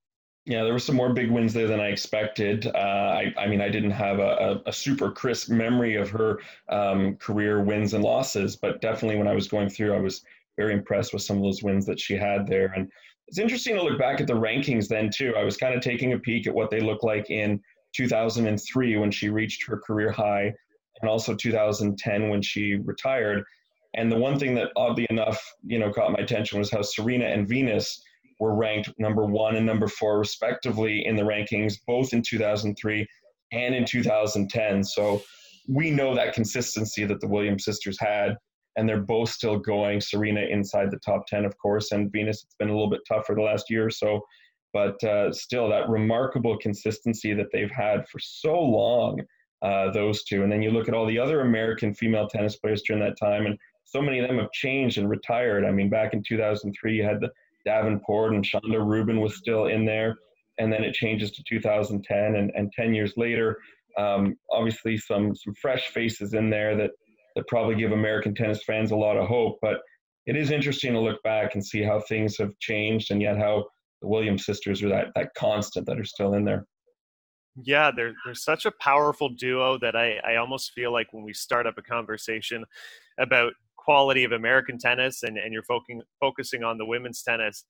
Yeah, 0.47 0.63
there 0.63 0.75
were 0.75 0.79
some 0.79 0.97
more 0.97 1.13
big 1.15 1.31
wins 1.31 1.55
there 1.55 1.67
than 1.67 1.81
I 1.81 1.87
expected. 1.89 2.67
Uh, 2.67 2.79
I, 2.79 3.35
I, 3.39 3.47
mean, 3.47 3.63
I 3.63 3.71
didn't 3.71 3.93
have 3.93 4.19
a, 4.19 4.61
a, 4.67 4.69
a 4.69 4.73
super 4.75 5.11
crisp 5.11 5.49
memory 5.49 5.97
of 5.97 6.11
her 6.11 6.39
um, 6.69 7.17
career 7.17 7.63
wins 7.63 7.95
and 7.95 8.05
losses, 8.05 8.55
but 8.55 8.83
definitely 8.83 9.17
when 9.17 9.27
I 9.27 9.35
was 9.35 9.49
going 9.49 9.71
through, 9.71 9.95
I 9.95 10.01
was 10.01 10.23
very 10.59 10.75
impressed 10.75 11.15
with 11.15 11.23
some 11.23 11.39
of 11.39 11.43
those 11.43 11.63
wins 11.63 11.87
that 11.87 11.99
she 11.99 12.15
had 12.15 12.47
there. 12.47 12.75
And 12.77 12.91
it's 13.27 13.39
interesting 13.39 13.75
to 13.77 13.83
look 13.83 13.99
back 13.99 14.21
at 14.21 14.27
the 14.27 14.35
rankings 14.35 14.87
then 14.87 15.11
too. 15.11 15.35
I 15.35 15.45
was 15.45 15.57
kind 15.57 15.75
of 15.75 15.81
taking 15.81 16.13
a 16.13 16.19
peek 16.19 16.47
at 16.47 16.55
what 16.55 16.71
they 16.71 16.81
look 16.81 17.03
like 17.03 17.31
in 17.31 17.59
2003 17.97 18.97
when 18.99 19.11
she 19.11 19.31
reached 19.31 19.67
her 19.67 19.79
career 19.79 20.13
high 20.13 20.53
and 21.05 21.11
also 21.11 21.35
2010 21.35 22.31
when 22.31 22.41
she 22.41 22.77
retired. 22.77 23.45
And 23.95 24.11
the 24.11 24.17
one 24.17 24.39
thing 24.39 24.55
that 24.55 24.71
oddly 24.75 25.07
enough, 25.11 25.41
you 25.63 25.79
know, 25.79 25.93
caught 25.93 26.13
my 26.13 26.19
attention 26.19 26.59
was 26.59 26.71
how 26.71 26.81
Serena 26.81 27.27
and 27.27 27.47
Venus 27.47 28.03
were 28.41 28.55
ranked 28.55 28.91
number 28.99 29.27
one 29.27 29.55
and 29.55 29.67
number 29.67 29.87
four 29.87 30.19
respectively 30.19 31.05
in 31.07 31.15
the 31.15 31.23
rankings, 31.23 31.75
both 31.87 32.15
in 32.15 32.23
2003 32.23 33.07
and 33.53 33.75
in 33.75 33.85
2010. 33.85 34.83
So 34.83 35.23
we 35.69 35.91
know 35.91 36.15
that 36.15 36.33
consistency 36.33 37.05
that 37.05 37.21
the 37.21 37.29
Williams 37.29 37.67
sisters 37.67 37.99
had, 38.01 38.37
and 38.77 38.89
they're 38.89 39.03
both 39.03 39.29
still 39.29 39.59
going. 39.59 40.01
Serena 40.01 40.41
inside 40.41 40.91
the 40.91 40.99
top 40.99 41.27
10, 41.29 41.45
of 41.45 41.57
course, 41.59 41.93
and 41.93 42.11
Venus, 42.11 42.43
it's 42.43 42.57
been 42.59 42.71
a 42.71 42.73
little 42.73 42.91
bit 42.91 43.01
tougher 43.07 43.35
the 43.35 43.43
last 43.43 43.71
year 43.71 43.87
or 43.87 43.91
so. 43.91 44.21
But 44.73 45.03
uh, 45.05 45.33
still, 45.33 45.69
that 45.69 45.89
remarkable 45.89 46.59
consistency 46.59 47.35
that 47.35 47.53
they've 47.53 47.71
had 47.71 48.09
for 48.09 48.19
so 48.19 48.59
long 48.59 49.21
uh, 49.65 49.91
those 49.91 50.25
two. 50.25 50.43
And 50.43 50.53
then 50.53 50.63
you 50.63 50.71
look 50.71 50.89
at 50.89 50.95
all 50.95 51.07
the 51.07 51.19
other 51.19 51.41
American 51.41 51.95
female 51.95 52.29
tennis 52.29 52.57
players 52.57 52.83
during 52.83 53.03
that 53.03 53.19
time, 53.19 53.47
and 53.47 53.59
so 53.85 54.03
many 54.03 54.19
of 54.19 54.29
them 54.29 54.39
have 54.39 54.53
changed 54.53 54.99
and 54.99 55.09
retired. 55.09 55.65
I 55.65 55.71
mean, 55.71 55.89
back 55.89 56.13
in 56.13 56.23
2003, 56.23 56.95
you 56.95 57.03
had 57.03 57.21
the 57.21 57.31
Davenport 57.65 58.35
and 58.35 58.45
Chanda 58.45 58.81
Rubin 58.81 59.21
was 59.21 59.37
still 59.37 59.67
in 59.67 59.87
there, 59.87 60.17
and 60.59 60.73
then 60.73 60.85
it 60.85 60.95
changes 60.95 61.31
to 61.33 61.43
2010, 61.49 62.35
and, 62.37 62.53
and 62.55 62.73
10 62.73 62.95
years 62.95 63.15
later, 63.17 63.59
um, 63.97 64.37
obviously 64.51 64.97
some 64.97 65.35
some 65.35 65.55
fresh 65.55 65.89
faces 65.89 66.35
in 66.35 66.51
there 66.51 66.77
that 66.77 66.91
that 67.37 67.47
probably 67.49 67.75
give 67.75 67.93
American 67.93 68.35
tennis 68.35 68.63
fans 68.65 68.91
a 68.91 68.97
lot 68.97 69.17
of 69.17 69.27
hope. 69.27 69.59
But 69.63 69.81
it 70.27 70.37
is 70.37 70.51
interesting 70.51 70.93
to 70.93 71.01
look 71.01 71.23
back 71.23 71.55
and 71.55 71.65
see 71.65 71.83
how 71.83 72.01
things 72.01 72.37
have 72.39 72.59
changed, 72.59 73.11
and 73.11 73.23
yet 73.23 73.39
how 73.39 73.65
the 74.03 74.09
Williams 74.09 74.45
sisters 74.45 74.83
are 74.83 74.89
that 74.91 75.09
that 75.15 75.33
constant 75.35 75.87
that 75.87 75.99
are 75.99 76.05
still 76.05 76.35
in 76.35 76.45
there. 76.45 76.67
Yeah, 77.63 77.91
they're 77.95 78.15
they're 78.25 78.35
such 78.35 78.67
a 78.67 78.73
powerful 78.81 79.29
duo 79.29 79.79
that 79.79 79.95
I, 79.95 80.17
I 80.27 80.37
almost 80.37 80.73
feel 80.73 80.93
like 80.93 81.13
when 81.13 81.25
we 81.25 81.33
start 81.33 81.67
up 81.67 81.79
a 81.79 81.83
conversation 81.83 82.65
about 83.19 83.53
quality 83.77 84.25
of 84.25 84.33
American 84.33 84.79
tennis 84.79 85.23
and, 85.23 85.37
and 85.39 85.53
you're 85.53 85.63
focusing 85.63 86.03
focusing 86.21 86.65
on 86.65 86.79
the 86.79 86.87
women's 86.87 87.23
tennis, 87.23 87.65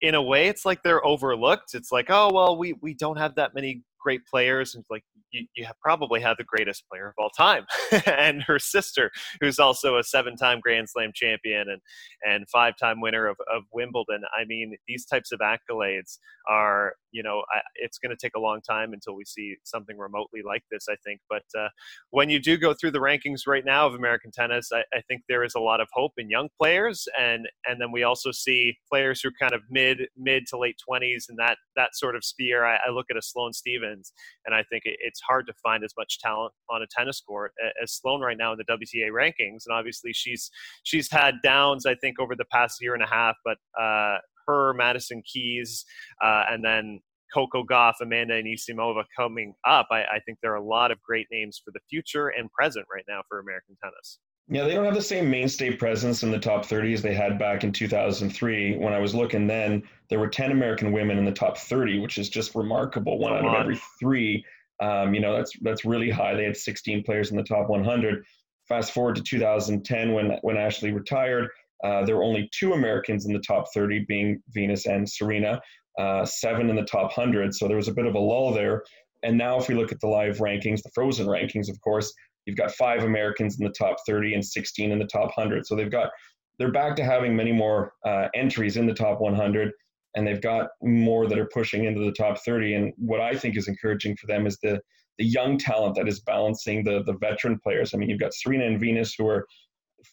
in 0.00 0.14
a 0.14 0.22
way 0.22 0.46
it's 0.48 0.64
like 0.64 0.82
they're 0.84 1.04
overlooked. 1.04 1.74
It's 1.74 1.90
like, 1.90 2.06
oh 2.10 2.30
well, 2.32 2.56
we, 2.56 2.74
we 2.80 2.94
don't 2.94 3.18
have 3.18 3.34
that 3.34 3.54
many 3.54 3.82
great 4.04 4.24
players 4.26 4.74
and 4.74 4.84
like 4.90 5.02
you, 5.30 5.46
you 5.56 5.64
have 5.64 5.80
probably 5.80 6.20
have 6.20 6.36
the 6.36 6.44
greatest 6.44 6.84
player 6.90 7.08
of 7.08 7.14
all 7.16 7.30
time 7.30 7.64
and 8.06 8.42
her 8.42 8.58
sister 8.58 9.10
who's 9.40 9.58
also 9.58 9.96
a 9.96 10.04
seven-time 10.04 10.60
grand 10.60 10.88
slam 10.88 11.10
champion 11.14 11.64
and 11.70 11.80
and 12.22 12.46
five-time 12.50 13.00
winner 13.00 13.26
of, 13.26 13.36
of 13.52 13.62
wimbledon 13.72 14.20
i 14.38 14.44
mean 14.44 14.76
these 14.86 15.06
types 15.06 15.32
of 15.32 15.40
accolades 15.40 16.18
are 16.48 16.94
you 17.14 17.22
know 17.22 17.42
I, 17.54 17.60
it's 17.76 17.98
going 17.98 18.10
to 18.10 18.16
take 18.20 18.34
a 18.36 18.40
long 18.40 18.60
time 18.60 18.92
until 18.92 19.14
we 19.14 19.24
see 19.24 19.56
something 19.62 19.96
remotely 19.96 20.42
like 20.44 20.64
this 20.70 20.86
i 20.90 20.96
think 21.04 21.20
but 21.30 21.44
uh, 21.58 21.68
when 22.10 22.28
you 22.28 22.40
do 22.40 22.58
go 22.58 22.74
through 22.74 22.90
the 22.90 22.98
rankings 22.98 23.42
right 23.46 23.64
now 23.64 23.86
of 23.86 23.94
american 23.94 24.30
tennis 24.30 24.70
I, 24.72 24.80
I 24.92 25.00
think 25.08 25.22
there 25.28 25.44
is 25.44 25.54
a 25.54 25.60
lot 25.60 25.80
of 25.80 25.88
hope 25.92 26.12
in 26.18 26.28
young 26.28 26.48
players 26.60 27.06
and 27.18 27.48
and 27.66 27.80
then 27.80 27.92
we 27.92 28.02
also 28.02 28.32
see 28.32 28.76
players 28.90 29.20
who 29.20 29.28
are 29.28 29.32
kind 29.40 29.54
of 29.54 29.62
mid 29.70 30.08
mid 30.16 30.46
to 30.48 30.58
late 30.58 30.76
20s 30.88 31.28
and 31.28 31.38
that 31.38 31.56
that 31.76 31.94
sort 31.94 32.16
of 32.16 32.24
sphere 32.24 32.64
i, 32.64 32.76
I 32.86 32.90
look 32.90 33.06
at 33.10 33.16
a 33.16 33.22
sloane 33.22 33.52
stevens 33.52 34.12
and 34.44 34.54
i 34.54 34.62
think 34.64 34.82
it, 34.84 34.98
it's 35.00 35.20
hard 35.20 35.46
to 35.46 35.54
find 35.62 35.84
as 35.84 35.94
much 35.96 36.18
talent 36.18 36.52
on 36.68 36.82
a 36.82 36.86
tennis 36.86 37.20
court 37.20 37.52
as 37.82 37.92
Sloane 37.92 38.20
right 38.20 38.36
now 38.36 38.52
in 38.52 38.58
the 38.58 38.64
WTA 38.64 39.10
rankings. 39.10 39.64
And 39.66 39.72
obviously, 39.74 40.12
she's 40.12 40.50
she's 40.82 41.10
had 41.10 41.36
downs, 41.42 41.86
I 41.86 41.94
think, 41.94 42.18
over 42.18 42.34
the 42.34 42.44
past 42.46 42.80
year 42.80 42.94
and 42.94 43.02
a 43.02 43.06
half. 43.06 43.36
But 43.44 43.58
uh, 43.80 44.18
her, 44.46 44.74
Madison 44.74 45.22
Keys, 45.22 45.84
uh, 46.22 46.44
and 46.50 46.64
then 46.64 47.00
Coco 47.34 47.64
Gauff, 47.64 47.94
Amanda 48.00 48.34
and 48.34 48.46
Anisimova 48.46 49.04
coming 49.16 49.54
up, 49.66 49.88
I, 49.90 50.02
I 50.02 50.20
think 50.24 50.38
there 50.40 50.52
are 50.52 50.56
a 50.56 50.64
lot 50.64 50.90
of 50.90 51.02
great 51.02 51.26
names 51.32 51.60
for 51.62 51.72
the 51.72 51.80
future 51.90 52.28
and 52.28 52.50
present 52.52 52.86
right 52.92 53.04
now 53.08 53.22
for 53.28 53.40
American 53.40 53.76
tennis. 53.82 54.20
Yeah, 54.46 54.64
they 54.64 54.74
don't 54.74 54.84
have 54.84 54.94
the 54.94 55.02
same 55.02 55.30
mainstay 55.30 55.74
presence 55.74 56.22
in 56.22 56.30
the 56.30 56.38
top 56.38 56.66
30 56.66 56.92
as 56.92 57.02
they 57.02 57.14
had 57.14 57.38
back 57.38 57.64
in 57.64 57.72
2003. 57.72 58.76
When 58.76 58.92
I 58.92 58.98
was 58.98 59.14
looking 59.14 59.46
then, 59.46 59.82
there 60.10 60.18
were 60.18 60.28
10 60.28 60.52
American 60.52 60.92
women 60.92 61.16
in 61.16 61.24
the 61.24 61.32
top 61.32 61.56
30, 61.56 62.00
which 62.00 62.18
is 62.18 62.28
just 62.28 62.54
remarkable. 62.54 63.18
One 63.18 63.32
out 63.32 63.46
of 63.46 63.54
every 63.54 63.80
three. 63.98 64.44
Um, 64.80 65.14
you 65.14 65.20
know, 65.20 65.34
that's 65.34 65.52
that's 65.62 65.84
really 65.84 66.10
high. 66.10 66.34
They 66.34 66.44
had 66.44 66.56
16 66.56 67.04
players 67.04 67.30
in 67.30 67.36
the 67.36 67.42
top 67.42 67.68
100. 67.68 68.24
Fast 68.68 68.92
forward 68.92 69.16
to 69.16 69.22
2010 69.22 70.12
when 70.12 70.38
when 70.42 70.56
Ashley 70.58 70.92
retired, 70.92 71.48
uh, 71.84 72.04
there 72.04 72.16
were 72.16 72.24
only 72.24 72.48
two 72.58 72.72
Americans 72.72 73.26
in 73.26 73.32
the 73.32 73.40
top 73.40 73.66
30, 73.74 74.06
being 74.08 74.42
Venus 74.50 74.86
and 74.86 75.08
Serena, 75.08 75.60
uh, 75.98 76.24
seven 76.24 76.70
in 76.70 76.76
the 76.76 76.84
top 76.84 77.16
100. 77.16 77.54
So 77.54 77.68
there 77.68 77.76
was 77.76 77.88
a 77.88 77.94
bit 77.94 78.06
of 78.06 78.14
a 78.14 78.18
lull 78.18 78.52
there. 78.52 78.82
And 79.22 79.36
now, 79.36 79.58
if 79.58 79.68
we 79.68 79.74
look 79.74 79.92
at 79.92 80.00
the 80.00 80.08
live 80.08 80.38
rankings, 80.38 80.82
the 80.82 80.90
frozen 80.94 81.26
rankings, 81.26 81.68
of 81.70 81.78
course, 81.82 82.12
you've 82.46 82.56
got 82.56 82.72
five 82.72 83.04
Americans 83.04 83.58
in 83.60 83.66
the 83.66 83.72
top 83.72 83.96
30 84.06 84.34
and 84.34 84.44
16 84.44 84.92
in 84.92 84.98
the 84.98 85.06
top 85.06 85.30
100. 85.36 85.66
So 85.66 85.76
they've 85.76 85.90
got 85.90 86.10
they're 86.58 86.72
back 86.72 86.94
to 86.96 87.04
having 87.04 87.34
many 87.34 87.52
more 87.52 87.92
uh, 88.06 88.28
entries 88.34 88.76
in 88.76 88.86
the 88.86 88.94
top 88.94 89.20
100, 89.20 89.72
and 90.14 90.26
they've 90.26 90.40
got 90.40 90.68
more 90.82 91.26
that 91.26 91.38
are 91.38 91.48
pushing 91.52 91.84
into 91.84 92.00
the 92.00 92.12
top 92.12 92.38
30. 92.44 92.74
And 92.74 92.92
what 92.96 93.20
I 93.20 93.34
think 93.34 93.56
is 93.56 93.66
encouraging 93.66 94.16
for 94.16 94.26
them 94.26 94.46
is 94.46 94.58
the 94.62 94.80
the 95.18 95.24
young 95.24 95.58
talent 95.58 95.94
that 95.94 96.08
is 96.08 96.20
balancing 96.20 96.82
the 96.82 97.02
the 97.04 97.14
veteran 97.14 97.58
players. 97.62 97.92
I 97.92 97.98
mean, 97.98 98.08
you've 98.08 98.20
got 98.20 98.34
Serena 98.34 98.66
and 98.66 98.80
Venus 98.80 99.14
who 99.18 99.28
are 99.28 99.46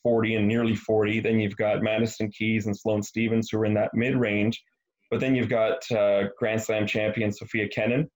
40 0.03 0.35
and 0.35 0.47
nearly 0.47 0.75
40. 0.75 1.19
Then 1.19 1.39
you've 1.39 1.57
got 1.57 1.81
Madison 1.81 2.31
Keys 2.31 2.65
and 2.65 2.77
Sloane 2.77 3.03
Stevens 3.03 3.49
who 3.49 3.59
are 3.59 3.65
in 3.65 3.73
that 3.75 3.91
mid 3.93 4.15
range. 4.15 4.61
But 5.09 5.19
then 5.19 5.35
you've 5.35 5.49
got 5.49 5.89
uh, 5.91 6.29
Grand 6.37 6.61
Slam 6.61 6.87
champion 6.87 7.31
Sofia 7.31 7.67
Kenin, 7.67 8.09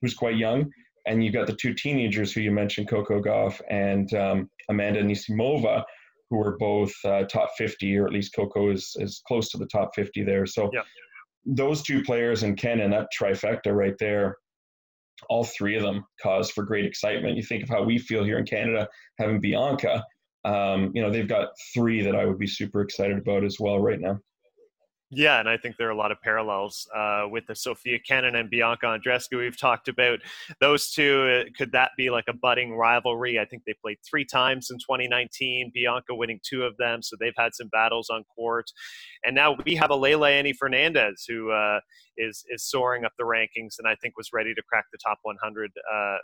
who's 0.00 0.14
quite 0.14 0.36
young. 0.36 0.70
And 1.06 1.24
you've 1.24 1.34
got 1.34 1.46
the 1.46 1.56
two 1.56 1.74
teenagers 1.74 2.32
who 2.32 2.42
you 2.42 2.52
mentioned, 2.52 2.88
Coco 2.88 3.20
Gauff 3.20 3.60
and 3.68 4.12
um, 4.14 4.50
Amanda 4.68 5.02
Anisimova, 5.02 5.82
who 6.30 6.40
are 6.40 6.56
both 6.58 6.92
uh, 7.04 7.24
top 7.24 7.50
50, 7.58 7.96
or 7.98 8.06
at 8.06 8.12
least 8.12 8.34
Coco 8.34 8.70
is, 8.70 8.94
is 8.98 9.22
close 9.26 9.50
to 9.50 9.58
the 9.58 9.66
top 9.66 9.90
50 9.94 10.22
there. 10.24 10.46
So 10.46 10.70
yeah. 10.72 10.82
those 11.44 11.82
two 11.82 12.02
players 12.02 12.42
and 12.42 12.56
Kenin, 12.56 12.90
that 12.90 13.08
trifecta 13.18 13.74
right 13.74 13.96
there, 13.98 14.36
all 15.28 15.44
three 15.44 15.76
of 15.76 15.82
them 15.82 16.04
cause 16.22 16.50
for 16.50 16.64
great 16.64 16.84
excitement. 16.84 17.36
You 17.36 17.42
think 17.42 17.62
of 17.62 17.68
how 17.68 17.82
we 17.82 17.98
feel 17.98 18.24
here 18.24 18.38
in 18.38 18.46
Canada 18.46 18.88
having 19.18 19.40
Bianca. 19.40 20.04
Um, 20.44 20.90
you 20.94 21.02
know, 21.02 21.10
they've 21.10 21.28
got 21.28 21.50
three 21.72 22.02
that 22.02 22.16
I 22.16 22.26
would 22.26 22.38
be 22.38 22.46
super 22.46 22.80
excited 22.80 23.18
about 23.18 23.44
as 23.44 23.58
well 23.60 23.78
right 23.78 24.00
now. 24.00 24.18
Yeah, 25.14 25.40
and 25.40 25.46
I 25.46 25.58
think 25.58 25.76
there 25.76 25.88
are 25.88 25.90
a 25.90 25.96
lot 25.96 26.10
of 26.10 26.22
parallels 26.22 26.88
uh, 26.96 27.26
with 27.30 27.46
the 27.46 27.54
Sofia 27.54 27.98
Kenin 27.98 28.34
and 28.34 28.48
Bianca 28.48 28.86
Andreescu. 28.86 29.36
We've 29.36 29.60
talked 29.60 29.88
about 29.88 30.20
those 30.58 30.90
two. 30.90 31.44
Uh, 31.44 31.50
could 31.54 31.70
that 31.72 31.90
be 31.98 32.08
like 32.08 32.24
a 32.28 32.32
budding 32.32 32.72
rivalry? 32.72 33.38
I 33.38 33.44
think 33.44 33.64
they 33.66 33.74
played 33.82 33.98
three 34.08 34.24
times 34.24 34.70
in 34.70 34.78
2019. 34.78 35.70
Bianca 35.74 36.14
winning 36.14 36.40
two 36.42 36.62
of 36.62 36.78
them, 36.78 37.02
so 37.02 37.14
they've 37.20 37.34
had 37.36 37.54
some 37.54 37.68
battles 37.68 38.08
on 38.08 38.24
court. 38.34 38.70
And 39.22 39.34
now 39.34 39.54
we 39.66 39.74
have 39.74 39.90
a 39.90 39.96
Leylah 39.96 40.56
Fernandez 40.58 41.26
who 41.28 41.50
uh, 41.50 41.80
is 42.16 42.42
is 42.48 42.64
soaring 42.64 43.04
up 43.04 43.12
the 43.18 43.24
rankings, 43.24 43.74
and 43.78 43.86
I 43.86 43.94
think 43.96 44.16
was 44.16 44.30
ready 44.32 44.54
to 44.54 44.62
crack 44.62 44.86
the 44.92 44.98
top 45.04 45.18
100 45.24 45.72
uh, 45.94 46.16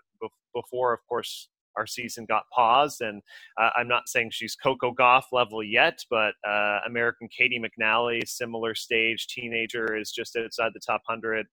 before, 0.54 0.94
of 0.94 1.00
course, 1.06 1.50
our 1.79 1.87
season 1.87 2.26
got 2.29 2.43
paused. 2.55 3.01
And 3.01 3.22
uh, 3.61 3.70
I'm 3.76 3.89
not 3.89 4.09
saying 4.09 4.31
she's 4.33 4.57
Coco 4.57 4.93
Gauff 4.93 5.24
level 5.33 5.62
yet, 5.62 5.99
but 6.11 6.35
uh, 6.47 6.81
American 6.87 7.29
Caty 7.29 7.59
McNally, 7.59 8.26
similar 8.26 8.74
stage, 8.74 9.29
teenager, 9.29 9.97
is 9.97 10.11
just 10.11 10.37
outside 10.37 10.72
the 10.74 10.81
top 10.85 11.03
100. 11.07 11.47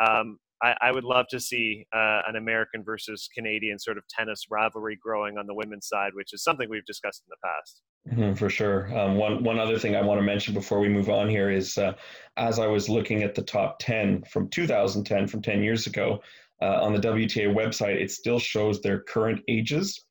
Um, 0.00 0.38
I, 0.62 0.74
I, 0.80 0.92
would 0.92 1.04
love 1.04 1.26
to 1.30 1.40
see 1.40 1.84
uh, 1.92 2.22
an 2.28 2.36
American 2.36 2.84
versus 2.84 3.28
Canadian 3.34 3.78
sort 3.78 3.98
of 3.98 4.04
tennis 4.08 4.46
rivalry 4.48 4.96
growing 5.02 5.36
on 5.36 5.46
the 5.46 5.54
women's 5.54 5.88
side, 5.88 6.12
which 6.14 6.32
is 6.32 6.44
something 6.44 6.68
we've 6.70 6.86
discussed 6.86 7.24
in 7.26 7.30
the 7.30 7.48
past. 7.48 7.82
Mm-hmm, 8.10 8.34
for 8.34 8.48
sure. 8.48 8.96
Um, 8.96 9.16
one 9.16 9.44
one 9.44 9.58
other 9.58 9.78
thing 9.78 9.94
I 9.96 10.02
want 10.02 10.18
to 10.18 10.24
mention 10.24 10.54
before 10.54 10.80
we 10.80 10.88
move 10.88 11.08
on 11.08 11.28
here 11.28 11.50
is, 11.50 11.78
uh, 11.78 11.92
as 12.36 12.58
I 12.58 12.66
was 12.66 12.88
looking 12.88 13.22
at 13.22 13.34
the 13.34 13.42
top 13.42 13.78
ten 13.80 14.22
from 14.24 14.48
2010, 14.48 15.28
from 15.28 15.42
10 15.42 15.62
years 15.62 15.86
ago, 15.86 16.20
uh, 16.62 16.78
on 16.80 16.92
the 16.92 17.00
WTA 17.00 17.52
website, 17.52 17.96
it 17.96 18.10
still 18.10 18.38
shows 18.38 18.80
their 18.80 19.00
current 19.00 19.40
ages. 19.48 20.04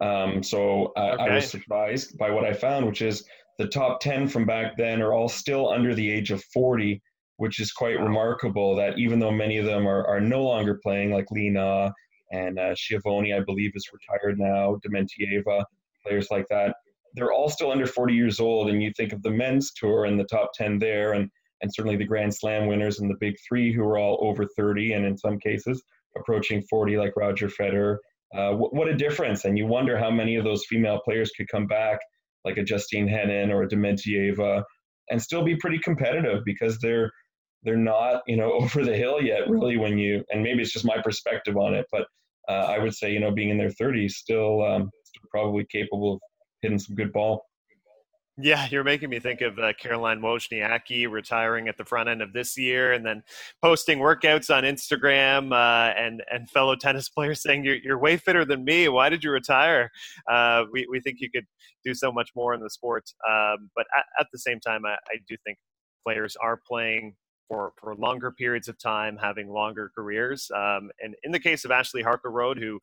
Um, 0.00 0.42
so 0.42 0.92
uh, 0.96 1.14
okay. 1.14 1.24
I 1.24 1.34
was 1.34 1.50
surprised 1.50 2.16
by 2.16 2.30
what 2.30 2.44
I 2.44 2.52
found, 2.52 2.86
which 2.86 3.02
is 3.02 3.24
the 3.58 3.66
top 3.66 4.00
10 4.00 4.28
from 4.28 4.44
back 4.44 4.76
then 4.76 5.02
are 5.02 5.12
all 5.12 5.28
still 5.28 5.68
under 5.68 5.94
the 5.94 6.08
age 6.08 6.30
of 6.30 6.44
40, 6.54 7.02
which 7.38 7.58
is 7.58 7.72
quite 7.72 7.98
wow. 7.98 8.06
remarkable 8.06 8.76
that 8.76 8.98
even 8.98 9.18
though 9.18 9.32
many 9.32 9.58
of 9.58 9.66
them 9.66 9.86
are, 9.86 10.06
are 10.06 10.20
no 10.20 10.44
longer 10.44 10.78
playing, 10.80 11.10
like 11.10 11.30
Li 11.32 11.50
Na 11.50 11.90
and 12.32 12.58
uh, 12.58 12.74
Schiavone, 12.76 13.32
I 13.32 13.40
believe, 13.40 13.72
is 13.74 13.88
retired 13.92 14.38
now, 14.38 14.78
Dementieva, 14.86 15.64
players 16.04 16.28
like 16.30 16.46
that, 16.50 16.76
they're 17.14 17.32
all 17.32 17.48
still 17.48 17.72
under 17.72 17.86
40 17.86 18.14
years 18.14 18.38
old. 18.38 18.68
And 18.68 18.82
you 18.82 18.92
think 18.96 19.12
of 19.12 19.22
the 19.22 19.30
men's 19.30 19.72
tour 19.72 20.04
and 20.04 20.20
the 20.20 20.24
top 20.24 20.50
10 20.54 20.78
there, 20.78 21.14
and, 21.14 21.30
and 21.62 21.74
certainly 21.74 21.96
the 21.96 22.04
Grand 22.04 22.34
Slam 22.34 22.66
winners 22.66 23.00
and 23.00 23.10
the 23.10 23.16
big 23.18 23.34
three 23.48 23.72
who 23.72 23.82
are 23.82 23.98
all 23.98 24.18
over 24.20 24.44
30, 24.56 24.92
and 24.92 25.04
in 25.04 25.16
some 25.16 25.38
cases, 25.38 25.82
approaching 26.18 26.62
40 26.68 26.96
like 26.96 27.12
Roger 27.16 27.48
Federer. 27.48 27.96
Uh, 28.36 28.52
what 28.52 28.88
a 28.88 28.96
difference. 28.96 29.44
And 29.44 29.56
you 29.56 29.66
wonder 29.66 29.96
how 29.96 30.10
many 30.10 30.36
of 30.36 30.44
those 30.44 30.64
female 30.68 31.00
players 31.04 31.30
could 31.36 31.48
come 31.48 31.66
back, 31.66 32.00
like 32.44 32.56
a 32.56 32.64
Justine 32.64 33.08
Henin 33.08 33.50
or 33.50 33.62
a 33.62 33.68
Dementieva, 33.68 34.62
and 35.10 35.22
still 35.22 35.44
be 35.44 35.56
pretty 35.56 35.78
competitive 35.78 36.42
because 36.44 36.78
they're 36.78 37.10
they're 37.62 37.76
not 37.76 38.22
you 38.26 38.36
know 38.36 38.52
over 38.60 38.84
the 38.84 38.96
hill 38.96 39.20
yet 39.20 39.48
really 39.48 39.76
when 39.76 39.98
you 39.98 40.22
and 40.30 40.42
maybe 40.42 40.62
it's 40.62 40.72
just 40.72 40.84
my 40.84 41.00
perspective 41.02 41.56
on 41.56 41.74
it 41.74 41.86
but 41.90 42.06
uh, 42.48 42.66
i 42.68 42.78
would 42.78 42.94
say 42.94 43.12
you 43.12 43.20
know 43.20 43.30
being 43.30 43.50
in 43.50 43.58
their 43.58 43.70
30s 43.70 44.12
still 44.12 44.62
um, 44.64 44.90
still 45.04 45.28
probably 45.30 45.66
capable 45.70 46.14
of 46.14 46.20
hitting 46.62 46.78
some 46.78 46.94
good 46.94 47.12
ball 47.12 47.42
yeah, 48.38 48.66
you're 48.70 48.84
making 48.84 49.08
me 49.08 49.18
think 49.18 49.40
of 49.40 49.58
uh, 49.58 49.72
Caroline 49.80 50.20
Wozniacki 50.20 51.10
retiring 51.10 51.68
at 51.68 51.78
the 51.78 51.84
front 51.84 52.08
end 52.08 52.20
of 52.20 52.32
this 52.32 52.56
year, 52.58 52.92
and 52.92 53.04
then 53.04 53.22
posting 53.62 53.98
workouts 53.98 54.54
on 54.54 54.64
Instagram, 54.64 55.52
uh, 55.52 55.94
and 55.94 56.22
and 56.30 56.50
fellow 56.50 56.76
tennis 56.76 57.08
players 57.16 57.42
saying 57.42 57.64
you're 57.64 57.76
you're 57.76 57.98
way 57.98 58.16
fitter 58.16 58.44
than 58.44 58.64
me. 58.64 58.88
Why 58.88 59.08
did 59.08 59.24
you 59.24 59.30
retire? 59.30 59.90
Uh, 60.30 60.64
we 60.72 60.86
we 60.90 61.00
think 61.00 61.18
you 61.20 61.30
could 61.30 61.46
do 61.84 61.94
so 61.94 62.12
much 62.12 62.30
more 62.36 62.52
in 62.52 62.60
the 62.60 62.70
sport, 62.70 63.04
um, 63.28 63.70
but 63.74 63.86
at, 63.96 64.04
at, 64.20 64.26
the 64.32 64.38
same 64.38 64.60
time, 64.60 64.84
I, 64.84 64.94
I 64.94 65.18
do 65.28 65.36
think 65.44 65.56
players 66.04 66.36
are 66.42 66.60
playing 66.66 67.14
for, 67.48 67.72
for 67.76 67.94
longer 67.94 68.32
periods 68.32 68.68
of 68.68 68.78
time, 68.78 69.16
having 69.20 69.48
longer 69.48 69.90
careers. 69.94 70.50
Um, 70.54 70.90
and 71.00 71.14
in 71.22 71.32
the 71.32 71.38
case 71.38 71.64
of 71.64 71.70
Ashley 71.70 72.02
Harkleroad, 72.02 72.58
who 72.58 72.80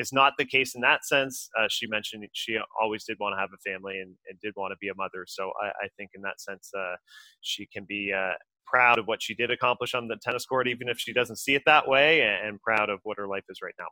is 0.00 0.12
not 0.12 0.32
the 0.38 0.44
case 0.44 0.74
in 0.74 0.80
that 0.80 1.04
sense. 1.04 1.48
Uh, 1.58 1.66
she 1.68 1.86
mentioned 1.86 2.24
she 2.32 2.58
always 2.80 3.04
did 3.04 3.18
want 3.20 3.34
to 3.34 3.40
have 3.40 3.50
a 3.54 3.70
family 3.70 4.00
and, 4.00 4.14
and 4.28 4.40
did 4.40 4.54
want 4.56 4.72
to 4.72 4.76
be 4.80 4.88
a 4.88 4.94
mother. 4.96 5.24
So 5.26 5.52
I, 5.62 5.68
I 5.84 5.88
think 5.96 6.10
in 6.14 6.22
that 6.22 6.40
sense, 6.40 6.70
uh, 6.76 6.96
she 7.40 7.66
can 7.72 7.84
be 7.88 8.12
uh, 8.12 8.32
proud 8.66 8.98
of 8.98 9.06
what 9.06 9.22
she 9.22 9.34
did 9.34 9.50
accomplish 9.50 9.94
on 9.94 10.08
the 10.08 10.16
tennis 10.22 10.46
court, 10.46 10.68
even 10.68 10.88
if 10.88 10.98
she 10.98 11.12
doesn't 11.12 11.36
see 11.36 11.54
it 11.54 11.62
that 11.66 11.86
way, 11.86 12.22
and, 12.22 12.48
and 12.48 12.62
proud 12.62 12.88
of 12.88 13.00
what 13.02 13.18
her 13.18 13.28
life 13.28 13.44
is 13.48 13.58
right 13.62 13.74
now. 13.78 13.86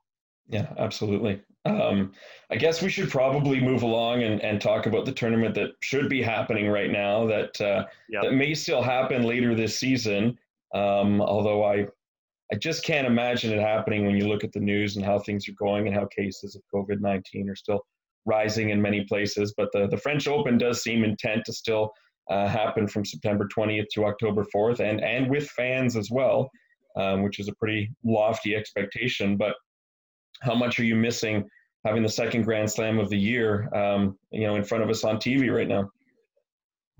Yeah, 0.51 0.73
absolutely. 0.79 1.43
Um, 1.67 2.13
I 2.51 2.57
guess 2.57 2.81
we 2.81 2.89
should 2.89 3.11
probably 3.11 3.61
move 3.61 3.83
along 3.83 4.23
and, 4.23 4.41
and 4.41 4.61
talk 4.61 4.87
about 4.87 5.05
the 5.05 5.13
tournament 5.13 5.55
that 5.57 5.73
should 5.81 6.09
be 6.09 6.23
happening 6.23 6.69
right 6.69 6.91
now 6.91 7.27
that 7.27 7.61
uh, 7.61 7.85
yep. 8.09 8.23
that 8.23 8.33
may 8.33 8.55
still 8.55 8.81
happen 8.81 9.25
later 9.25 9.55
this 9.55 9.79
season. 9.79 10.39
Um, 10.75 11.21
although 11.21 11.65
I 11.65 11.87
I 12.53 12.57
just 12.57 12.85
can't 12.85 13.07
imagine 13.07 13.53
it 13.53 13.61
happening 13.61 14.07
when 14.07 14.17
you 14.17 14.27
look 14.27 14.43
at 14.43 14.53
the 14.53 14.61
news 14.61 14.97
and 14.97 15.05
how 15.05 15.19
things 15.19 15.49
are 15.49 15.55
going 15.59 15.87
and 15.87 15.95
how 15.95 16.07
cases 16.07 16.57
of 16.57 16.63
COVID 16.75 17.01
19 17.01 17.49
are 17.51 17.57
still 17.57 17.85
rising 18.25 18.71
in 18.71 18.81
many 18.81 19.05
places. 19.05 19.55
But 19.57 19.69
the, 19.73 19.87
the 19.89 19.97
French 19.97 20.27
Open 20.27 20.59
does 20.59 20.83
seem 20.83 21.05
intent 21.05 21.45
to 21.47 21.53
still 21.53 21.93
uh, 22.31 22.47
happen 22.47 22.87
from 22.87 23.05
September 23.05 23.49
20th 23.55 23.87
to 23.95 24.05
October 24.05 24.45
4th 24.55 24.81
and, 24.81 25.03
and 25.03 25.31
with 25.31 25.49
fans 25.51 25.97
as 25.97 26.11
well, 26.11 26.51
um, 26.97 27.23
which 27.23 27.39
is 27.39 27.49
a 27.49 27.55
pretty 27.55 27.91
lofty 28.05 28.55
expectation. 28.55 29.37
But 29.37 29.55
how 30.43 30.55
much 30.55 30.79
are 30.79 30.85
you 30.85 30.97
missing 30.97 31.45
having 31.85 32.03
the 32.03 32.09
second 32.09 32.43
Grand 32.43 32.71
Slam 32.71 32.99
of 32.99 33.09
the 33.09 33.19
year, 33.19 33.69
um, 33.75 34.19
you 34.31 34.47
know, 34.47 34.57
in 34.57 34.65
front 34.65 34.85
of 34.85 34.91
us 34.91 35.05
on 35.05 35.17
TV 35.17 35.55
right 35.55 35.69
now? 35.69 35.91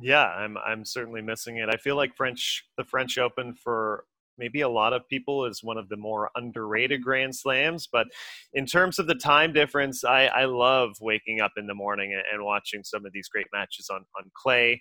Yeah, 0.01 0.25
I'm 0.27 0.57
I'm 0.59 0.85
certainly 0.85 1.23
missing 1.23 1.57
it. 1.57 1.69
I 1.69 1.77
feel 1.77 1.97
like 1.97 2.15
French 2.15 2.65
the 2.77 2.85
French 2.85 3.19
Open 3.19 3.53
for 3.53 4.05
maybe 4.39 4.61
a 4.61 4.69
lot 4.69 4.93
of 4.93 5.07
people 5.09 5.45
is 5.45 5.63
one 5.63 5.77
of 5.77 5.89
the 5.89 5.97
more 5.97 6.31
underrated 6.37 7.03
grand 7.03 7.35
slams 7.35 7.89
but 7.91 8.07
in 8.55 8.67
terms 8.67 8.99
of 8.99 9.07
the 9.07 9.15
time 9.15 9.53
difference 9.53 10.05
i, 10.05 10.27
I 10.27 10.45
love 10.45 10.93
waking 11.01 11.41
up 11.41 11.53
in 11.57 11.67
the 11.67 11.75
morning 11.75 12.13
and, 12.13 12.23
and 12.33 12.45
watching 12.45 12.83
some 12.85 13.05
of 13.07 13.13
these 13.13 13.29
great 13.29 13.47
matches 13.53 13.89
on, 13.91 14.05
on 14.17 14.31
clay. 14.35 14.81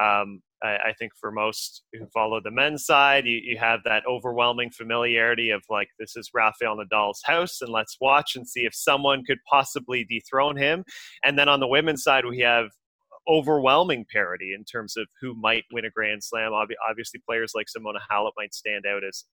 Um, 0.00 0.42
I, 0.62 0.76
I, 0.88 0.92
think 0.98 1.12
for 1.20 1.30
most 1.30 1.82
who 1.92 2.06
follow 2.06 2.40
the 2.42 2.50
men's 2.50 2.86
side 2.86 3.26
you, 3.26 3.38
you 3.42 3.58
have 3.58 3.80
that 3.84 4.04
overwhelming 4.06 4.70
familiarity 4.70 5.50
of 5.50 5.62
like 5.68 5.88
this 5.98 6.16
is 6.16 6.30
rafael 6.34 6.76
nadal's 6.76 7.20
house 7.24 7.60
and 7.60 7.70
let's 7.70 7.96
watch 8.00 8.36
and 8.36 8.48
see 8.48 8.60
if 8.60 8.74
someone 8.74 9.22
could 9.24 9.38
possibly 9.48 10.04
dethrone 10.04 10.56
him. 10.56 10.84
And 11.24 11.38
then 11.38 11.48
on 11.48 11.60
the 11.60 11.66
women's 11.66 12.02
side 12.02 12.24
we 12.24 12.40
have 12.40 12.68
overwhelming 13.28 14.06
parity 14.10 14.52
in 14.56 14.64
terms 14.64 14.96
of 14.96 15.06
who 15.20 15.34
might 15.34 15.64
win 15.72 15.84
a 15.84 15.90
Grand 15.90 16.22
Slam. 16.22 16.52
Obviously, 16.52 17.20
players 17.28 17.52
like 17.54 17.66
Simona 17.66 17.98
Halep 18.10 18.32
might 18.36 18.54
stand 18.54 18.84
out 18.86 19.02
as 19.04 19.24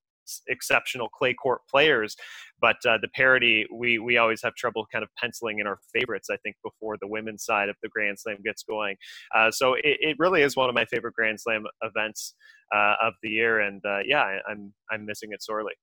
exceptional 0.47 1.09
clay 1.09 1.33
court 1.33 1.61
players. 1.69 2.15
But 2.61 2.77
uh, 2.87 2.97
the 3.01 3.09
parity, 3.09 3.65
we 3.71 3.99
we 3.99 4.17
always 4.17 4.41
have 4.43 4.55
trouble 4.55 4.85
kind 4.91 5.03
of 5.03 5.09
penciling 5.17 5.59
in 5.59 5.67
our 5.67 5.79
favorites. 5.93 6.29
I 6.31 6.37
think 6.37 6.55
before 6.63 6.97
the 7.01 7.07
women's 7.07 7.43
side 7.43 7.69
of 7.69 7.75
the 7.83 7.89
Grand 7.89 8.19
Slam 8.19 8.37
gets 8.43 8.63
going. 8.63 8.95
Uh, 9.35 9.51
so 9.51 9.73
it, 9.73 9.97
it, 9.99 10.15
really 10.19 10.41
is 10.41 10.55
one 10.55 10.69
of 10.69 10.75
my 10.75 10.85
favorite 10.85 11.13
Grand 11.13 11.39
Slam 11.39 11.65
events 11.81 12.35
uh, 12.73 12.95
of 13.01 13.13
the 13.21 13.29
year, 13.29 13.59
and 13.59 13.81
uh, 13.85 13.99
yeah, 14.05 14.21
I, 14.21 14.39
I'm 14.49 14.73
I'm 14.91 15.05
missing 15.05 15.29
it 15.31 15.43
sorely. 15.43 15.73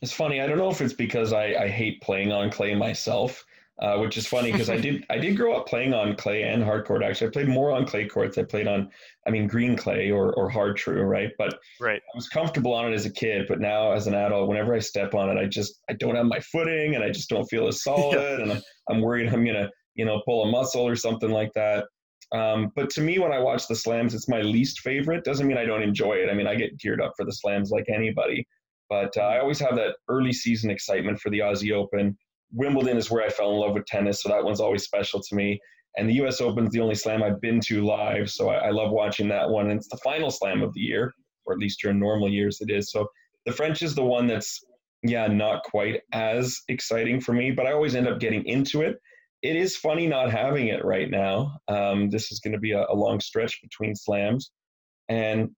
It's 0.00 0.12
funny. 0.12 0.40
I 0.40 0.46
don't 0.46 0.58
know 0.58 0.70
if 0.70 0.80
it's 0.80 0.94
because 0.94 1.32
I, 1.32 1.54
I 1.54 1.68
hate 1.68 2.00
playing 2.02 2.32
on 2.32 2.50
clay 2.50 2.74
myself, 2.74 3.44
uh, 3.82 3.98
which 3.98 4.16
is 4.16 4.28
funny 4.28 4.52
because 4.52 4.70
I 4.70 4.76
did 4.76 5.04
I 5.10 5.18
did 5.18 5.36
grow 5.36 5.54
up 5.56 5.66
playing 5.66 5.92
on 5.92 6.14
clay 6.14 6.44
and 6.44 6.62
hard 6.62 6.86
court. 6.86 7.02
Actually, 7.02 7.26
I 7.26 7.30
played 7.30 7.48
more 7.48 7.72
on 7.72 7.84
clay 7.84 8.06
courts. 8.06 8.38
I 8.38 8.44
played 8.44 8.68
on, 8.68 8.88
I 9.26 9.30
mean, 9.30 9.48
green 9.48 9.76
clay 9.76 10.12
or 10.12 10.32
or 10.34 10.48
hard 10.48 10.76
true, 10.76 11.02
right? 11.02 11.30
But 11.36 11.58
right, 11.80 12.00
I 12.00 12.16
was 12.16 12.28
comfortable 12.28 12.72
on 12.74 12.92
it 12.92 12.94
as 12.94 13.06
a 13.06 13.12
kid. 13.12 13.46
But 13.48 13.60
now 13.60 13.90
as 13.90 14.06
an 14.06 14.14
adult, 14.14 14.48
whenever 14.48 14.72
I 14.72 14.78
step 14.78 15.14
on 15.14 15.36
it, 15.36 15.40
I 15.40 15.46
just 15.46 15.80
I 15.90 15.94
don't 15.94 16.14
have 16.14 16.26
my 16.26 16.38
footing 16.38 16.94
and 16.94 17.02
I 17.02 17.10
just 17.10 17.28
don't 17.28 17.44
feel 17.46 17.66
as 17.66 17.82
solid, 17.82 18.14
yeah. 18.14 18.42
and 18.42 18.52
I'm, 18.52 18.62
I'm 18.88 19.00
worried 19.00 19.26
I'm 19.32 19.44
gonna 19.44 19.68
you 19.96 20.04
know 20.04 20.22
pull 20.24 20.44
a 20.44 20.50
muscle 20.50 20.86
or 20.86 20.94
something 20.94 21.30
like 21.30 21.50
that. 21.54 21.86
Um, 22.32 22.70
but 22.76 22.88
to 22.90 23.00
me, 23.00 23.18
when 23.18 23.32
I 23.32 23.40
watch 23.40 23.66
the 23.66 23.74
slams, 23.74 24.14
it's 24.14 24.28
my 24.28 24.42
least 24.42 24.78
favorite. 24.80 25.24
Doesn't 25.24 25.46
mean 25.46 25.58
I 25.58 25.64
don't 25.64 25.82
enjoy 25.82 26.14
it. 26.14 26.30
I 26.30 26.34
mean, 26.34 26.46
I 26.46 26.54
get 26.54 26.78
geared 26.78 27.00
up 27.00 27.14
for 27.16 27.24
the 27.24 27.32
slams 27.32 27.70
like 27.70 27.86
anybody. 27.92 28.46
But 28.88 29.12
uh, 29.16 29.22
I 29.22 29.40
always 29.40 29.58
have 29.58 29.74
that 29.74 29.96
early 30.08 30.32
season 30.32 30.70
excitement 30.70 31.18
for 31.18 31.30
the 31.30 31.40
Aussie 31.40 31.72
Open. 31.72 32.16
Wimbledon 32.52 32.96
is 32.96 33.10
where 33.10 33.24
I 33.24 33.28
fell 33.28 33.52
in 33.52 33.60
love 33.60 33.74
with 33.74 33.86
tennis, 33.86 34.22
so 34.22 34.28
that 34.28 34.44
one's 34.44 34.60
always 34.60 34.84
special 34.84 35.20
to 35.20 35.34
me. 35.34 35.60
And 35.96 36.08
the 36.08 36.14
U.S. 36.14 36.40
Open 36.40 36.66
is 36.66 36.72
the 36.72 36.80
only 36.80 36.94
slam 36.94 37.22
I've 37.22 37.40
been 37.40 37.60
to 37.66 37.84
live, 37.84 38.30
so 38.30 38.48
I, 38.48 38.68
I 38.68 38.70
love 38.70 38.90
watching 38.90 39.28
that 39.28 39.50
one. 39.50 39.70
And 39.70 39.78
it's 39.78 39.88
the 39.88 39.98
final 39.98 40.30
slam 40.30 40.62
of 40.62 40.72
the 40.72 40.80
year, 40.80 41.12
or 41.44 41.52
at 41.52 41.58
least 41.58 41.80
during 41.82 41.98
normal 41.98 42.30
years 42.30 42.60
it 42.60 42.70
is. 42.70 42.90
So 42.90 43.08
the 43.44 43.52
French 43.52 43.82
is 43.82 43.94
the 43.94 44.04
one 44.04 44.26
that's, 44.26 44.64
yeah, 45.02 45.26
not 45.26 45.64
quite 45.64 46.00
as 46.12 46.60
exciting 46.68 47.20
for 47.20 47.32
me, 47.32 47.50
but 47.50 47.66
I 47.66 47.72
always 47.72 47.94
end 47.94 48.08
up 48.08 48.20
getting 48.20 48.44
into 48.46 48.82
it. 48.82 48.96
It 49.42 49.56
is 49.56 49.76
funny 49.76 50.06
not 50.06 50.30
having 50.30 50.68
it 50.68 50.84
right 50.84 51.10
now. 51.10 51.58
Um, 51.68 52.08
this 52.10 52.30
is 52.30 52.38
going 52.40 52.52
to 52.52 52.60
be 52.60 52.72
a, 52.72 52.86
a 52.88 52.94
long 52.94 53.20
stretch 53.20 53.60
between 53.60 53.94
slams. 53.94 54.50
And 55.08 55.50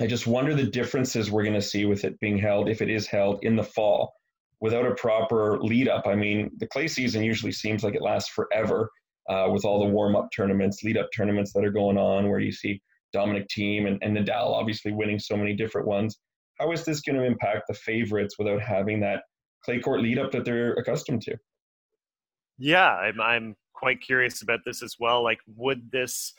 I 0.00 0.06
just 0.06 0.26
wonder 0.26 0.54
the 0.54 0.64
differences 0.64 1.30
we're 1.30 1.42
going 1.42 1.54
to 1.54 1.60
see 1.60 1.84
with 1.84 2.04
it 2.04 2.18
being 2.20 2.38
held, 2.38 2.68
if 2.68 2.80
it 2.80 2.88
is 2.88 3.06
held 3.06 3.40
in 3.42 3.56
the 3.56 3.64
fall, 3.64 4.12
without 4.60 4.86
a 4.86 4.94
proper 4.94 5.58
lead 5.60 5.88
up. 5.88 6.06
I 6.06 6.14
mean, 6.14 6.50
the 6.58 6.66
clay 6.66 6.88
season 6.88 7.22
usually 7.22 7.52
seems 7.52 7.82
like 7.82 7.94
it 7.94 8.02
lasts 8.02 8.30
forever 8.30 8.90
uh, 9.28 9.48
with 9.50 9.64
all 9.64 9.80
the 9.80 9.90
warm 9.90 10.16
up 10.16 10.28
tournaments, 10.34 10.82
lead 10.82 10.98
up 10.98 11.08
tournaments 11.16 11.52
that 11.52 11.64
are 11.64 11.70
going 11.70 11.96
on, 11.96 12.28
where 12.28 12.40
you 12.40 12.52
see 12.52 12.80
Dominic 13.12 13.48
Thiem 13.48 13.86
and, 13.86 13.98
and 14.02 14.16
Nadal 14.16 14.50
obviously 14.52 14.92
winning 14.92 15.18
so 15.18 15.36
many 15.36 15.54
different 15.54 15.86
ones. 15.86 16.18
How 16.58 16.72
is 16.72 16.84
this 16.84 17.00
going 17.00 17.16
to 17.16 17.24
impact 17.24 17.64
the 17.68 17.74
favorites 17.74 18.36
without 18.38 18.60
having 18.60 19.00
that 19.00 19.22
clay 19.64 19.80
court 19.80 20.02
lead 20.02 20.18
up 20.18 20.30
that 20.32 20.44
they're 20.44 20.74
accustomed 20.74 21.22
to? 21.22 21.36
Yeah, 22.58 22.88
I'm, 22.90 23.20
I'm 23.20 23.56
quite 23.72 24.02
curious 24.02 24.42
about 24.42 24.60
this 24.66 24.82
as 24.82 24.96
well. 25.00 25.24
Like, 25.24 25.40
would 25.56 25.90
this 25.90 26.34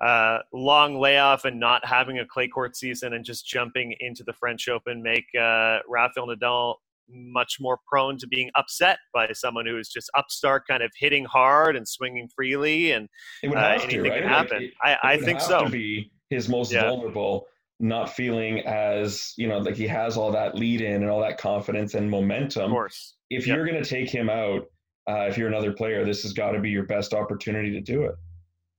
uh, 0.00 0.38
long 0.52 0.98
layoff 0.98 1.44
and 1.44 1.58
not 1.58 1.84
having 1.84 2.18
a 2.18 2.26
clay 2.26 2.48
court 2.48 2.76
season 2.76 3.14
and 3.14 3.24
just 3.24 3.46
jumping 3.46 3.94
into 4.00 4.22
the 4.22 4.32
French 4.32 4.68
Open 4.68 5.02
make 5.02 5.26
uh, 5.34 5.78
Rafael 5.88 6.28
Nadal 6.28 6.76
much 7.08 7.56
more 7.60 7.78
prone 7.86 8.18
to 8.18 8.26
being 8.26 8.50
upset 8.56 8.98
by 9.12 9.28
someone 9.32 9.66
who 9.66 9.78
is 9.78 9.88
just 9.88 10.10
upstart, 10.16 10.64
kind 10.68 10.82
of 10.82 10.90
hitting 10.96 11.24
hard 11.24 11.76
and 11.76 11.86
swinging 11.86 12.28
freely, 12.34 12.92
and 12.92 13.08
uh, 13.44 13.56
anything 13.56 13.90
to, 13.90 14.02
right? 14.02 14.20
can 14.20 14.28
happen. 14.28 14.56
Like 14.56 14.62
it, 14.62 14.72
I, 14.82 15.12
I 15.14 15.16
think 15.18 15.40
so. 15.40 15.64
To 15.64 15.70
be 15.70 16.10
his 16.30 16.48
most 16.48 16.72
yeah. 16.72 16.88
vulnerable, 16.88 17.46
not 17.80 18.14
feeling 18.14 18.60
as 18.60 19.32
you 19.36 19.48
know 19.48 19.58
like 19.58 19.76
he 19.76 19.86
has 19.86 20.16
all 20.16 20.32
that 20.32 20.54
lead 20.54 20.80
in 20.80 21.02
and 21.02 21.10
all 21.10 21.20
that 21.20 21.38
confidence 21.38 21.94
and 21.94 22.10
momentum. 22.10 22.64
Of 22.64 22.70
course, 22.70 23.14
if 23.30 23.46
yep. 23.46 23.56
you're 23.56 23.66
going 23.66 23.82
to 23.82 23.88
take 23.88 24.10
him 24.10 24.30
out, 24.30 24.62
uh, 25.08 25.26
if 25.28 25.36
you're 25.36 25.48
another 25.48 25.72
player, 25.72 26.04
this 26.04 26.22
has 26.22 26.32
got 26.32 26.52
to 26.52 26.60
be 26.60 26.70
your 26.70 26.84
best 26.84 27.12
opportunity 27.12 27.70
to 27.72 27.80
do 27.80 28.04
it. 28.04 28.14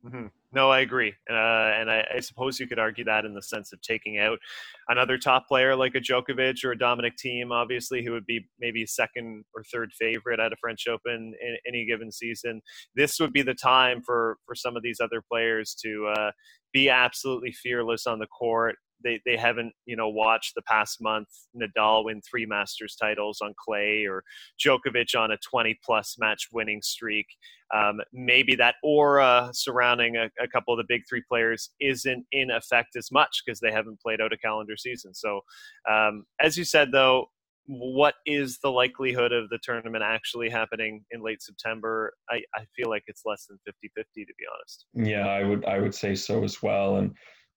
Mm-hmm. 0.06 0.26
No, 0.56 0.72
I 0.72 0.80
agree, 0.80 1.14
uh, 1.30 1.34
and 1.34 1.92
I, 1.92 2.08
I, 2.16 2.22
suppose 2.22 2.62
you 2.62 2.66
could 2.66 2.80
argue 2.80 3.04
that 3.04 3.26
in 3.26 3.34
the 3.34 3.42
sense 3.42 3.74
of 3.74 3.82
taking 3.82 4.20
out 4.20 4.40
another 4.88 5.18
top 5.18 5.50
player 5.50 5.76
like 5.76 5.96
a 5.96 6.00
Djokovic 6.00 6.64
or 6.64 6.72
a 6.72 6.78
Dominic 6.78 7.16
Thiem, 7.18 7.52
obviously, 7.52 8.06
who 8.06 8.14
would 8.14 8.26
be 8.26 8.48
maybe 8.58 8.86
second 8.86 9.44
or 9.54 9.66
third 9.66 9.92
favorite 10.00 10.40
at 10.40 10.54
a 10.54 10.56
French 10.62 10.88
Open 10.88 11.34
in 11.42 11.58
any 11.68 11.86
given 11.86 12.10
season. 12.10 12.62
This 12.96 13.20
would 13.20 13.34
be 13.34 13.42
the 13.42 13.54
time 13.54 14.02
for 14.02 14.38
for 14.46 14.56
some 14.56 14.78
of 14.78 14.82
these 14.82 15.02
other 15.02 15.22
players 15.30 15.76
to 15.84 16.08
uh, 16.18 16.32
be 16.72 16.90
absolutely 16.90 17.52
fearless 17.52 18.08
on 18.08 18.20
the 18.20 18.28
court 18.28 18.78
they 19.04 19.20
they 19.26 19.38
haven't 19.38 19.74
you 19.86 19.96
know 19.96 20.10
watched 20.10 20.56
the 20.56 20.62
past 20.64 21.02
month 21.02 21.28
Nadal 21.56 22.06
win 22.06 22.22
three 22.22 22.46
Masters 22.46 22.96
titles 23.00 23.40
on 23.42 23.54
clay 23.58 24.06
or 24.06 24.24
Djokovic 24.64 25.18
on 25.18 25.32
a 25.32 25.38
20 25.38 25.80
plus 25.84 26.16
match 26.20 26.50
winning 26.52 26.82
streak. 26.82 27.28
Um, 27.74 28.00
maybe 28.14 28.56
that 28.56 28.76
aura 28.84 29.50
surrounding 29.52 30.18
a, 30.18 30.30
a, 30.42 30.48
couple 30.48 30.74
of 30.74 30.78
the 30.78 30.86
big 30.88 31.02
three 31.10 31.24
players 31.28 31.72
isn't 31.82 32.24
in 32.32 32.52
effect 32.52 32.96
as 32.96 33.12
much 33.12 33.42
because 33.44 33.60
they 33.60 33.72
haven't 33.72 34.00
played 34.00 34.22
out 34.22 34.32
a 34.32 34.38
calendar 34.38 34.78
season. 34.78 35.16
So, 35.16 35.42
um, 35.90 36.26
as 36.40 36.58
you 36.58 36.64
said 36.64 36.92
though, 36.92 37.26
what 37.68 38.16
is 38.26 38.60
the 38.60 38.70
likelihood 38.70 39.32
of 39.32 39.50
the 39.50 39.58
tournament 39.64 40.04
actually 40.04 40.50
happening 40.50 41.04
in 41.12 41.24
late 41.24 41.42
September? 41.42 42.14
I, 42.30 42.42
I 42.56 42.66
feel 42.76 42.90
like 42.90 43.04
it's 43.08 43.24
less 43.26 43.48
than 43.48 43.58
50 43.66 43.92
50 43.96 44.26
to 44.26 44.34
be 44.38 44.46
honest. 44.54 44.86
Yeah, 44.94 45.28
I 45.28 45.44
would 45.44 45.66
I 45.66 45.80
would 45.80 45.96
say 45.96 46.16
so 46.16 46.44
as 46.44 46.62
well. 46.62 46.98
And 46.98 47.16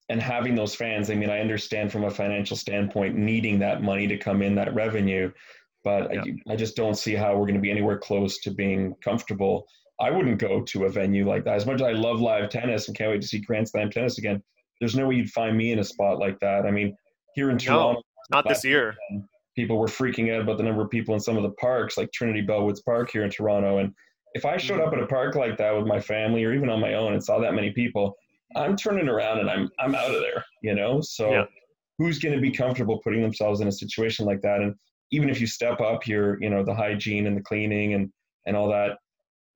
and 0.09 0.23
having 0.23 0.55
those 0.55 0.75
fans, 0.75 1.11
I 1.11 1.15
mean, 1.15 1.31
I 1.31 1.41
understand 1.41 1.93
from 1.93 2.05
a 2.05 2.11
financial 2.11 2.57
standpoint 2.57 3.17
needing 3.17 3.59
that 3.59 3.83
money 3.83 4.07
to 4.07 4.17
come 4.17 4.43
in, 4.43 4.55
that 4.55 4.75
revenue, 4.75 5.31
but 5.85 6.13
yeah. 6.13 6.23
I, 6.49 6.53
I 6.53 6.57
just 6.57 6.77
don't 6.77 6.97
see 6.97 7.15
how 7.15 7.33
we're 7.35 7.47
going 7.47 7.55
to 7.55 7.61
be 7.61 7.71
anywhere 7.71 7.99
close 7.99 8.39
to 8.41 8.51
being 8.51 8.95
comfortable. 9.03 9.67
I 10.01 10.11
wouldn't 10.11 10.39
go 10.39 10.63
to 10.63 10.85
a 10.85 10.89
venue 10.89 11.29
like 11.29 11.45
that. 11.45 11.55
As 11.55 11.67
much 11.67 11.77
as 11.77 11.83
I 11.83 11.93
love 11.93 12.21
live 12.21 12.49
tennis 12.51 12.89
and 12.89 12.97
can't 12.97 13.11
wait 13.11 13.21
to 13.21 13.27
see 13.27 13.41
Grand 13.41 13.69
Slam 13.69 13.91
tennis 13.91 14.19
again, 14.19 14.43
there's 14.81 14.95
no 14.95 15.09
way 15.09 15.17
you'd 15.17 15.31
find 15.31 15.57
me 15.57 15.73
in 15.73 15.81
a 15.81 15.85
spot 15.85 16.19
like 16.19 16.39
that. 16.41 16.67
I 16.67 16.71
mean, 16.71 16.97
here 17.35 17.51
in 17.51 17.59
Toronto, 17.59 17.95
no, 17.95 18.03
not 18.31 18.49
this 18.49 18.65
year. 18.65 18.95
People 19.57 19.79
were 19.79 19.89
freaking 19.89 20.33
out 20.33 20.41
about 20.41 20.57
the 20.57 20.63
number 20.63 20.83
of 20.83 20.91
people 20.91 21.15
in 21.15 21.21
some 21.21 21.37
of 21.37 21.43
the 21.43 21.51
parks, 21.53 21.97
like 21.97 22.13
Trinity 22.13 22.47
Bellwoods 22.47 22.85
Park 22.85 23.11
here 23.11 23.25
in 23.25 23.31
Toronto. 23.31 23.79
And 23.79 23.93
if 24.35 24.45
I 24.45 24.57
showed 24.57 24.79
mm-hmm. 24.79 24.89
up 24.89 24.95
at 24.95 25.03
a 25.03 25.07
park 25.07 25.35
like 25.35 25.57
that 25.59 25.77
with 25.77 25.87
my 25.87 26.01
family 26.01 26.45
or 26.45 26.55
even 26.55 26.71
on 26.71 26.81
my 26.81 26.95
own 26.95 27.13
and 27.13 27.23
saw 27.23 27.41
that 27.41 27.55
many 27.55 27.73
people, 27.73 28.17
I'm 28.57 28.77
turning 28.77 29.09
around 29.09 29.41
and 29.41 29.51
I'm 29.51 29.71
I'm 29.79 29.95
out 29.95 30.15
of 30.15 30.21
there, 30.21 30.45
you 30.63 30.75
know. 30.75 31.01
So 31.01 31.31
yeah. 31.31 31.45
who's 31.99 32.19
going 32.19 32.35
to 32.35 32.41
be 32.41 32.51
comfortable 32.51 33.01
putting 33.03 33.23
themselves 33.23 33.61
in 33.61 33.69
a 33.69 33.73
situation 33.73 34.27
like 34.27 34.41
that? 34.43 34.61
And 34.61 34.75
even 35.11 35.31
if 35.31 35.41
you 35.41 35.47
step 35.47 35.81
up 35.81 36.07
your, 36.07 36.43
you 36.43 36.51
know, 36.51 36.65
the 36.65 36.75
hygiene 36.75 37.27
and 37.27 37.37
the 37.37 37.43
cleaning 37.43 37.95
and 37.95 38.11
and 38.47 38.57
all 38.57 38.69
that, 38.69 38.99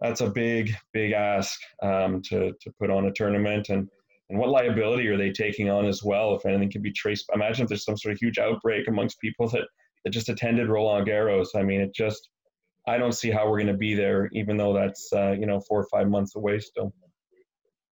that's 0.00 0.20
a 0.20 0.30
big 0.30 0.74
big 0.92 1.12
ask 1.12 1.58
um, 1.82 2.20
to 2.22 2.52
to 2.60 2.72
put 2.78 2.90
on 2.90 3.06
a 3.06 3.12
tournament. 3.12 3.68
And 3.70 3.88
and 4.30 4.38
what 4.38 4.50
liability 4.50 5.08
are 5.08 5.16
they 5.16 5.30
taking 5.30 5.70
on 5.70 5.86
as 5.86 6.02
well? 6.02 6.34
If 6.34 6.46
anything 6.46 6.70
can 6.70 6.82
be 6.82 6.92
traced, 6.92 7.30
imagine 7.34 7.64
if 7.64 7.68
there's 7.68 7.84
some 7.84 7.96
sort 7.96 8.12
of 8.12 8.18
huge 8.18 8.38
outbreak 8.38 8.88
amongst 8.88 9.20
people 9.20 9.48
that 9.50 9.66
that 10.04 10.10
just 10.10 10.28
attended 10.28 10.68
Roland 10.68 11.06
Garros. 11.06 11.48
I 11.54 11.62
mean, 11.62 11.80
it 11.80 11.94
just 11.94 12.28
I 12.86 12.98
don't 12.98 13.12
see 13.12 13.30
how 13.30 13.48
we're 13.48 13.58
going 13.58 13.68
to 13.68 13.74
be 13.74 13.94
there, 13.94 14.28
even 14.32 14.56
though 14.56 14.72
that's 14.72 15.12
uh, 15.12 15.32
you 15.32 15.46
know 15.46 15.60
four 15.60 15.80
or 15.80 15.86
five 15.90 16.08
months 16.08 16.36
away 16.36 16.58
still. 16.58 16.92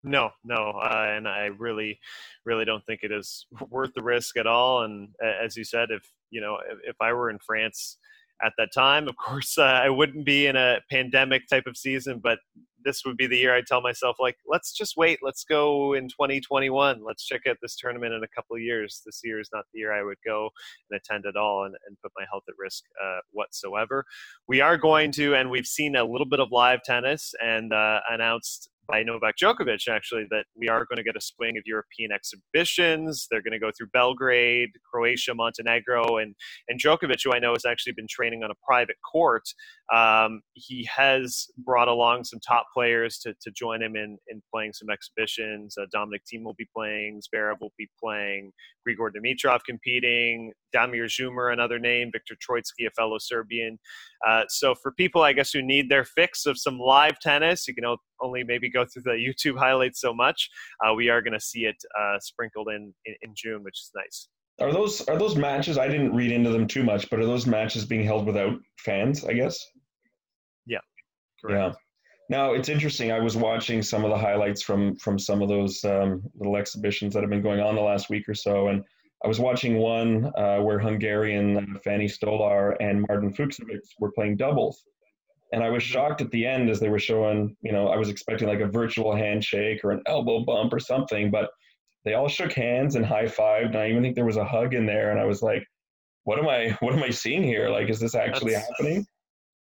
No, 0.03 0.31
no, 0.43 0.71
uh, 0.71 1.13
and 1.15 1.27
I 1.27 1.45
really, 1.57 1.99
really 2.43 2.65
don't 2.65 2.83
think 2.85 3.01
it 3.03 3.11
is 3.11 3.45
worth 3.69 3.93
the 3.93 4.01
risk 4.01 4.35
at 4.37 4.47
all. 4.47 4.83
And 4.83 5.09
as 5.21 5.55
you 5.55 5.63
said, 5.63 5.91
if 5.91 6.03
you 6.31 6.41
know, 6.41 6.57
if, 6.69 6.79
if 6.83 6.95
I 6.99 7.13
were 7.13 7.29
in 7.29 7.37
France 7.37 7.97
at 8.43 8.53
that 8.57 8.69
time, 8.73 9.07
of 9.07 9.15
course, 9.15 9.57
uh, 9.57 9.61
I 9.83 9.89
wouldn't 9.89 10.25
be 10.25 10.47
in 10.47 10.55
a 10.55 10.79
pandemic 10.89 11.47
type 11.47 11.67
of 11.67 11.77
season, 11.77 12.19
but 12.23 12.39
this 12.83 13.05
would 13.05 13.15
be 13.15 13.27
the 13.27 13.37
year 13.37 13.55
I 13.55 13.61
tell 13.61 13.81
myself, 13.81 14.17
like, 14.19 14.37
let's 14.47 14.73
just 14.73 14.97
wait. 14.97 15.19
Let's 15.21 15.43
go 15.43 15.93
in 15.93 16.07
2021. 16.07 17.03
Let's 17.05 17.23
check 17.23 17.41
out 17.47 17.57
this 17.61 17.75
tournament 17.75 18.13
in 18.13 18.23
a 18.23 18.27
couple 18.27 18.55
of 18.55 18.61
years. 18.63 19.03
This 19.05 19.21
year 19.23 19.39
is 19.39 19.49
not 19.53 19.65
the 19.71 19.79
year 19.79 19.93
I 19.93 20.03
would 20.03 20.17
go 20.25 20.49
and 20.89 20.99
attend 20.99 21.27
at 21.27 21.35
all 21.35 21.65
and, 21.65 21.75
and 21.87 21.95
put 22.01 22.11
my 22.17 22.25
health 22.31 22.43
at 22.47 22.55
risk 22.57 22.83
uh, 23.03 23.19
whatsoever. 23.31 24.03
We 24.47 24.61
are 24.61 24.77
going 24.77 25.11
to, 25.13 25.35
and 25.35 25.51
we've 25.51 25.67
seen 25.67 25.95
a 25.95 26.03
little 26.03 26.27
bit 26.27 26.39
of 26.39 26.51
live 26.51 26.81
tennis 26.83 27.33
and 27.39 27.71
uh, 27.71 27.99
announced 28.09 28.69
by 28.91 29.03
Novak 29.03 29.35
Djokovic, 29.41 29.87
actually, 29.87 30.25
that 30.29 30.45
we 30.55 30.67
are 30.67 30.85
going 30.85 30.97
to 30.97 31.03
get 31.03 31.15
a 31.15 31.21
swing 31.21 31.57
of 31.57 31.63
European 31.65 32.11
exhibitions. 32.11 33.27
They're 33.31 33.41
going 33.41 33.53
to 33.53 33.59
go 33.59 33.71
through 33.75 33.87
Belgrade, 33.93 34.69
Croatia, 34.91 35.33
Montenegro, 35.33 36.17
and 36.17 36.35
and 36.67 36.79
Djokovic, 36.79 37.21
who 37.23 37.33
I 37.33 37.39
know 37.39 37.53
has 37.53 37.65
actually 37.65 37.93
been 37.93 38.07
training 38.09 38.43
on 38.43 38.51
a 38.51 38.55
private 38.67 38.97
court, 39.09 39.43
um, 39.93 40.41
he 40.53 40.87
has 40.95 41.47
brought 41.57 41.89
along 41.89 42.23
some 42.23 42.39
top 42.39 42.67
players 42.73 43.17
to, 43.19 43.33
to 43.41 43.51
join 43.51 43.81
him 43.81 43.95
in, 43.97 44.17
in 44.29 44.41
playing 44.53 44.71
some 44.73 44.89
exhibitions. 44.89 45.75
Uh, 45.77 45.85
Dominic 45.91 46.21
Thiem 46.31 46.43
will 46.43 46.55
be 46.57 46.67
playing, 46.73 47.21
Zverev 47.21 47.55
will 47.59 47.73
be 47.77 47.89
playing, 48.01 48.51
Grigor 48.87 49.09
Dimitrov 49.11 49.59
competing, 49.65 50.53
Damir 50.73 51.05
Dzumhur, 51.05 51.51
another 51.51 51.77
name, 51.77 52.09
Viktor 52.11 52.35
Troicki, 52.35 52.87
a 52.87 52.91
fellow 52.91 53.17
Serbian. 53.19 53.77
Uh, 54.25 54.43
so 54.47 54.73
for 54.75 54.93
people, 54.93 55.23
I 55.23 55.33
guess, 55.33 55.51
who 55.51 55.61
need 55.61 55.89
their 55.89 56.05
fix 56.05 56.45
of 56.45 56.57
some 56.57 56.79
live 56.79 57.19
tennis, 57.19 57.67
you 57.67 57.75
can 57.75 57.83
only 58.21 58.43
maybe 58.45 58.69
go 58.69 58.85
through 58.85 59.03
the 59.03 59.11
YouTube 59.45 59.57
highlights 59.57 59.99
so 59.99 60.13
much. 60.13 60.49
Uh, 60.85 60.93
we 60.93 61.09
are 61.09 61.21
going 61.21 61.33
to 61.33 61.39
see 61.39 61.65
it 61.65 61.75
uh, 61.99 62.17
sprinkled 62.19 62.69
in, 62.69 62.93
in, 63.05 63.15
in 63.23 63.33
June, 63.35 63.61
which 63.63 63.79
is 63.79 63.91
nice. 63.93 64.29
Are 64.59 64.71
those 64.71 65.01
are 65.07 65.17
those 65.17 65.35
matches? 65.35 65.79
I 65.79 65.87
didn't 65.87 66.13
read 66.13 66.31
into 66.31 66.51
them 66.51 66.67
too 66.67 66.83
much, 66.83 67.09
but 67.09 67.19
are 67.19 67.25
those 67.25 67.47
matches 67.47 67.83
being 67.83 68.03
held 68.03 68.27
without 68.27 68.59
fans? 68.77 69.25
I 69.25 69.33
guess. 69.33 69.57
Yeah. 71.43 71.49
Correct. 71.49 71.75
Yeah. 71.75 71.79
Now 72.31 72.53
it's 72.53 72.69
interesting. 72.69 73.11
I 73.11 73.19
was 73.19 73.35
watching 73.35 73.81
some 73.81 74.05
of 74.05 74.09
the 74.09 74.17
highlights 74.17 74.61
from 74.61 74.95
from 74.95 75.19
some 75.19 75.41
of 75.41 75.49
those 75.49 75.83
um, 75.83 76.23
little 76.35 76.55
exhibitions 76.55 77.13
that 77.13 77.23
have 77.23 77.29
been 77.29 77.41
going 77.41 77.59
on 77.59 77.75
the 77.75 77.81
last 77.81 78.09
week 78.09 78.29
or 78.29 78.33
so, 78.33 78.69
and 78.69 78.85
I 79.23 79.27
was 79.27 79.39
watching 79.39 79.77
one 79.77 80.31
uh, 80.37 80.59
where 80.59 80.79
Hungarian 80.79 81.57
uh, 81.57 81.79
Fanny 81.83 82.07
Stollár 82.07 82.77
and 82.79 83.05
Martin 83.07 83.33
Fucsovics 83.33 83.89
were 83.99 84.13
playing 84.13 84.37
doubles, 84.37 84.81
and 85.51 85.61
I 85.61 85.69
was 85.69 85.83
shocked 85.83 86.21
at 86.21 86.31
the 86.31 86.45
end 86.45 86.69
as 86.69 86.79
they 86.79 86.87
were 86.87 86.99
showing. 86.99 87.55
You 87.61 87.73
know, 87.73 87.89
I 87.89 87.97
was 87.97 88.07
expecting 88.07 88.47
like 88.47 88.61
a 88.61 88.67
virtual 88.67 89.13
handshake 89.13 89.81
or 89.83 89.91
an 89.91 90.01
elbow 90.07 90.45
bump 90.45 90.71
or 90.71 90.79
something, 90.79 91.31
but 91.31 91.49
they 92.05 92.13
all 92.13 92.29
shook 92.29 92.53
hands 92.53 92.95
and 92.95 93.05
high 93.05 93.25
fived. 93.25 93.75
I 93.75 93.89
even 93.89 94.01
think 94.01 94.15
there 94.15 94.25
was 94.25 94.37
a 94.37 94.45
hug 94.45 94.73
in 94.73 94.85
there, 94.85 95.11
and 95.11 95.19
I 95.19 95.25
was 95.25 95.41
like, 95.41 95.65
"What 96.23 96.39
am 96.39 96.47
I? 96.47 96.77
What 96.79 96.93
am 96.93 97.03
I 97.03 97.09
seeing 97.09 97.43
here? 97.43 97.67
Like, 97.69 97.89
is 97.89 97.99
this 97.99 98.15
actually 98.15 98.53
That's... 98.53 98.69
happening?" 98.69 99.05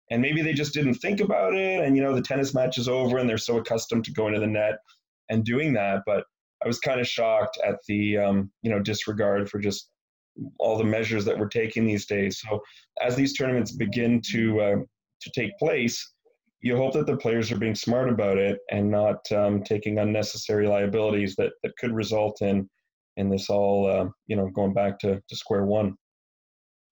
And 0.10 0.22
maybe 0.22 0.42
they 0.42 0.54
just 0.54 0.74
didn't 0.74 0.96
think 0.96 1.20
about 1.20 1.54
it, 1.54 1.84
and 1.84 1.96
you 1.96 2.02
know, 2.02 2.16
the 2.16 2.22
tennis 2.22 2.54
match 2.54 2.78
is 2.78 2.88
over, 2.88 3.18
and 3.18 3.30
they're 3.30 3.38
so 3.38 3.58
accustomed 3.58 4.06
to 4.06 4.14
going 4.14 4.34
to 4.34 4.40
the 4.40 4.48
net 4.48 4.76
and 5.30 5.44
doing 5.44 5.74
that. 5.74 6.04
But 6.06 6.24
I 6.64 6.68
was 6.68 6.80
kind 6.80 7.00
of 7.00 7.08
shocked 7.08 7.60
at 7.66 7.76
the 7.88 8.18
um, 8.18 8.52
you 8.62 8.72
know 8.72 8.80
disregard 8.80 9.50
for 9.50 9.60
just 9.60 9.90
all 10.60 10.78
the 10.78 10.84
measures 10.84 11.26
that 11.26 11.38
we're 11.38 11.48
taking 11.48 11.86
these 11.86 12.06
days. 12.06 12.40
So 12.40 12.62
as 13.02 13.16
these 13.16 13.34
tournaments 13.34 13.72
begin 13.72 14.22
to 14.32 14.62
uh, 14.62 14.76
to 15.22 15.32
take 15.36 15.58
place, 15.58 16.14
you 16.62 16.76
hope 16.76 16.94
that 16.94 17.06
the 17.06 17.18
players 17.18 17.52
are 17.52 17.58
being 17.58 17.76
smart 17.76 18.10
about 18.10 18.38
it 18.38 18.60
and 18.72 18.90
not 18.90 19.20
um, 19.32 19.64
taking 19.64 20.00
unnecessary 20.00 20.68
liabilities 20.68 21.36
that, 21.36 21.52
that 21.64 21.78
could 21.78 21.94
result 21.94 22.42
in 22.42 22.70
in 23.18 23.30
this 23.30 23.50
all 23.50 23.88
uh, 23.90 24.08
you 24.28 24.36
know 24.36 24.50
going 24.50 24.74
back 24.74 25.00
to, 25.00 25.22
to 25.28 25.36
square 25.36 25.66
one. 25.66 25.96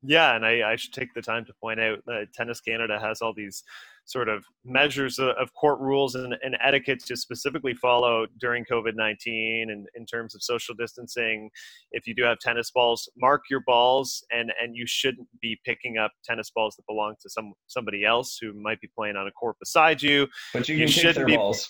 Yeah, 0.08 0.36
and 0.36 0.46
I, 0.46 0.72
I 0.72 0.76
should 0.76 0.94
take 0.94 1.14
the 1.14 1.22
time 1.22 1.46
to 1.46 1.54
point 1.62 1.80
out 1.80 2.00
that 2.06 2.28
Tennis 2.34 2.62
Canada 2.62 3.00
has 3.00 3.22
all 3.22 3.34
these 3.34 3.64
sort 4.06 4.30
of 4.30 4.46
measures 4.64 5.18
of 5.18 5.52
court 5.56 5.80
rules 5.80 6.14
and, 6.14 6.36
and 6.44 6.56
etiquette 6.64 7.04
to 7.06 7.16
specifically 7.16 7.74
follow 7.74 8.28
during 8.40 8.64
COVID 8.66 8.96
19 8.96 9.72
and 9.72 9.88
in 9.96 10.06
terms 10.06 10.36
of 10.36 10.44
social 10.44 10.76
distancing. 10.76 11.50
If 11.92 12.06
you 12.06 12.14
do 12.14 12.24
have 12.24 12.38
tennis 12.40 12.70
balls, 12.70 13.10
mark 13.18 13.44
your 13.50 13.62
balls, 13.66 14.24
and, 14.32 14.52
and 14.62 14.76
you 14.76 14.86
shouldn't 14.86 15.28
be 15.42 15.60
picking 15.66 15.98
up 15.98 16.12
tennis 16.24 16.52
balls 16.52 16.76
that 16.76 16.86
belong 16.88 17.16
to 17.22 17.30
some 17.30 17.54
somebody 17.68 18.06
else 18.06 18.38
who 18.40 18.54
might 18.54 18.80
be 18.80 18.90
playing 18.96 19.16
on 19.16 19.28
a 19.28 19.32
court 19.32 19.58
beside 19.60 20.04
you. 20.04 20.28
But 20.54 20.70
you 20.70 20.78
can 20.78 20.88
you 20.88 20.94
kick 20.94 21.16
their 21.16 21.26
be, 21.26 21.36
balls. 21.36 21.68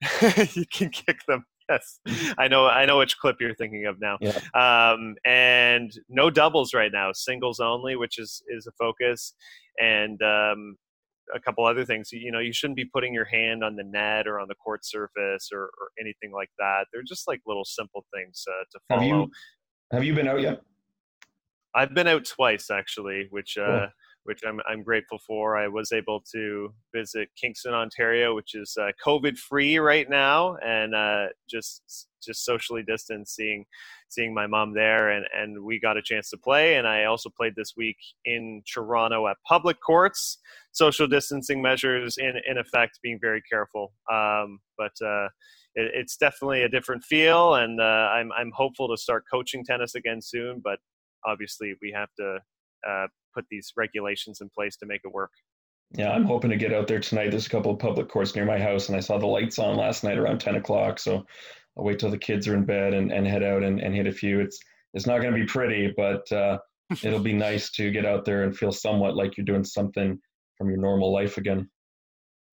you 0.52 0.64
can 0.72 0.90
kick 0.90 1.18
them 1.26 1.44
yes, 1.70 2.00
I 2.38 2.48
know. 2.48 2.66
I 2.66 2.86
know 2.86 2.98
which 2.98 3.18
clip 3.18 3.36
you're 3.40 3.54
thinking 3.54 3.86
of 3.86 4.00
now. 4.00 4.18
Yeah. 4.20 4.38
Um, 4.54 5.16
and 5.24 5.92
no 6.08 6.30
doubles 6.30 6.74
right 6.74 6.90
now, 6.92 7.12
singles 7.12 7.60
only, 7.60 7.96
which 7.96 8.18
is 8.18 8.42
is 8.48 8.66
a 8.66 8.72
focus, 8.72 9.34
and 9.80 10.20
um, 10.22 10.76
a 11.34 11.40
couple 11.40 11.64
other 11.66 11.84
things. 11.84 12.10
You 12.12 12.32
know, 12.32 12.38
you 12.38 12.52
shouldn't 12.52 12.76
be 12.76 12.84
putting 12.84 13.12
your 13.12 13.26
hand 13.26 13.62
on 13.62 13.76
the 13.76 13.84
net 13.84 14.26
or 14.26 14.40
on 14.40 14.48
the 14.48 14.54
court 14.54 14.84
surface 14.84 15.50
or, 15.52 15.62
or 15.62 15.90
anything 16.00 16.32
like 16.32 16.50
that. 16.58 16.86
They're 16.92 17.02
just 17.02 17.28
like 17.28 17.40
little 17.46 17.64
simple 17.64 18.04
things 18.14 18.44
uh, 18.48 18.64
to 18.72 18.80
follow. 18.88 19.00
Have 19.00 19.08
you, 19.08 19.30
have 19.92 20.04
you 20.04 20.14
been 20.14 20.28
out 20.28 20.40
yet? 20.40 20.62
I've 21.74 21.94
been 21.94 22.08
out 22.08 22.24
twice 22.24 22.70
actually, 22.70 23.28
which 23.30 23.58
uh, 23.58 23.62
cool 23.64 23.88
which 24.24 24.40
I'm, 24.46 24.60
I'm 24.68 24.82
grateful 24.82 25.18
for. 25.26 25.56
I 25.56 25.68
was 25.68 25.92
able 25.92 26.22
to 26.32 26.72
visit 26.94 27.28
Kingston, 27.40 27.74
Ontario, 27.74 28.34
which 28.34 28.54
is 28.54 28.76
uh, 28.78 28.88
COVID 29.04 29.38
free 29.38 29.78
right 29.78 30.08
now, 30.08 30.56
and 30.64 30.94
uh, 30.94 31.26
just 31.48 32.08
just 32.22 32.44
socially 32.44 32.82
distanced, 32.82 33.34
seeing 33.34 33.64
seeing 34.08 34.34
my 34.34 34.46
mom 34.46 34.74
there, 34.74 35.10
and 35.10 35.24
and 35.34 35.64
we 35.64 35.80
got 35.80 35.96
a 35.96 36.02
chance 36.02 36.30
to 36.30 36.36
play. 36.36 36.76
And 36.76 36.86
I 36.86 37.04
also 37.04 37.30
played 37.30 37.54
this 37.56 37.74
week 37.76 37.96
in 38.24 38.62
Toronto 38.72 39.26
at 39.28 39.36
public 39.46 39.78
courts, 39.80 40.38
social 40.72 41.06
distancing 41.06 41.62
measures 41.62 42.16
in 42.18 42.34
in 42.48 42.58
effect, 42.58 43.00
being 43.02 43.18
very 43.20 43.42
careful. 43.50 43.92
Um, 44.10 44.60
but 44.76 44.92
uh, 45.04 45.26
it, 45.74 45.90
it's 45.94 46.16
definitely 46.16 46.62
a 46.62 46.68
different 46.68 47.04
feel, 47.04 47.54
and 47.54 47.80
uh, 47.80 47.84
I'm 47.84 48.30
I'm 48.32 48.52
hopeful 48.54 48.88
to 48.88 48.96
start 48.96 49.24
coaching 49.30 49.64
tennis 49.64 49.94
again 49.94 50.20
soon. 50.20 50.60
But 50.62 50.78
obviously, 51.26 51.74
we 51.80 51.92
have 51.94 52.10
to 52.18 52.38
put 53.34 53.44
these 53.50 53.72
regulations 53.76 54.40
in 54.40 54.48
place 54.50 54.76
to 54.76 54.86
make 54.86 55.02
it 55.04 55.12
work. 55.12 55.30
Yeah, 55.92 56.10
I'm 56.10 56.24
hoping 56.24 56.50
to 56.50 56.56
get 56.56 56.74
out 56.74 56.86
there 56.86 57.00
tonight. 57.00 57.30
There's 57.30 57.46
a 57.46 57.50
couple 57.50 57.72
of 57.72 57.78
public 57.78 58.08
courts 58.08 58.34
near 58.34 58.44
my 58.44 58.58
house, 58.58 58.88
and 58.88 58.96
I 58.96 59.00
saw 59.00 59.18
the 59.18 59.26
lights 59.26 59.58
on 59.58 59.76
last 59.76 60.04
night 60.04 60.18
around 60.18 60.38
10 60.38 60.56
o'clock. 60.56 60.98
So 60.98 61.24
I'll 61.76 61.84
wait 61.84 61.98
till 61.98 62.10
the 62.10 62.18
kids 62.18 62.46
are 62.46 62.54
in 62.54 62.64
bed 62.64 62.92
and, 62.92 63.10
and 63.10 63.26
head 63.26 63.42
out 63.42 63.62
and, 63.62 63.80
and 63.80 63.94
hit 63.94 64.06
a 64.06 64.12
few. 64.12 64.40
It's 64.40 64.58
it's 64.94 65.06
not 65.06 65.20
going 65.20 65.32
to 65.32 65.40
be 65.40 65.46
pretty, 65.46 65.92
but 65.96 66.30
uh, 66.32 66.58
it'll 67.02 67.20
be 67.20 67.32
nice 67.32 67.70
to 67.72 67.90
get 67.90 68.04
out 68.04 68.24
there 68.24 68.42
and 68.42 68.56
feel 68.56 68.72
somewhat 68.72 69.16
like 69.16 69.36
you're 69.36 69.44
doing 69.44 69.64
something 69.64 70.18
from 70.56 70.68
your 70.68 70.78
normal 70.78 71.12
life 71.12 71.36
again. 71.36 71.68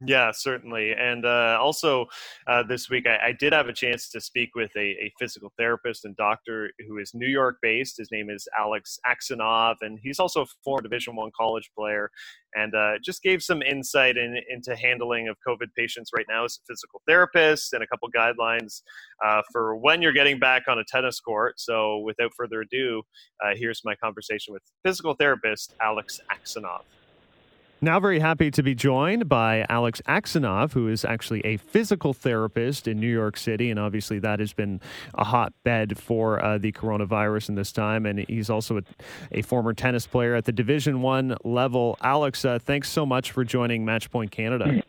Yeah, 0.02 0.32
certainly. 0.34 0.92
And 0.92 1.26
uh, 1.26 1.58
also 1.62 2.08
uh, 2.48 2.64
this 2.64 2.90
week, 2.90 3.06
I, 3.08 3.28
I, 3.28 3.32
did 3.32 3.54
have 3.54 3.70
a 3.70 3.74
chance 3.74 4.10
to 4.10 4.20
speak 4.20 4.50
with 4.54 4.72
a, 4.76 4.80
a, 4.80 5.14
physical 5.18 5.54
therapist 5.58 6.04
and 6.04 6.14
doctor 6.18 6.70
who 6.86 6.98
is 6.98 7.14
New 7.14 7.28
York 7.28 7.60
based. 7.62 7.96
His 7.98 8.12
name 8.12 8.30
is 8.30 8.46
Alex 8.60 9.00
Aksanov, 9.08 9.76
and 9.80 9.98
he's 10.04 10.20
also 10.20 10.42
a 10.42 10.46
former 10.66 10.82
Division 10.82 11.16
One 11.16 11.32
college 11.36 11.72
player. 11.78 12.12
And 12.56 12.76
uh, 12.76 12.96
just 13.02 13.24
gave 13.24 13.42
some 13.42 13.62
insight 13.62 14.18
in, 14.18 14.38
into 14.50 14.76
handling 14.76 15.30
of 15.30 15.38
COVID 15.48 15.68
patients 15.78 16.12
right 16.14 16.26
now 16.28 16.44
as 16.44 16.60
a 16.62 16.66
physical 16.68 17.02
therapist 17.08 17.72
and 17.72 17.82
a 17.82 17.88
couple 17.88 18.10
guidelines 18.12 18.82
uh, 19.26 19.44
for 19.54 19.78
when 19.78 20.02
you're 20.02 20.12
getting 20.12 20.40
back 20.40 20.64
on 20.68 20.78
a 20.78 20.84
tennis 20.84 21.22
court. 21.22 21.58
So, 21.58 22.00
without 22.00 22.32
further 22.36 22.62
ado, 22.62 23.02
uh, 23.42 23.54
here's 23.56 23.82
my 23.86 23.96
conversation 23.96 24.54
with 24.54 24.64
physical 24.84 25.14
therapist 25.14 25.74
Alex 25.80 26.20
Aksanov. 26.34 26.84
Now, 27.82 28.00
very 28.00 28.20
happy 28.20 28.50
to 28.52 28.64
be 28.64 28.74
joined 28.74 29.28
by 29.28 29.66
Alex 29.70 30.02
Aksanov, 30.08 30.74
who 30.74 30.88
is 30.88 31.04
actually 31.04 31.42
a 31.42 31.58
physical 31.58 32.14
therapist 32.14 32.88
in 32.88 33.00
New 33.00 33.12
York 33.12 33.38
City. 33.38 33.70
And 33.70 33.80
obviously, 33.80 34.18
that 34.20 34.40
has 34.40 34.54
been 34.54 34.82
a 35.14 35.26
hotbed 35.26 35.98
for 36.00 36.44
uh, 36.44 36.58
the 36.58 36.72
coronavirus 36.72 37.50
in 37.50 37.56
this 37.56 37.72
time. 37.72 38.06
And 38.06 38.20
he's 38.28 38.50
also 38.50 38.78
a, 38.78 38.82
a 39.32 39.42
former 39.42 39.74
tennis 39.74 40.08
player 40.08 40.36
at 40.36 40.46
the 40.46 40.52
Division 40.52 41.02
One 41.02 41.36
level. 41.44 41.98
Alex, 42.02 42.46
uh, 42.46 42.60
thanks 42.60 42.90
so 42.90 43.06
much 43.06 43.32
for 43.32 43.44
joining 43.44 43.86
Matchpoint 43.86 44.32
Canada. 44.32 44.82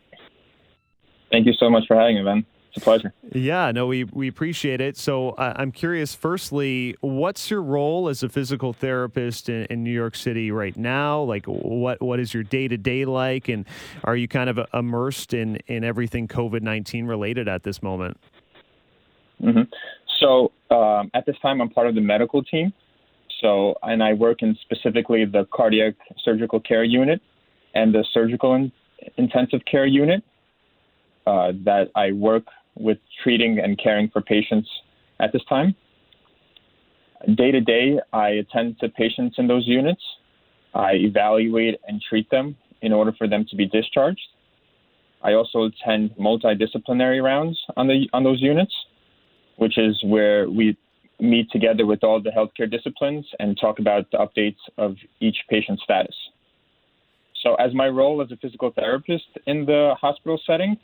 Thank 1.29 1.45
you 1.45 1.53
so 1.53 1.69
much 1.69 1.83
for 1.87 1.95
having 1.95 2.15
me, 2.15 2.23
Ben 2.23 2.45
a 2.75 2.79
pleasure. 2.79 3.13
Yeah, 3.33 3.71
no, 3.71 3.87
we, 3.87 4.03
we 4.05 4.27
appreciate 4.27 4.81
it. 4.81 4.97
So 4.97 5.31
uh, 5.31 5.53
I'm 5.55 5.71
curious, 5.71 6.13
firstly, 6.13 6.95
what's 7.01 7.49
your 7.49 7.61
role 7.61 8.09
as 8.09 8.23
a 8.23 8.29
physical 8.29 8.73
therapist 8.73 9.47
in, 9.47 9.65
in 9.65 9.83
New 9.83 9.91
York 9.91 10.15
City 10.15 10.51
right 10.51 10.75
now? 10.75 11.21
Like, 11.21 11.45
what 11.45 12.01
what 12.01 12.19
is 12.19 12.33
your 12.33 12.43
day 12.43 12.67
to 12.67 12.77
day 12.77 13.05
like? 13.05 13.47
And 13.47 13.65
are 14.03 14.15
you 14.15 14.27
kind 14.27 14.49
of 14.49 14.59
immersed 14.73 15.33
in, 15.33 15.57
in 15.67 15.83
everything 15.83 16.27
COVID 16.27 16.61
19 16.61 17.05
related 17.05 17.47
at 17.47 17.63
this 17.63 17.81
moment? 17.81 18.17
Mm-hmm. 19.41 19.61
So 20.19 20.51
um, 20.75 21.11
at 21.13 21.25
this 21.25 21.35
time, 21.41 21.61
I'm 21.61 21.69
part 21.69 21.87
of 21.87 21.95
the 21.95 22.01
medical 22.01 22.43
team. 22.43 22.73
So, 23.41 23.75
and 23.83 24.01
I 24.01 24.13
work 24.13 24.41
in 24.41 24.57
specifically 24.61 25.25
the 25.25 25.45
cardiac 25.53 25.93
surgical 26.23 26.59
care 26.59 26.83
unit 26.83 27.21
and 27.75 27.93
the 27.93 28.03
surgical 28.13 28.55
in, 28.55 28.71
intensive 29.17 29.61
care 29.69 29.85
unit. 29.85 30.23
Uh, 31.27 31.51
that 31.65 31.91
I 31.93 32.13
work 32.13 32.45
with 32.75 32.97
treating 33.21 33.59
and 33.59 33.77
caring 33.77 34.09
for 34.09 34.21
patients 34.21 34.69
at 35.19 35.33
this 35.33 35.41
time. 35.49 35.75
Day 37.35 37.51
to 37.51 37.59
day, 37.59 37.99
I 38.13 38.29
attend 38.29 38.79
to 38.79 38.87
patients 38.87 39.35
in 39.37 39.45
those 39.45 39.67
units. 39.67 40.01
I 40.73 40.93
evaluate 40.93 41.81
and 41.85 42.01
treat 42.01 42.29
them 42.29 42.55
in 42.81 42.93
order 42.93 43.11
for 43.17 43.27
them 43.27 43.45
to 43.49 43.57
be 43.57 43.65
discharged. 43.65 44.21
I 45.21 45.33
also 45.33 45.63
attend 45.63 46.11
multidisciplinary 46.17 47.21
rounds 47.21 47.59
on 47.75 47.87
the 47.87 48.07
on 48.13 48.23
those 48.23 48.41
units, 48.41 48.73
which 49.57 49.77
is 49.77 50.01
where 50.05 50.49
we 50.49 50.77
meet 51.19 51.51
together 51.51 51.85
with 51.85 52.05
all 52.05 52.21
the 52.21 52.29
healthcare 52.29 52.71
disciplines 52.71 53.25
and 53.39 53.57
talk 53.59 53.79
about 53.79 54.09
the 54.11 54.17
updates 54.19 54.63
of 54.77 54.95
each 55.19 55.39
patient's 55.49 55.83
status. 55.83 56.15
So, 57.43 57.55
as 57.55 57.73
my 57.73 57.89
role 57.89 58.21
as 58.21 58.31
a 58.31 58.37
physical 58.37 58.71
therapist 58.71 59.27
in 59.45 59.65
the 59.65 59.93
hospital 59.99 60.39
setting, 60.47 60.77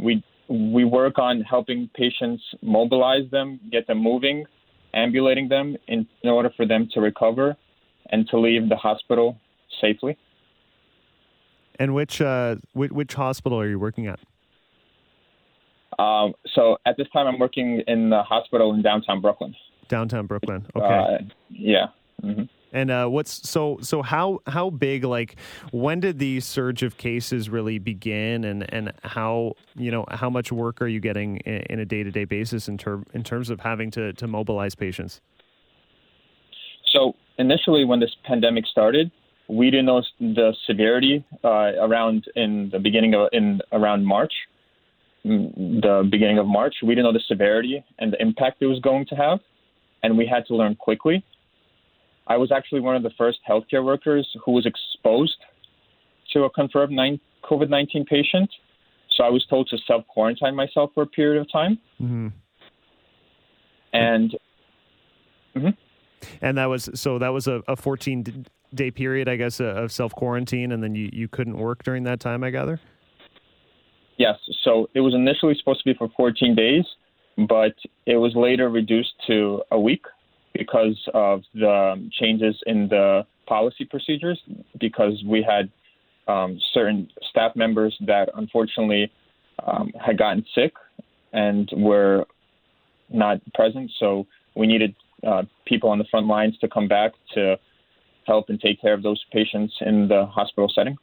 we 0.00 0.22
we 0.48 0.84
work 0.84 1.18
on 1.18 1.42
helping 1.42 1.88
patients 1.94 2.42
mobilize 2.60 3.30
them, 3.30 3.60
get 3.70 3.86
them 3.86 3.98
moving, 3.98 4.44
ambulating 4.94 5.48
them 5.48 5.76
in, 5.86 6.06
in 6.22 6.30
order 6.30 6.50
for 6.56 6.66
them 6.66 6.88
to 6.92 7.00
recover 7.00 7.56
and 8.10 8.28
to 8.28 8.38
leave 8.38 8.68
the 8.68 8.76
hospital 8.76 9.38
safely. 9.80 10.18
And 11.78 11.94
which 11.94 12.20
uh, 12.20 12.56
which, 12.72 12.90
which, 12.90 13.14
hospital 13.14 13.58
are 13.60 13.68
you 13.68 13.78
working 13.78 14.06
at? 14.06 14.18
Um, 15.98 16.34
so 16.54 16.78
at 16.84 16.96
this 16.96 17.06
time, 17.12 17.26
I'm 17.26 17.38
working 17.38 17.82
in 17.86 18.10
the 18.10 18.22
hospital 18.22 18.74
in 18.74 18.82
downtown 18.82 19.20
Brooklyn. 19.20 19.54
Downtown 19.88 20.26
Brooklyn. 20.26 20.66
Okay. 20.76 20.84
Uh, 20.86 21.24
yeah. 21.48 21.86
Mm-hmm. 22.22 22.42
And 22.72 22.90
uh, 22.90 23.06
what's 23.08 23.48
so 23.48 23.78
so 23.82 24.02
how 24.02 24.40
how 24.46 24.70
big 24.70 25.04
like 25.04 25.36
when 25.72 26.00
did 26.00 26.18
the 26.18 26.40
surge 26.40 26.82
of 26.82 26.96
cases 26.98 27.50
really 27.50 27.78
begin 27.78 28.44
and 28.44 28.72
and 28.72 28.92
how 29.02 29.54
you 29.74 29.90
know 29.90 30.04
how 30.10 30.30
much 30.30 30.52
work 30.52 30.80
are 30.80 30.86
you 30.86 31.00
getting 31.00 31.38
in, 31.38 31.62
in 31.70 31.78
a 31.80 31.84
day 31.84 32.02
to 32.02 32.10
day 32.10 32.24
basis 32.24 32.68
in 32.68 32.78
term 32.78 33.06
in 33.12 33.24
terms 33.24 33.50
of 33.50 33.60
having 33.60 33.90
to 33.92 34.12
to 34.12 34.26
mobilize 34.26 34.74
patients? 34.74 35.20
So 36.92 37.14
initially, 37.38 37.84
when 37.84 38.00
this 38.00 38.14
pandemic 38.24 38.66
started, 38.66 39.10
we 39.48 39.70
didn't 39.70 39.86
know 39.86 40.02
the 40.20 40.54
severity 40.66 41.24
uh, 41.44 41.72
around 41.80 42.26
in 42.36 42.70
the 42.70 42.78
beginning 42.78 43.14
of 43.14 43.28
in 43.32 43.60
around 43.72 44.04
March, 44.04 44.32
mm, 45.24 45.80
the 45.80 46.08
beginning 46.08 46.38
of 46.38 46.46
March. 46.46 46.76
We 46.82 46.94
didn't 46.94 47.04
know 47.04 47.12
the 47.12 47.24
severity 47.26 47.84
and 47.98 48.12
the 48.12 48.22
impact 48.22 48.62
it 48.62 48.66
was 48.66 48.80
going 48.80 49.06
to 49.06 49.16
have, 49.16 49.40
and 50.02 50.16
we 50.16 50.26
had 50.26 50.46
to 50.46 50.54
learn 50.54 50.76
quickly. 50.76 51.24
I 52.30 52.36
was 52.36 52.52
actually 52.52 52.80
one 52.80 52.94
of 52.94 53.02
the 53.02 53.10
first 53.18 53.40
healthcare 53.46 53.84
workers 53.84 54.26
who 54.44 54.52
was 54.52 54.64
exposed 54.64 55.36
to 56.32 56.44
a 56.44 56.50
confirmed 56.50 56.96
COVID 57.42 57.68
19 57.68 58.04
patient. 58.04 58.48
So 59.16 59.24
I 59.24 59.28
was 59.28 59.44
told 59.50 59.68
to 59.70 59.78
self 59.84 60.06
quarantine 60.06 60.54
myself 60.54 60.92
for 60.94 61.02
a 61.02 61.06
period 61.06 61.40
of 61.40 61.50
time. 61.52 61.78
Mm-hmm. 62.00 62.28
And. 63.92 64.38
Mm-hmm. 65.56 65.70
And 66.40 66.58
that 66.58 66.66
was 66.66 66.88
so 66.94 67.18
that 67.18 67.30
was 67.30 67.48
a, 67.48 67.62
a 67.66 67.74
14 67.74 68.46
day 68.72 68.92
period, 68.92 69.28
I 69.28 69.34
guess, 69.34 69.60
uh, 69.60 69.64
of 69.64 69.90
self 69.90 70.12
quarantine, 70.14 70.70
and 70.70 70.84
then 70.84 70.94
you, 70.94 71.10
you 71.12 71.26
couldn't 71.26 71.56
work 71.56 71.82
during 71.82 72.04
that 72.04 72.20
time, 72.20 72.44
I 72.44 72.50
gather? 72.50 72.78
Yes. 74.18 74.36
So 74.62 74.88
it 74.94 75.00
was 75.00 75.14
initially 75.14 75.56
supposed 75.58 75.82
to 75.82 75.92
be 75.92 75.94
for 75.94 76.08
14 76.16 76.54
days, 76.54 76.84
but 77.48 77.74
it 78.06 78.16
was 78.16 78.36
later 78.36 78.68
reduced 78.68 79.14
to 79.26 79.62
a 79.72 79.80
week 79.80 80.04
because 80.54 80.98
of 81.14 81.42
the 81.54 82.08
changes 82.12 82.56
in 82.66 82.88
the 82.88 83.26
policy 83.46 83.84
procedures, 83.84 84.40
because 84.78 85.22
we 85.26 85.42
had 85.42 85.70
um, 86.28 86.58
certain 86.72 87.08
staff 87.30 87.56
members 87.56 87.96
that 88.06 88.28
unfortunately 88.36 89.10
um, 89.66 89.92
had 90.04 90.16
gotten 90.18 90.44
sick 90.54 90.72
and 91.32 91.70
were 91.76 92.26
not 93.08 93.40
present. 93.54 93.90
So 93.98 94.26
we 94.54 94.66
needed 94.66 94.94
uh, 95.26 95.42
people 95.66 95.90
on 95.90 95.98
the 95.98 96.04
front 96.10 96.26
lines 96.26 96.56
to 96.58 96.68
come 96.68 96.88
back 96.88 97.12
to 97.34 97.58
help 98.26 98.48
and 98.48 98.60
take 98.60 98.80
care 98.80 98.94
of 98.94 99.02
those 99.02 99.22
patients 99.32 99.74
in 99.80 100.08
the 100.08 100.26
hospital 100.26 100.70
setting. 100.74 100.96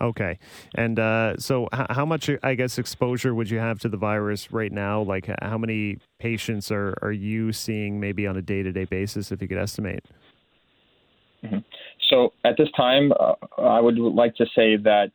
Okay. 0.00 0.38
And 0.74 0.98
uh, 0.98 1.36
so, 1.38 1.68
h- 1.74 1.86
how 1.90 2.04
much, 2.04 2.30
I 2.42 2.54
guess, 2.54 2.78
exposure 2.78 3.34
would 3.34 3.50
you 3.50 3.58
have 3.58 3.80
to 3.80 3.88
the 3.88 3.96
virus 3.96 4.52
right 4.52 4.70
now? 4.70 5.02
Like, 5.02 5.28
how 5.42 5.58
many 5.58 5.98
patients 6.18 6.70
are, 6.70 6.96
are 7.02 7.12
you 7.12 7.52
seeing 7.52 7.98
maybe 7.98 8.26
on 8.26 8.36
a 8.36 8.42
day 8.42 8.62
to 8.62 8.72
day 8.72 8.84
basis, 8.84 9.32
if 9.32 9.42
you 9.42 9.48
could 9.48 9.58
estimate? 9.58 10.04
Mm-hmm. 11.44 11.58
So, 12.10 12.32
at 12.44 12.56
this 12.56 12.68
time, 12.76 13.12
uh, 13.18 13.34
I 13.58 13.80
would 13.80 13.98
like 13.98 14.36
to 14.36 14.46
say 14.54 14.76
that 14.76 15.10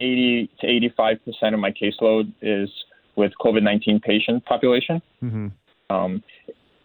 80 0.00 0.50
to 0.60 0.66
85% 0.98 1.54
of 1.54 1.60
my 1.60 1.70
caseload 1.70 2.32
is 2.42 2.70
with 3.16 3.32
COVID 3.40 3.62
19 3.62 4.00
patient 4.00 4.44
population. 4.44 5.02
Mm-hmm. 5.22 5.48
Um, 5.94 6.22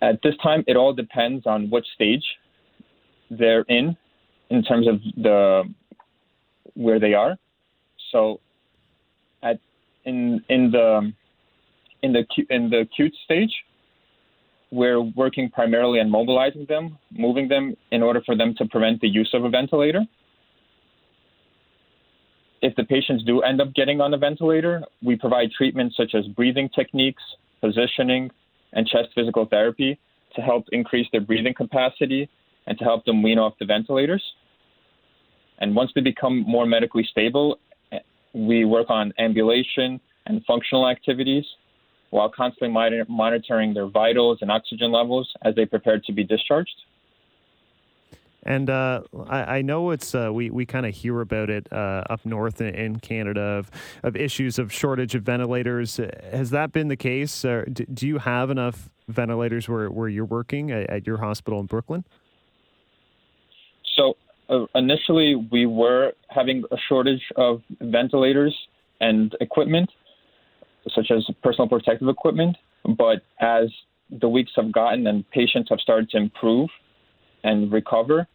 at 0.02 0.22
this 0.24 0.36
time, 0.42 0.64
it 0.68 0.76
all 0.76 0.94
depends 0.94 1.46
on 1.46 1.70
which 1.70 1.86
stage 1.96 2.24
they're 3.30 3.64
in, 3.64 3.96
in 4.50 4.64
terms 4.64 4.88
of 4.88 5.00
the 5.16 5.64
where 6.74 7.00
they 7.00 7.14
are. 7.14 7.38
So, 8.12 8.40
at 9.44 9.60
in 10.06 10.44
in 10.50 10.72
the 10.72 11.12
in 12.04 12.14
the 12.14 12.26
in 12.50 12.70
the 12.70 12.80
acute 12.80 13.14
stage, 13.26 13.54
we're 14.72 15.02
working 15.02 15.50
primarily 15.50 16.00
on 16.00 16.10
mobilizing 16.10 16.66
them, 16.68 16.98
moving 17.12 17.48
them 17.48 17.76
in 17.92 18.02
order 18.02 18.22
for 18.26 18.36
them 18.36 18.56
to 18.58 18.66
prevent 18.66 19.02
the 19.02 19.08
use 19.08 19.30
of 19.34 19.44
a 19.44 19.50
ventilator. 19.50 20.02
If 22.62 22.76
the 22.76 22.84
patients 22.84 23.24
do 23.24 23.42
end 23.42 23.60
up 23.60 23.74
getting 23.74 24.02
on 24.02 24.14
a 24.14 24.18
ventilator, 24.18 24.84
we 25.04 25.16
provide 25.16 25.52
treatments 25.52 25.98
such 25.98 26.14
as 26.14 26.28
breathing 26.28 26.70
techniques, 26.76 27.24
positioning, 27.60 28.30
and 28.74 28.88
chest 28.88 29.10
physical 29.16 29.46
therapy 29.46 30.00
to 30.36 30.42
help 30.42 30.66
increase 30.72 31.08
their 31.12 31.22
breathing 31.22 31.54
capacity 31.54 32.30
and 32.68 32.78
to 32.78 32.84
help 32.84 33.04
them 33.06 33.24
wean 33.24 33.40
off 33.40 33.54
the 33.60 33.66
ventilators. 33.66 34.24
And 35.62 35.76
once 35.76 35.92
they 35.94 36.02
become 36.02 36.40
more 36.40 36.66
medically 36.66 37.08
stable, 37.10 37.60
we 38.34 38.66
work 38.66 38.90
on 38.90 39.14
ambulation 39.20 40.02
and 40.26 40.44
functional 40.46 40.90
activities 40.90 41.46
while 42.10 42.30
constantly 42.30 43.06
monitoring 43.08 43.74
their 43.74 43.88
vitals 43.88 44.40
and 44.42 44.52
oxygen 44.52 44.92
levels 44.92 45.32
as 45.44 45.56
they 45.56 45.66
prepare 45.66 46.00
to 46.00 46.12
be 46.12 46.24
discharged. 46.24 46.76
And 48.44 48.72
uh, 48.72 49.04
I, 49.28 49.58
I, 49.58 49.62
know 49.62 49.92
it's 49.92 50.16
uh, 50.16 50.32
we 50.34 50.50
we 50.50 50.66
kind 50.66 50.88
of 50.88 50.96
hear 50.96 51.22
about 51.22 51.52
it 51.52 51.72
uh, 51.72 52.04
up 52.10 52.26
north 52.26 52.60
in, 52.60 52.74
in, 52.74 53.00
Canada 53.00 53.40
of 53.40 53.70
of 54.02 54.16
issues 54.16 54.58
of 54.58 54.74
shortage 54.74 55.14
of 55.14 55.22
ventilators. 55.22 55.98
Has 56.32 56.50
that 56.50 56.72
been 56.72 56.88
the 56.88 56.96
case? 56.96 57.44
do, 57.44 57.66
do, 57.72 58.08
you 58.08 58.18
have 58.18 58.50
enough 58.50 58.90
ventilators 59.08 59.70
where, 59.70 59.92
where 59.92 60.10
you're 60.10 60.26
working 60.26 60.72
at, 60.72 60.90
at 60.90 61.06
your 61.06 61.18
hospital 61.18 61.60
in 61.60 61.68
Brooklyn? 61.68 62.04
So 63.96 64.18
uh, 64.50 64.66
initially, 64.76 65.36
we 65.36 65.66
were 65.66 66.14
having 66.30 66.64
a 66.72 66.78
shortage 66.90 67.24
of 67.36 67.62
ventilators 67.80 68.56
and 69.00 69.36
equipment, 69.42 69.90
such 70.94 71.12
as 71.12 71.26
personal 71.44 71.68
protective 71.68 72.08
equipment. 72.08 72.58
But 72.98 73.22
as 73.40 73.70
the 74.10 74.28
weeks 74.28 74.52
have 74.56 74.72
gotten 74.72 75.08
and 75.08 75.30
patients 75.32 75.70
have 75.70 75.80
started 75.80 76.10
to 76.12 76.18
improve 76.18 76.70
and 77.44 77.72
recover, 77.72 78.28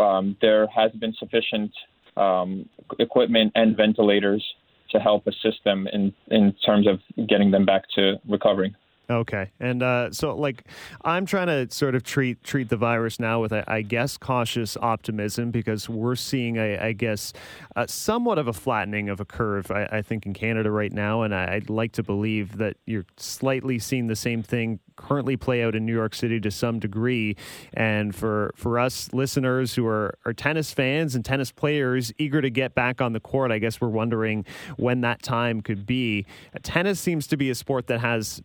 um, 0.00 0.36
there 0.40 0.66
has 0.68 0.92
been 0.92 1.14
sufficient 1.18 1.72
um, 2.16 2.68
equipment 2.98 3.52
and 3.54 3.76
ventilators 3.76 4.44
to 4.90 4.98
help 5.00 5.26
assist 5.26 5.58
them 5.64 5.88
in, 5.92 6.12
in 6.28 6.54
terms 6.64 6.86
of 6.86 7.00
getting 7.28 7.50
them 7.50 7.64
back 7.64 7.82
to 7.94 8.14
recovering. 8.28 8.74
Okay, 9.08 9.52
and 9.60 9.84
uh, 9.84 10.10
so 10.10 10.34
like 10.34 10.64
I'm 11.04 11.26
trying 11.26 11.46
to 11.46 11.72
sort 11.72 11.94
of 11.94 12.02
treat 12.02 12.42
treat 12.42 12.68
the 12.68 12.76
virus 12.76 13.20
now 13.20 13.40
with 13.40 13.52
I 13.52 13.82
guess 13.82 14.16
cautious 14.16 14.76
optimism 14.76 15.52
because 15.52 15.88
we're 15.88 16.16
seeing 16.16 16.58
I 16.58 16.92
guess 16.92 17.32
uh, 17.76 17.86
somewhat 17.86 18.38
of 18.38 18.48
a 18.48 18.52
flattening 18.52 19.08
of 19.08 19.20
a 19.20 19.24
curve 19.24 19.70
I, 19.70 19.84
I 19.92 20.02
think 20.02 20.26
in 20.26 20.34
Canada 20.34 20.72
right 20.72 20.92
now, 20.92 21.22
and 21.22 21.32
I, 21.32 21.54
would 21.54 21.70
like 21.70 21.92
to 21.92 22.02
believe 22.02 22.56
that 22.58 22.78
you're 22.84 23.06
slightly 23.16 23.78
seeing 23.78 24.08
the 24.08 24.16
same 24.16 24.42
thing 24.42 24.80
currently 24.96 25.36
play 25.36 25.62
out 25.62 25.74
in 25.74 25.86
New 25.86 25.92
York 25.92 26.14
City 26.14 26.40
to 26.40 26.50
some 26.50 26.78
degree. 26.78 27.36
And 27.74 28.14
for 28.14 28.52
for 28.56 28.78
us 28.78 29.12
listeners 29.12 29.74
who 29.74 29.86
are 29.86 30.18
are 30.24 30.32
tennis 30.32 30.72
fans 30.72 31.14
and 31.14 31.24
tennis 31.24 31.52
players 31.52 32.12
eager 32.18 32.40
to 32.40 32.50
get 32.50 32.74
back 32.74 33.00
on 33.00 33.12
the 33.12 33.20
court, 33.20 33.52
I 33.52 33.58
guess 33.58 33.80
we're 33.80 33.88
wondering 33.88 34.44
when 34.76 35.02
that 35.02 35.22
time 35.22 35.60
could 35.60 35.86
be. 35.86 36.26
Tennis 36.62 36.98
seems 36.98 37.26
to 37.28 37.36
be 37.36 37.50
a 37.50 37.54
sport 37.54 37.86
that 37.86 38.00
has 38.00 38.42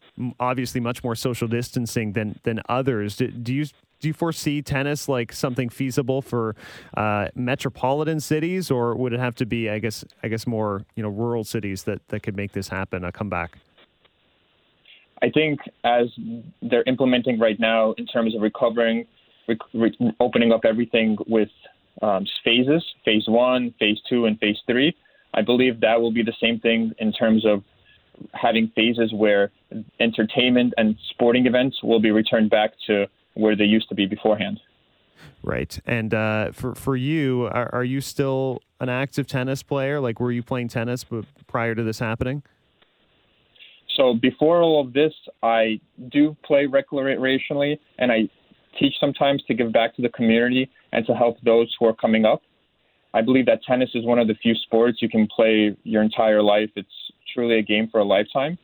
obviously 0.52 0.82
much 0.82 1.00
more 1.04 1.16
social 1.16 1.48
distancing 1.48 2.14
than 2.18 2.40
than 2.44 2.62
others. 2.68 3.10
Do, 3.16 3.28
do 3.48 3.54
you 3.54 3.66
do 4.02 4.08
you 4.10 4.14
foresee 4.14 4.62
tennis 4.62 5.08
like 5.08 5.32
something 5.32 5.70
feasible 5.70 6.22
for 6.22 6.56
uh, 6.98 7.28
metropolitan 7.36 8.20
cities, 8.20 8.72
or 8.72 8.96
would 8.96 9.14
it 9.14 9.20
have 9.20 9.36
to 9.36 9.46
be, 9.46 9.70
I 9.70 9.80
guess, 9.80 10.04
I 10.24 10.28
guess 10.28 10.46
more 10.46 10.86
you 10.96 11.04
know 11.04 11.10
rural 11.10 11.44
cities 11.44 11.84
that 11.84 12.00
that 12.10 12.22
could 12.24 12.36
make 12.36 12.52
this 12.52 12.68
happen, 12.68 13.04
a 13.04 13.12
comeback? 13.12 13.58
I 15.22 15.30
think 15.30 15.60
as 15.84 16.08
they're 16.64 16.88
implementing 16.88 17.40
right 17.40 17.60
now 17.60 17.94
in 18.00 18.08
terms 18.08 18.36
of 18.36 18.42
recovering, 18.42 19.06
re- 19.48 20.16
opening 20.20 20.52
up 20.52 20.62
everything 20.66 21.16
with 21.28 21.50
um, 22.02 22.26
phases, 22.44 22.84
phase 23.06 23.26
one, 23.28 23.74
phase 23.80 24.00
two, 24.10 24.26
and 24.26 24.40
phase 24.40 24.58
three. 24.66 24.96
I 25.34 25.44
believe 25.44 25.80
that 25.82 26.02
will 26.02 26.12
be 26.12 26.24
the 26.24 26.38
same 26.42 26.60
thing 26.60 26.92
in 26.98 27.14
terms 27.14 27.46
of 27.46 27.64
having 28.34 28.72
phases 28.76 29.14
where 29.14 29.52
entertainment 30.00 30.74
and 30.78 30.96
sporting 31.10 31.46
events 31.46 31.78
will 31.84 32.00
be 32.00 32.12
returned 32.12 32.50
back 32.50 32.72
to 32.88 33.06
where 33.34 33.56
they 33.56 33.64
used 33.64 33.90
to 33.90 33.96
be 33.96 34.06
beforehand. 34.06 34.60
Right. 35.44 35.80
And 35.86 36.14
uh, 36.14 36.52
for 36.52 36.76
for 36.76 36.96
you, 36.96 37.46
are, 37.46 37.74
are, 37.74 37.84
you 37.84 38.02
still 38.02 38.62
an 38.80 38.90
active 38.90 39.28
tennis 39.28 39.64
player? 39.64 40.00
Like, 40.00 40.20
were 40.20 40.32
you 40.32 40.44
playing 40.44 40.68
tennis 40.68 41.06
prior 41.48 41.76
to 41.76 41.84
this 41.84 42.00
happening? 42.00 42.44
So 43.96 44.14
before 44.14 44.62
all 44.62 44.82
of 44.82 44.94
this, 44.94 45.14
I 45.44 45.80
do 46.10 46.36
play 46.46 46.66
recreationally, 46.66 47.80
and 47.98 48.12
I 48.12 48.30
teach 48.80 48.94
sometimes 49.00 49.44
to 49.48 49.54
give 49.54 49.72
back 49.72 49.96
to 49.96 50.02
the 50.02 50.10
community 50.10 50.70
and 50.92 51.06
to 51.06 51.14
help 51.14 51.38
those 51.42 51.76
who 51.80 51.88
are 51.88 51.96
coming 51.96 52.26
up. 52.26 52.42
I 53.14 53.22
believe 53.22 53.46
that 53.48 53.64
tennis 53.64 53.90
is 53.94 54.06
one 54.06 54.20
of 54.20 54.28
the 54.28 54.36
few 54.36 54.56
sports 54.56 55.02
you 55.02 55.10
can 55.10 55.28
play 55.28 55.76
your 55.84 56.02
entire 56.02 56.42
life. 56.42 56.70
It's 56.76 56.90
truly 57.34 57.60
a 57.60 57.62
game 57.62 57.90
for 57.92 58.00
a 58.00 58.06
lifetime. 58.06 58.58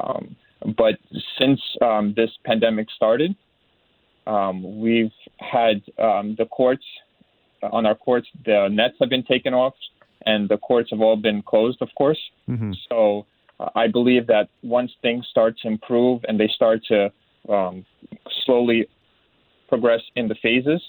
Um, 0.00 0.36
but 0.76 0.94
since 1.38 1.60
um, 1.80 2.14
this 2.16 2.30
pandemic 2.44 2.88
started, 2.94 3.34
um, 4.26 4.80
we've 4.80 5.12
had 5.38 5.82
um, 5.98 6.34
the 6.38 6.46
courts 6.46 6.84
on 7.72 7.86
our 7.86 7.94
courts, 7.94 8.28
the 8.44 8.68
nets 8.70 8.94
have 9.00 9.08
been 9.08 9.22
taken 9.22 9.54
off, 9.54 9.74
and 10.26 10.48
the 10.48 10.58
courts 10.58 10.90
have 10.90 11.00
all 11.00 11.16
been 11.16 11.42
closed, 11.42 11.80
of 11.80 11.88
course. 11.96 12.18
Mm-hmm. 12.48 12.72
So 12.88 13.26
uh, 13.60 13.70
I 13.74 13.88
believe 13.88 14.26
that 14.26 14.48
once 14.62 14.92
things 15.02 15.26
start 15.30 15.56
to 15.62 15.68
improve 15.68 16.22
and 16.28 16.38
they 16.38 16.48
start 16.48 16.80
to 16.88 17.12
um, 17.48 17.84
slowly 18.44 18.86
progress 19.68 20.00
in 20.16 20.28
the 20.28 20.34
phases, 20.42 20.82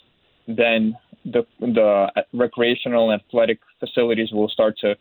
then 0.47 0.97
the 1.25 1.43
the 1.59 2.07
recreational 2.33 3.11
and 3.11 3.21
athletic 3.21 3.59
facilities 3.79 4.31
will 4.31 4.49
start 4.49 4.77
to 4.79 4.95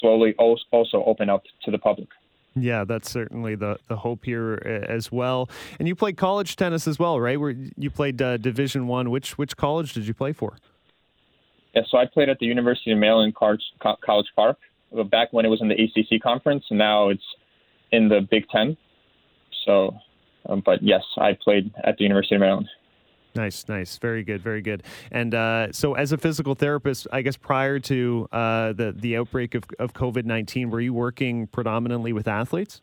slowly 0.00 0.34
also 0.38 1.04
open 1.04 1.28
up 1.28 1.42
to 1.64 1.70
the 1.70 1.78
public. 1.78 2.08
Yeah, 2.54 2.84
that's 2.84 3.10
certainly 3.10 3.54
the 3.54 3.78
the 3.88 3.96
hope 3.96 4.24
here 4.24 4.62
uh, 4.64 4.90
as 4.90 5.12
well. 5.12 5.50
And 5.78 5.86
you 5.86 5.94
played 5.94 6.16
college 6.16 6.56
tennis 6.56 6.88
as 6.88 6.98
well, 6.98 7.20
right? 7.20 7.38
Where 7.38 7.54
you 7.76 7.90
played 7.90 8.20
uh, 8.22 8.38
Division 8.38 8.86
One. 8.86 9.10
Which 9.10 9.36
which 9.36 9.56
college 9.56 9.92
did 9.92 10.06
you 10.06 10.14
play 10.14 10.32
for? 10.32 10.56
Yeah, 11.74 11.82
so 11.90 11.98
I 11.98 12.06
played 12.06 12.30
at 12.30 12.38
the 12.38 12.46
University 12.46 12.90
of 12.92 12.98
Maryland 12.98 13.34
College, 13.34 13.60
College 14.02 14.28
Park 14.34 14.56
back 15.10 15.32
when 15.32 15.44
it 15.44 15.48
was 15.48 15.60
in 15.60 15.68
the 15.68 15.74
ACC 15.74 16.22
conference. 16.22 16.64
Now 16.70 17.10
it's 17.10 17.24
in 17.92 18.08
the 18.08 18.26
Big 18.30 18.48
Ten. 18.48 18.78
So, 19.66 19.94
um, 20.48 20.62
but 20.64 20.82
yes, 20.82 21.02
I 21.18 21.36
played 21.38 21.74
at 21.84 21.98
the 21.98 22.04
University 22.04 22.36
of 22.36 22.40
Maryland. 22.40 22.68
Nice, 23.36 23.68
nice, 23.68 23.98
very 23.98 24.22
good, 24.24 24.42
very 24.42 24.62
good. 24.62 24.82
And 25.10 25.34
uh, 25.34 25.72
so, 25.72 25.94
as 25.94 26.12
a 26.12 26.18
physical 26.18 26.54
therapist, 26.54 27.06
I 27.12 27.22
guess 27.22 27.36
prior 27.36 27.78
to 27.80 28.28
uh, 28.32 28.72
the 28.72 28.92
the 28.96 29.16
outbreak 29.16 29.54
of, 29.54 29.64
of 29.78 29.92
COVID 29.92 30.24
nineteen, 30.24 30.70
were 30.70 30.80
you 30.80 30.94
working 30.94 31.46
predominantly 31.46 32.12
with 32.12 32.26
athletes? 32.26 32.80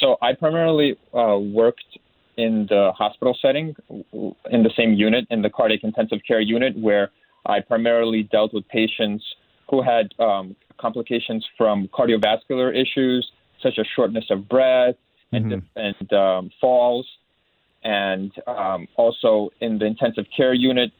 So 0.00 0.16
I 0.22 0.34
primarily 0.34 0.96
uh, 1.12 1.38
worked 1.38 1.98
in 2.36 2.66
the 2.68 2.92
hospital 2.96 3.36
setting, 3.42 3.74
in 3.90 4.62
the 4.62 4.70
same 4.76 4.94
unit, 4.94 5.26
in 5.30 5.42
the 5.42 5.50
cardiac 5.50 5.80
intensive 5.82 6.20
care 6.26 6.40
unit, 6.40 6.78
where 6.78 7.10
I 7.46 7.60
primarily 7.60 8.22
dealt 8.22 8.54
with 8.54 8.66
patients 8.68 9.24
who 9.68 9.82
had 9.82 10.14
um, 10.20 10.54
complications 10.80 11.44
from 11.56 11.88
cardiovascular 11.88 12.70
issues, 12.70 13.28
such 13.60 13.78
as 13.78 13.86
shortness 13.96 14.26
of 14.30 14.48
breath 14.48 14.94
and, 15.32 15.46
mm-hmm. 15.46 15.78
and 15.78 16.12
um, 16.12 16.50
falls 16.60 17.06
and 17.84 18.32
um, 18.46 18.88
also 18.96 19.50
in 19.60 19.78
the 19.78 19.86
intensive 19.86 20.24
care 20.36 20.54
unit 20.54 20.90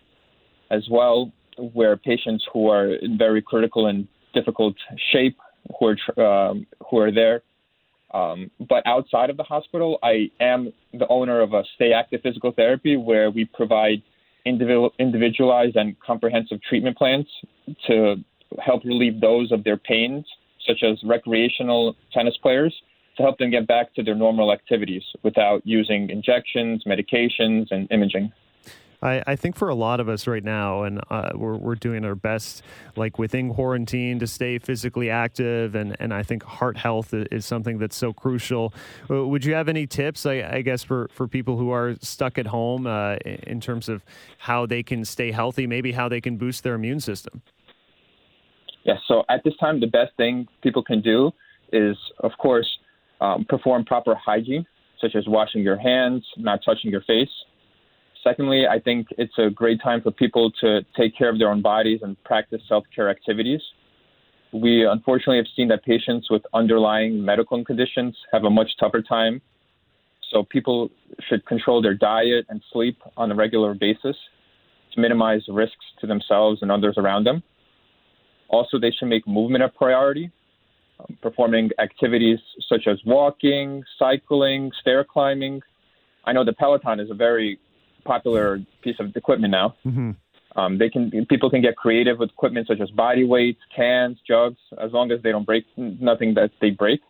as 0.71 0.87
well, 0.91 1.33
where 1.73 1.97
patients 1.97 2.45
who 2.53 2.69
are 2.69 2.95
in 2.95 3.19
very 3.19 3.43
critical 3.43 3.87
and 3.87 4.07
difficult 4.35 4.77
shape 5.13 5.37
who 5.79 5.95
are 6.17 6.49
um, 6.51 6.67
who 6.89 6.99
are 6.99 7.13
there. 7.13 7.43
Um, 8.15 8.51
but 8.69 8.87
outside 8.87 9.29
of 9.29 9.37
the 9.37 9.43
hospital, 9.43 9.99
I 10.03 10.31
am 10.41 10.73
the 10.95 11.07
owner 11.09 11.41
of 11.41 11.53
a 11.53 11.63
Stay 11.75 11.93
Active 11.93 12.23
Physical 12.23 12.53
Therapy, 12.53 12.97
where 12.97 13.31
we 13.31 13.45
provide 13.45 14.03
individual, 14.47 14.93
individualized 14.99 15.77
and 15.77 15.99
comprehensive 16.01 16.59
treatment 16.63 16.97
plans 16.97 17.27
to 17.87 18.17
help 18.65 18.85
relieve 18.85 19.21
those 19.21 19.53
of 19.53 19.63
their 19.63 19.77
pains, 19.77 20.25
such 20.67 20.83
as 20.83 20.99
recreational 21.05 21.97
tennis 22.15 22.37
players 22.41 22.75
to 23.19 23.23
help 23.25 23.37
them 23.39 23.51
get 23.51 23.67
back 23.67 23.93
to 23.95 24.03
their 24.03 24.15
normal 24.15 24.53
activities 24.53 25.03
without 25.23 25.61
using 25.67 26.09
injections, 26.09 26.85
medications, 26.87 27.67
and 27.71 27.91
imaging. 27.91 28.33
I, 29.03 29.23
I 29.27 29.37
think 29.37 29.57
for 29.57 29.69
a 29.69 29.75
lot 29.75 30.01
of 30.01 30.09
us 30.09 30.27
right 30.27 30.43
now, 30.43 30.83
and 30.83 31.01
uh, 31.11 31.31
we're, 31.35 31.57
we're 31.57 31.75
doing 31.75 32.05
our 32.05 32.15
best, 32.15 32.63
like 32.97 33.19
within 33.19 33.53
quarantine, 33.53 34.19
to 34.21 34.27
stay 34.27 34.59
physically 34.59 35.11
active. 35.11 35.75
And, 35.75 35.97
and 36.01 36.13
I 36.15 36.23
think 36.23 36.43
heart 36.43 36.77
health 36.77 37.13
is 37.13 37.45
something 37.45 37.79
that's 37.79 37.97
so 37.97 38.13
crucial. 38.13 38.73
Uh, 39.09 39.27
would 39.27 39.45
you 39.45 39.55
have 39.55 39.69
any 39.69 39.87
tips, 39.87 40.27
I, 40.27 40.49
I 40.51 40.63
guess, 40.63 40.83
for, 40.83 41.09
for 41.13 41.29
people 41.29 41.57
who 41.57 41.71
are 41.71 41.97
stuck 42.01 42.39
at 42.39 42.47
home 42.47 42.87
uh, 42.87 43.17
in 43.25 43.61
terms 43.61 43.89
of 43.89 44.05
how 44.39 44.67
they 44.67 44.83
can 44.83 45.05
stay 45.05 45.31
healthy, 45.33 45.67
maybe 45.67 45.93
how 45.93 46.09
they 46.09 46.21
can 46.21 46.37
boost 46.37 46.63
their 46.63 46.75
immune 46.75 47.01
system? 47.01 47.43
Yes. 48.85 48.99
Yeah, 49.09 49.17
so 49.17 49.25
at 49.29 49.45
this 49.45 49.57
time, 49.59 49.81
the 49.81 49.87
best 49.87 50.17
thing 50.17 50.49
people 50.63 50.83
can 50.83 51.03
do 51.03 51.33
is, 51.73 51.97
of 52.21 52.33
course, 52.39 52.69
um, 53.21 53.45
perform 53.49 53.85
proper 53.85 54.15
hygiene, 54.15 54.67
such 55.01 55.15
as 55.15 55.27
washing 55.27 55.63
your 55.63 55.77
hands, 55.77 56.25
not 56.37 56.61
touching 56.65 56.91
your 56.91 57.03
face. 57.03 57.31
Secondly, 58.23 58.67
I 58.67 58.81
think 58.81 59.09
it's 59.17 59.39
a 59.39 59.51
great 59.51 59.81
time 59.83 60.03
for 60.03 60.11
people 60.11 60.51
to 60.61 60.81
take 60.97 61.17
care 61.17 61.29
of 61.31 61.39
their 61.39 61.51
own 61.51 61.63
bodies 61.63 62.01
and 62.03 62.23
practice 62.25 62.61
self 62.69 62.85
care 62.95 63.09
activities. 63.09 63.61
We 64.53 64.87
unfortunately 64.87 65.37
have 65.37 65.47
seen 65.55 65.69
that 65.69 65.85
patients 65.85 66.31
with 66.31 66.43
underlying 66.55 67.25
medical 67.25 67.63
conditions 67.65 68.17
have 68.33 68.45
a 68.45 68.51
much 68.51 68.71
tougher 68.81 69.03
time. 69.03 69.41
So 70.31 70.43
people 70.43 70.91
should 71.29 71.45
control 71.47 71.81
their 71.81 71.95
diet 71.95 72.47
and 72.49 72.63
sleep 72.73 72.99
on 73.17 73.31
a 73.31 73.35
regular 73.35 73.75
basis 73.75 74.17
to 74.95 75.01
minimize 75.01 75.43
risks 75.49 75.85
to 76.01 76.07
themselves 76.07 76.61
and 76.63 76.71
others 76.71 76.95
around 76.99 77.25
them. 77.25 77.43
Also, 78.49 78.79
they 78.79 78.91
should 78.91 79.09
make 79.09 79.27
movement 79.27 79.63
a 79.63 79.69
priority 79.69 80.31
performing 81.23 81.71
activities 81.79 82.39
such 82.69 82.87
as 82.87 82.99
walking, 83.05 83.83
cycling, 83.99 84.71
stair 84.81 85.05
climbing. 85.05 85.61
I 86.25 86.33
know 86.33 86.45
the 86.45 86.53
Peloton 86.53 87.01
is 87.01 87.11
a 87.11 87.15
very 87.15 87.59
popular 88.05 88.61
piece 88.83 88.97
of 88.99 89.15
equipment 89.17 89.53
now. 89.53 89.77
Mm-hmm. 89.87 90.11
Um, 90.57 90.79
they 90.79 90.89
can 90.89 91.27
people 91.27 91.51
can 91.51 91.63
get 91.63 91.77
creative 91.77 92.19
with 92.19 92.31
equipment 92.31 92.67
such 92.67 92.81
as 92.81 92.91
body 92.91 93.25
weights, 93.25 93.61
cans, 93.75 94.19
jugs, 94.27 94.59
as 94.83 94.93
long 94.93 95.13
as 95.13 95.23
they 95.23 95.31
don't 95.31 95.45
break 95.47 95.65
nothing 95.77 96.35
that 96.35 96.51
they 96.61 96.71
break, 96.71 97.01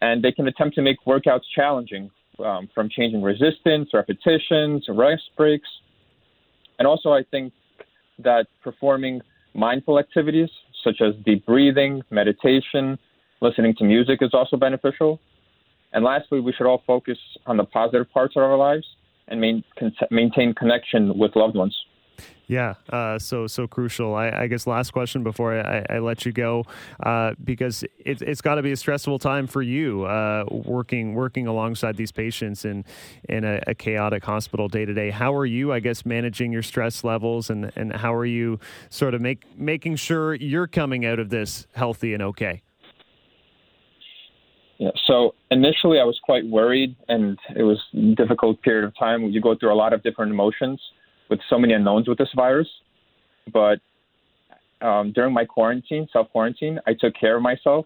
and 0.00 0.22
they 0.24 0.32
can 0.32 0.46
attempt 0.48 0.76
to 0.76 0.82
make 0.82 0.96
workouts 1.06 1.42
challenging, 1.54 2.10
um, 2.44 2.68
from 2.74 2.88
changing 2.88 3.22
resistance, 3.22 3.90
repetitions, 3.92 4.86
rest 4.88 5.24
breaks, 5.36 5.68
and 6.78 6.88
also 6.88 7.12
I 7.12 7.22
think 7.30 7.52
that 8.18 8.46
performing 8.62 9.20
mindful 9.52 9.98
activities 9.98 10.48
such 10.82 11.00
as 11.02 11.14
deep 11.26 11.44
breathing, 11.44 12.02
meditation, 12.10 12.98
Listening 13.40 13.74
to 13.76 13.84
music 13.84 14.18
is 14.20 14.30
also 14.34 14.56
beneficial. 14.56 15.20
And 15.92 16.04
lastly, 16.04 16.40
we 16.40 16.52
should 16.52 16.66
all 16.66 16.82
focus 16.86 17.18
on 17.46 17.56
the 17.56 17.64
positive 17.64 18.10
parts 18.12 18.36
of 18.36 18.42
our 18.42 18.56
lives 18.56 18.86
and 19.28 19.40
main, 19.40 19.64
con- 19.78 19.94
maintain 20.10 20.54
connection 20.54 21.18
with 21.18 21.34
loved 21.34 21.56
ones. 21.56 21.76
Yeah, 22.46 22.74
uh, 22.90 23.18
so 23.20 23.46
so 23.46 23.68
crucial. 23.68 24.16
I, 24.16 24.30
I, 24.30 24.46
guess 24.48 24.66
last 24.66 24.90
question 24.90 25.22
before 25.22 25.54
I, 25.54 25.86
I 25.88 25.98
let 26.00 26.26
you 26.26 26.32
go, 26.32 26.64
uh, 27.00 27.34
because 27.44 27.84
it, 28.04 28.20
it's 28.22 28.40
got 28.40 28.56
to 28.56 28.62
be 28.62 28.72
a 28.72 28.76
stressful 28.76 29.20
time 29.20 29.46
for 29.46 29.62
you 29.62 30.02
uh, 30.02 30.44
working 30.50 31.14
working 31.14 31.46
alongside 31.46 31.96
these 31.96 32.10
patients 32.10 32.64
in 32.64 32.84
in 33.28 33.44
a, 33.44 33.62
a 33.68 33.74
chaotic 33.76 34.24
hospital 34.24 34.66
day 34.66 34.84
to 34.84 34.92
day. 34.92 35.10
How 35.10 35.32
are 35.32 35.46
you, 35.46 35.72
I 35.72 35.78
guess, 35.78 36.04
managing 36.04 36.50
your 36.50 36.62
stress 36.62 37.04
levels, 37.04 37.50
and 37.50 37.70
and 37.76 37.92
how 37.92 38.12
are 38.12 38.26
you 38.26 38.58
sort 38.88 39.14
of 39.14 39.20
make 39.20 39.44
making 39.56 39.94
sure 39.94 40.34
you're 40.34 40.66
coming 40.66 41.06
out 41.06 41.20
of 41.20 41.30
this 41.30 41.68
healthy 41.74 42.14
and 42.14 42.22
okay? 42.24 42.62
Yeah. 44.80 44.92
So 45.06 45.34
initially, 45.50 46.00
I 46.00 46.04
was 46.04 46.18
quite 46.22 46.46
worried, 46.46 46.96
and 47.06 47.38
it 47.54 47.62
was 47.62 47.78
a 47.92 48.14
difficult 48.14 48.62
period 48.62 48.86
of 48.86 48.96
time. 48.98 49.22
You 49.24 49.38
go 49.38 49.54
through 49.54 49.74
a 49.74 49.76
lot 49.76 49.92
of 49.92 50.02
different 50.02 50.32
emotions 50.32 50.80
with 51.28 51.38
so 51.50 51.58
many 51.58 51.74
unknowns 51.74 52.08
with 52.08 52.16
this 52.16 52.30
virus. 52.34 52.66
But 53.52 53.80
um, 54.80 55.12
during 55.12 55.34
my 55.34 55.44
quarantine, 55.44 56.08
self 56.10 56.30
quarantine, 56.32 56.80
I 56.86 56.94
took 56.98 57.12
care 57.14 57.36
of 57.36 57.42
myself. 57.42 57.84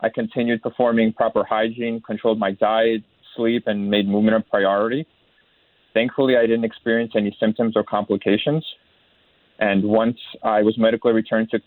I 0.00 0.10
continued 0.10 0.62
performing 0.62 1.14
proper 1.14 1.44
hygiene, 1.44 2.02
controlled 2.06 2.38
my 2.38 2.50
diet, 2.50 3.02
sleep, 3.34 3.62
and 3.66 3.90
made 3.90 4.06
movement 4.06 4.36
a 4.36 4.40
priority. 4.40 5.06
Thankfully, 5.94 6.36
I 6.36 6.42
didn't 6.42 6.64
experience 6.64 7.12
any 7.16 7.34
symptoms 7.40 7.72
or 7.74 7.84
complications. 7.84 8.66
And 9.60 9.82
once 9.82 10.18
I 10.42 10.60
was 10.60 10.76
medically 10.76 11.12
returned 11.12 11.48
to 11.52 11.60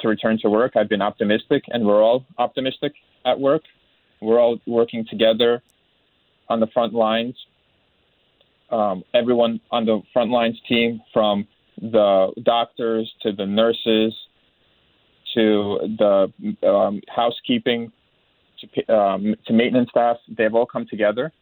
to 0.00 0.08
return 0.08 0.36
to 0.42 0.50
work, 0.50 0.72
I've 0.74 0.88
been 0.88 1.02
optimistic, 1.02 1.62
and 1.68 1.86
we're 1.86 2.02
all 2.02 2.26
optimistic 2.38 2.92
at 3.24 3.38
work 3.38 3.62
we're 4.20 4.40
all 4.40 4.58
working 4.66 5.04
together 5.08 5.62
on 6.48 6.60
the 6.60 6.66
front 6.68 6.94
lines. 6.94 7.34
Um, 8.70 9.04
everyone 9.14 9.60
on 9.70 9.84
the 9.84 10.02
front 10.12 10.30
lines 10.30 10.60
team, 10.68 11.00
from 11.12 11.46
the 11.80 12.32
doctors 12.42 13.12
to 13.22 13.32
the 13.32 13.46
nurses 13.46 14.14
to 15.34 15.78
the 15.98 16.32
um, 16.66 17.00
housekeeping 17.08 17.92
to, 18.60 18.94
um, 18.94 19.34
to 19.46 19.52
maintenance 19.52 19.90
staff, 19.90 20.16
they've 20.36 20.54
all 20.54 20.66
come 20.66 20.86
together. 20.88 21.32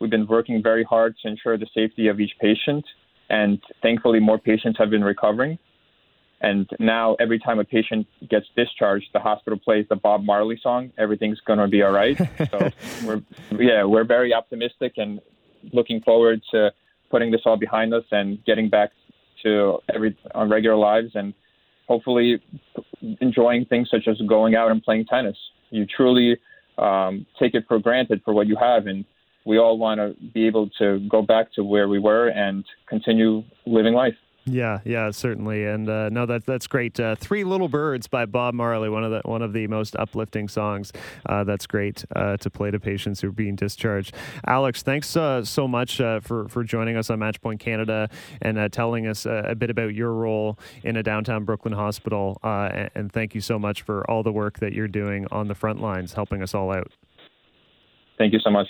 We've 0.00 0.10
been 0.10 0.26
working 0.26 0.62
very 0.62 0.82
hard 0.82 1.14
to 1.22 1.28
ensure 1.28 1.56
the 1.56 1.68
safety 1.72 2.08
of 2.08 2.20
each 2.20 2.32
patient, 2.40 2.84
and 3.30 3.60
thankfully, 3.80 4.18
more 4.18 4.38
patients 4.38 4.76
have 4.78 4.90
been 4.90 5.04
recovering. 5.04 5.58
And 6.44 6.68
now 6.78 7.14
every 7.14 7.38
time 7.38 7.58
a 7.58 7.64
patient 7.64 8.06
gets 8.28 8.44
discharged, 8.54 9.06
the 9.14 9.18
hospital 9.18 9.58
plays 9.58 9.86
the 9.88 9.96
Bob 9.96 10.24
Marley 10.24 10.60
song, 10.62 10.92
Everything's 10.98 11.40
Gonna 11.40 11.66
Be 11.66 11.82
All 11.82 11.90
Right. 11.90 12.18
so 12.50 12.68
we're, 13.06 13.22
yeah, 13.58 13.84
we're 13.84 14.04
very 14.04 14.34
optimistic 14.34 14.92
and 14.98 15.20
looking 15.72 16.02
forward 16.02 16.42
to 16.50 16.70
putting 17.10 17.30
this 17.30 17.40
all 17.46 17.56
behind 17.56 17.94
us 17.94 18.04
and 18.10 18.44
getting 18.44 18.68
back 18.68 18.90
to 19.42 19.78
every 19.94 20.18
on 20.34 20.50
regular 20.50 20.76
lives 20.76 21.12
and 21.14 21.32
hopefully 21.88 22.42
enjoying 23.22 23.64
things 23.64 23.88
such 23.90 24.06
as 24.06 24.20
going 24.28 24.54
out 24.54 24.70
and 24.70 24.82
playing 24.82 25.06
tennis. 25.06 25.38
You 25.70 25.86
truly 25.86 26.36
um, 26.76 27.24
take 27.40 27.54
it 27.54 27.64
for 27.66 27.78
granted 27.78 28.20
for 28.22 28.34
what 28.34 28.48
you 28.48 28.56
have, 28.56 28.86
and 28.86 29.06
we 29.46 29.58
all 29.58 29.78
want 29.78 29.98
to 29.98 30.14
be 30.34 30.46
able 30.46 30.68
to 30.78 31.00
go 31.08 31.22
back 31.22 31.54
to 31.54 31.64
where 31.64 31.88
we 31.88 31.98
were 31.98 32.28
and 32.28 32.66
continue 32.86 33.44
living 33.64 33.94
life. 33.94 34.14
Yeah, 34.46 34.80
yeah, 34.84 35.10
certainly, 35.10 35.64
and 35.64 35.88
uh, 35.88 36.10
no, 36.10 36.26
that 36.26 36.44
that's 36.44 36.66
great. 36.66 37.00
Uh, 37.00 37.14
Three 37.14 37.44
Little 37.44 37.68
Birds 37.68 38.06
by 38.08 38.26
Bob 38.26 38.52
Marley, 38.52 38.90
one 38.90 39.02
of 39.02 39.10
the 39.10 39.22
one 39.24 39.40
of 39.40 39.54
the 39.54 39.66
most 39.68 39.96
uplifting 39.96 40.48
songs. 40.48 40.92
Uh, 41.24 41.44
that's 41.44 41.66
great 41.66 42.04
uh, 42.14 42.36
to 42.36 42.50
play 42.50 42.70
to 42.70 42.78
patients 42.78 43.22
who 43.22 43.28
are 43.28 43.32
being 43.32 43.56
discharged. 43.56 44.14
Alex, 44.46 44.82
thanks 44.82 45.16
uh, 45.16 45.42
so 45.44 45.66
much 45.66 45.98
uh, 45.98 46.20
for 46.20 46.46
for 46.48 46.62
joining 46.62 46.98
us 46.98 47.08
on 47.08 47.20
Matchpoint 47.20 47.58
Canada 47.58 48.10
and 48.42 48.70
telling 48.70 49.06
us 49.06 49.24
a 49.24 49.54
bit 49.56 49.70
about 49.70 49.94
your 49.94 50.12
role 50.12 50.58
in 50.82 50.98
a 50.98 51.02
downtown 51.02 51.44
Brooklyn 51.44 51.72
hospital. 51.72 52.38
And, 52.42 52.90
and 52.94 53.12
thank 53.12 53.34
you 53.34 53.40
so 53.40 53.58
much 53.58 53.80
for 53.80 54.08
all 54.10 54.22
the 54.22 54.32
work 54.32 54.58
that 54.58 54.74
you're 54.74 54.88
doing 54.88 55.26
on 55.32 55.48
the 55.48 55.54
front 55.54 55.80
lines, 55.80 56.12
helping 56.12 56.42
us 56.42 56.52
all 56.54 56.70
out. 56.70 56.92
Thank 58.18 58.34
you 58.34 58.40
so 58.40 58.50
much. 58.50 58.68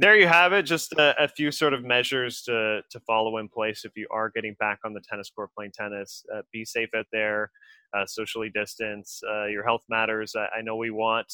There 0.00 0.16
you 0.16 0.28
have 0.28 0.52
it. 0.52 0.62
Just 0.62 0.92
a, 0.92 1.24
a, 1.24 1.26
few 1.26 1.50
sort 1.50 1.74
of 1.74 1.82
measures 1.84 2.42
to 2.42 2.82
to 2.90 3.00
follow 3.00 3.38
in 3.38 3.48
place 3.48 3.84
if 3.84 3.92
you 3.96 4.06
are 4.10 4.30
getting 4.30 4.54
back 4.60 4.78
on 4.84 4.94
the 4.94 5.00
tennis 5.00 5.28
court 5.28 5.50
playing 5.56 5.72
tennis. 5.72 6.24
Uh, 6.32 6.42
be 6.52 6.64
safe 6.64 6.90
out 6.96 7.06
there. 7.10 7.50
Uh, 7.92 8.06
socially 8.06 8.50
distance. 8.50 9.20
Uh, 9.28 9.46
your 9.46 9.64
health 9.64 9.82
matters. 9.88 10.34
I, 10.36 10.58
I 10.58 10.62
know 10.62 10.76
we 10.76 10.90
want 10.90 11.32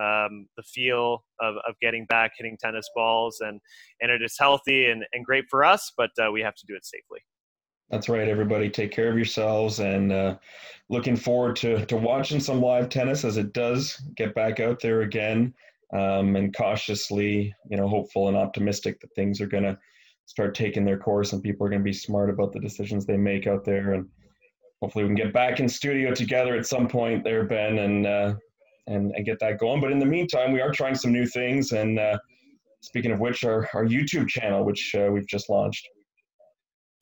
um, 0.00 0.46
the 0.56 0.62
feel 0.62 1.24
of, 1.40 1.56
of 1.68 1.74
getting 1.80 2.06
back 2.06 2.32
hitting 2.38 2.56
tennis 2.56 2.88
balls 2.94 3.40
and 3.40 3.60
and 4.00 4.10
it 4.10 4.22
is 4.22 4.36
healthy 4.38 4.86
and, 4.86 5.04
and 5.12 5.24
great 5.24 5.44
for 5.50 5.64
us 5.64 5.92
but 5.96 6.10
uh, 6.24 6.30
we 6.30 6.40
have 6.40 6.54
to 6.54 6.66
do 6.66 6.76
it 6.76 6.86
safely 6.86 7.18
that's 7.90 8.08
right 8.08 8.28
everybody 8.28 8.70
take 8.70 8.92
care 8.92 9.10
of 9.10 9.16
yourselves 9.16 9.80
and 9.80 10.12
uh, 10.12 10.36
looking 10.88 11.16
forward 11.16 11.56
to, 11.56 11.84
to 11.86 11.96
watching 11.96 12.38
some 12.38 12.60
live 12.60 12.88
tennis 12.88 13.24
as 13.24 13.36
it 13.36 13.52
does 13.52 14.00
get 14.14 14.34
back 14.34 14.60
out 14.60 14.80
there 14.80 15.02
again 15.02 15.52
um, 15.92 16.36
and 16.36 16.54
cautiously 16.56 17.54
you 17.70 17.76
know 17.76 17.88
hopeful 17.88 18.28
and 18.28 18.36
optimistic 18.36 19.00
that 19.00 19.14
things 19.14 19.40
are 19.40 19.46
going 19.46 19.64
to 19.64 19.78
start 20.26 20.54
taking 20.54 20.84
their 20.84 20.98
course 20.98 21.32
and 21.32 21.42
people 21.42 21.66
are 21.66 21.70
going 21.70 21.80
to 21.80 21.84
be 21.84 21.92
smart 21.92 22.30
about 22.30 22.52
the 22.52 22.60
decisions 22.60 23.04
they 23.04 23.16
make 23.16 23.46
out 23.46 23.64
there 23.64 23.94
and 23.94 24.06
hopefully 24.80 25.04
we 25.04 25.08
can 25.08 25.16
get 25.16 25.32
back 25.32 25.58
in 25.60 25.68
studio 25.68 26.14
together 26.14 26.56
at 26.56 26.66
some 26.66 26.86
point 26.86 27.24
there 27.24 27.44
ben 27.44 27.78
and 27.78 28.06
uh, 28.06 28.34
and, 28.90 29.12
and 29.14 29.24
get 29.24 29.38
that 29.40 29.58
going. 29.58 29.80
But 29.80 29.92
in 29.92 29.98
the 29.98 30.06
meantime, 30.06 30.52
we 30.52 30.60
are 30.60 30.72
trying 30.72 30.94
some 30.94 31.12
new 31.12 31.26
things. 31.26 31.72
And 31.72 31.98
uh, 31.98 32.18
speaking 32.80 33.12
of 33.12 33.20
which, 33.20 33.44
our, 33.44 33.68
our 33.72 33.84
YouTube 33.84 34.28
channel, 34.28 34.64
which 34.64 34.94
uh, 34.94 35.08
we've 35.10 35.26
just 35.26 35.48
launched. 35.48 35.88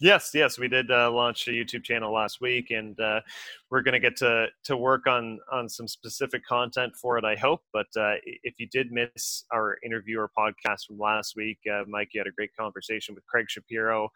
Yes, 0.00 0.30
yes, 0.32 0.60
we 0.60 0.68
did 0.68 0.92
uh, 0.92 1.10
launch 1.10 1.48
a 1.48 1.50
YouTube 1.50 1.82
channel 1.82 2.12
last 2.14 2.40
week, 2.40 2.70
and 2.70 2.98
uh, 3.00 3.20
we're 3.68 3.82
going 3.82 3.94
to 3.94 3.98
get 3.98 4.16
to 4.18 4.46
to 4.62 4.76
work 4.76 5.08
on 5.08 5.40
on 5.50 5.68
some 5.68 5.88
specific 5.88 6.46
content 6.46 6.94
for 6.94 7.18
it. 7.18 7.24
I 7.24 7.34
hope. 7.34 7.62
But 7.72 7.88
uh, 7.96 8.14
if 8.44 8.54
you 8.60 8.68
did 8.68 8.92
miss 8.92 9.44
our 9.52 9.76
interview 9.84 10.20
or 10.20 10.30
podcast 10.38 10.86
from 10.86 10.98
last 10.98 11.34
week, 11.36 11.58
uh, 11.68 11.82
Mike, 11.88 12.10
you 12.12 12.20
had 12.20 12.28
a 12.28 12.32
great 12.32 12.54
conversation 12.56 13.12
with 13.16 13.26
Craig 13.26 13.46
Shapiro, 13.48 14.10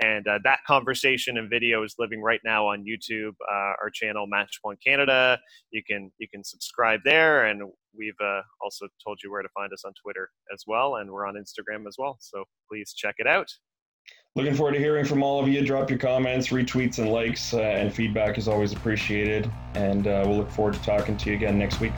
and 0.00 0.26
uh, 0.26 0.38
that 0.44 0.60
conversation 0.66 1.36
and 1.36 1.50
video 1.50 1.82
is 1.82 1.96
living 1.98 2.22
right 2.22 2.40
now 2.42 2.66
on 2.68 2.86
YouTube. 2.86 3.34
Uh, 3.46 3.74
our 3.82 3.90
channel, 3.92 4.26
Matchpoint 4.26 4.78
Canada. 4.82 5.38
You 5.70 5.82
can 5.86 6.10
you 6.16 6.28
can 6.28 6.44
subscribe 6.44 7.00
there, 7.04 7.44
and 7.44 7.60
we've 7.94 8.14
also 8.62 8.86
told 9.04 9.20
you 9.22 9.30
where 9.30 9.42
to 9.42 9.50
find 9.50 9.70
us 9.74 9.84
on 9.84 9.92
Twitter 10.02 10.30
as 10.50 10.64
well, 10.66 10.96
and 10.96 11.10
we're 11.10 11.26
on 11.26 11.34
Instagram 11.34 11.86
as 11.86 11.96
well. 11.98 12.16
So 12.20 12.44
please 12.70 12.94
check 12.94 13.16
it 13.18 13.26
out. 13.26 13.52
Looking 14.36 14.54
forward 14.54 14.72
to 14.72 14.78
hearing 14.78 15.06
from 15.06 15.22
all 15.22 15.40
of 15.40 15.48
you. 15.48 15.64
Drop 15.64 15.88
your 15.88 15.98
comments, 15.98 16.48
retweets, 16.48 16.98
and 16.98 17.10
likes, 17.10 17.54
uh, 17.54 17.60
and 17.60 17.92
feedback 17.92 18.36
is 18.36 18.48
always 18.48 18.70
appreciated. 18.70 19.50
And 19.72 20.06
uh, 20.06 20.24
we'll 20.26 20.36
look 20.36 20.50
forward 20.50 20.74
to 20.74 20.82
talking 20.82 21.16
to 21.16 21.30
you 21.30 21.36
again 21.36 21.58
next 21.58 21.80
week. 21.80 21.94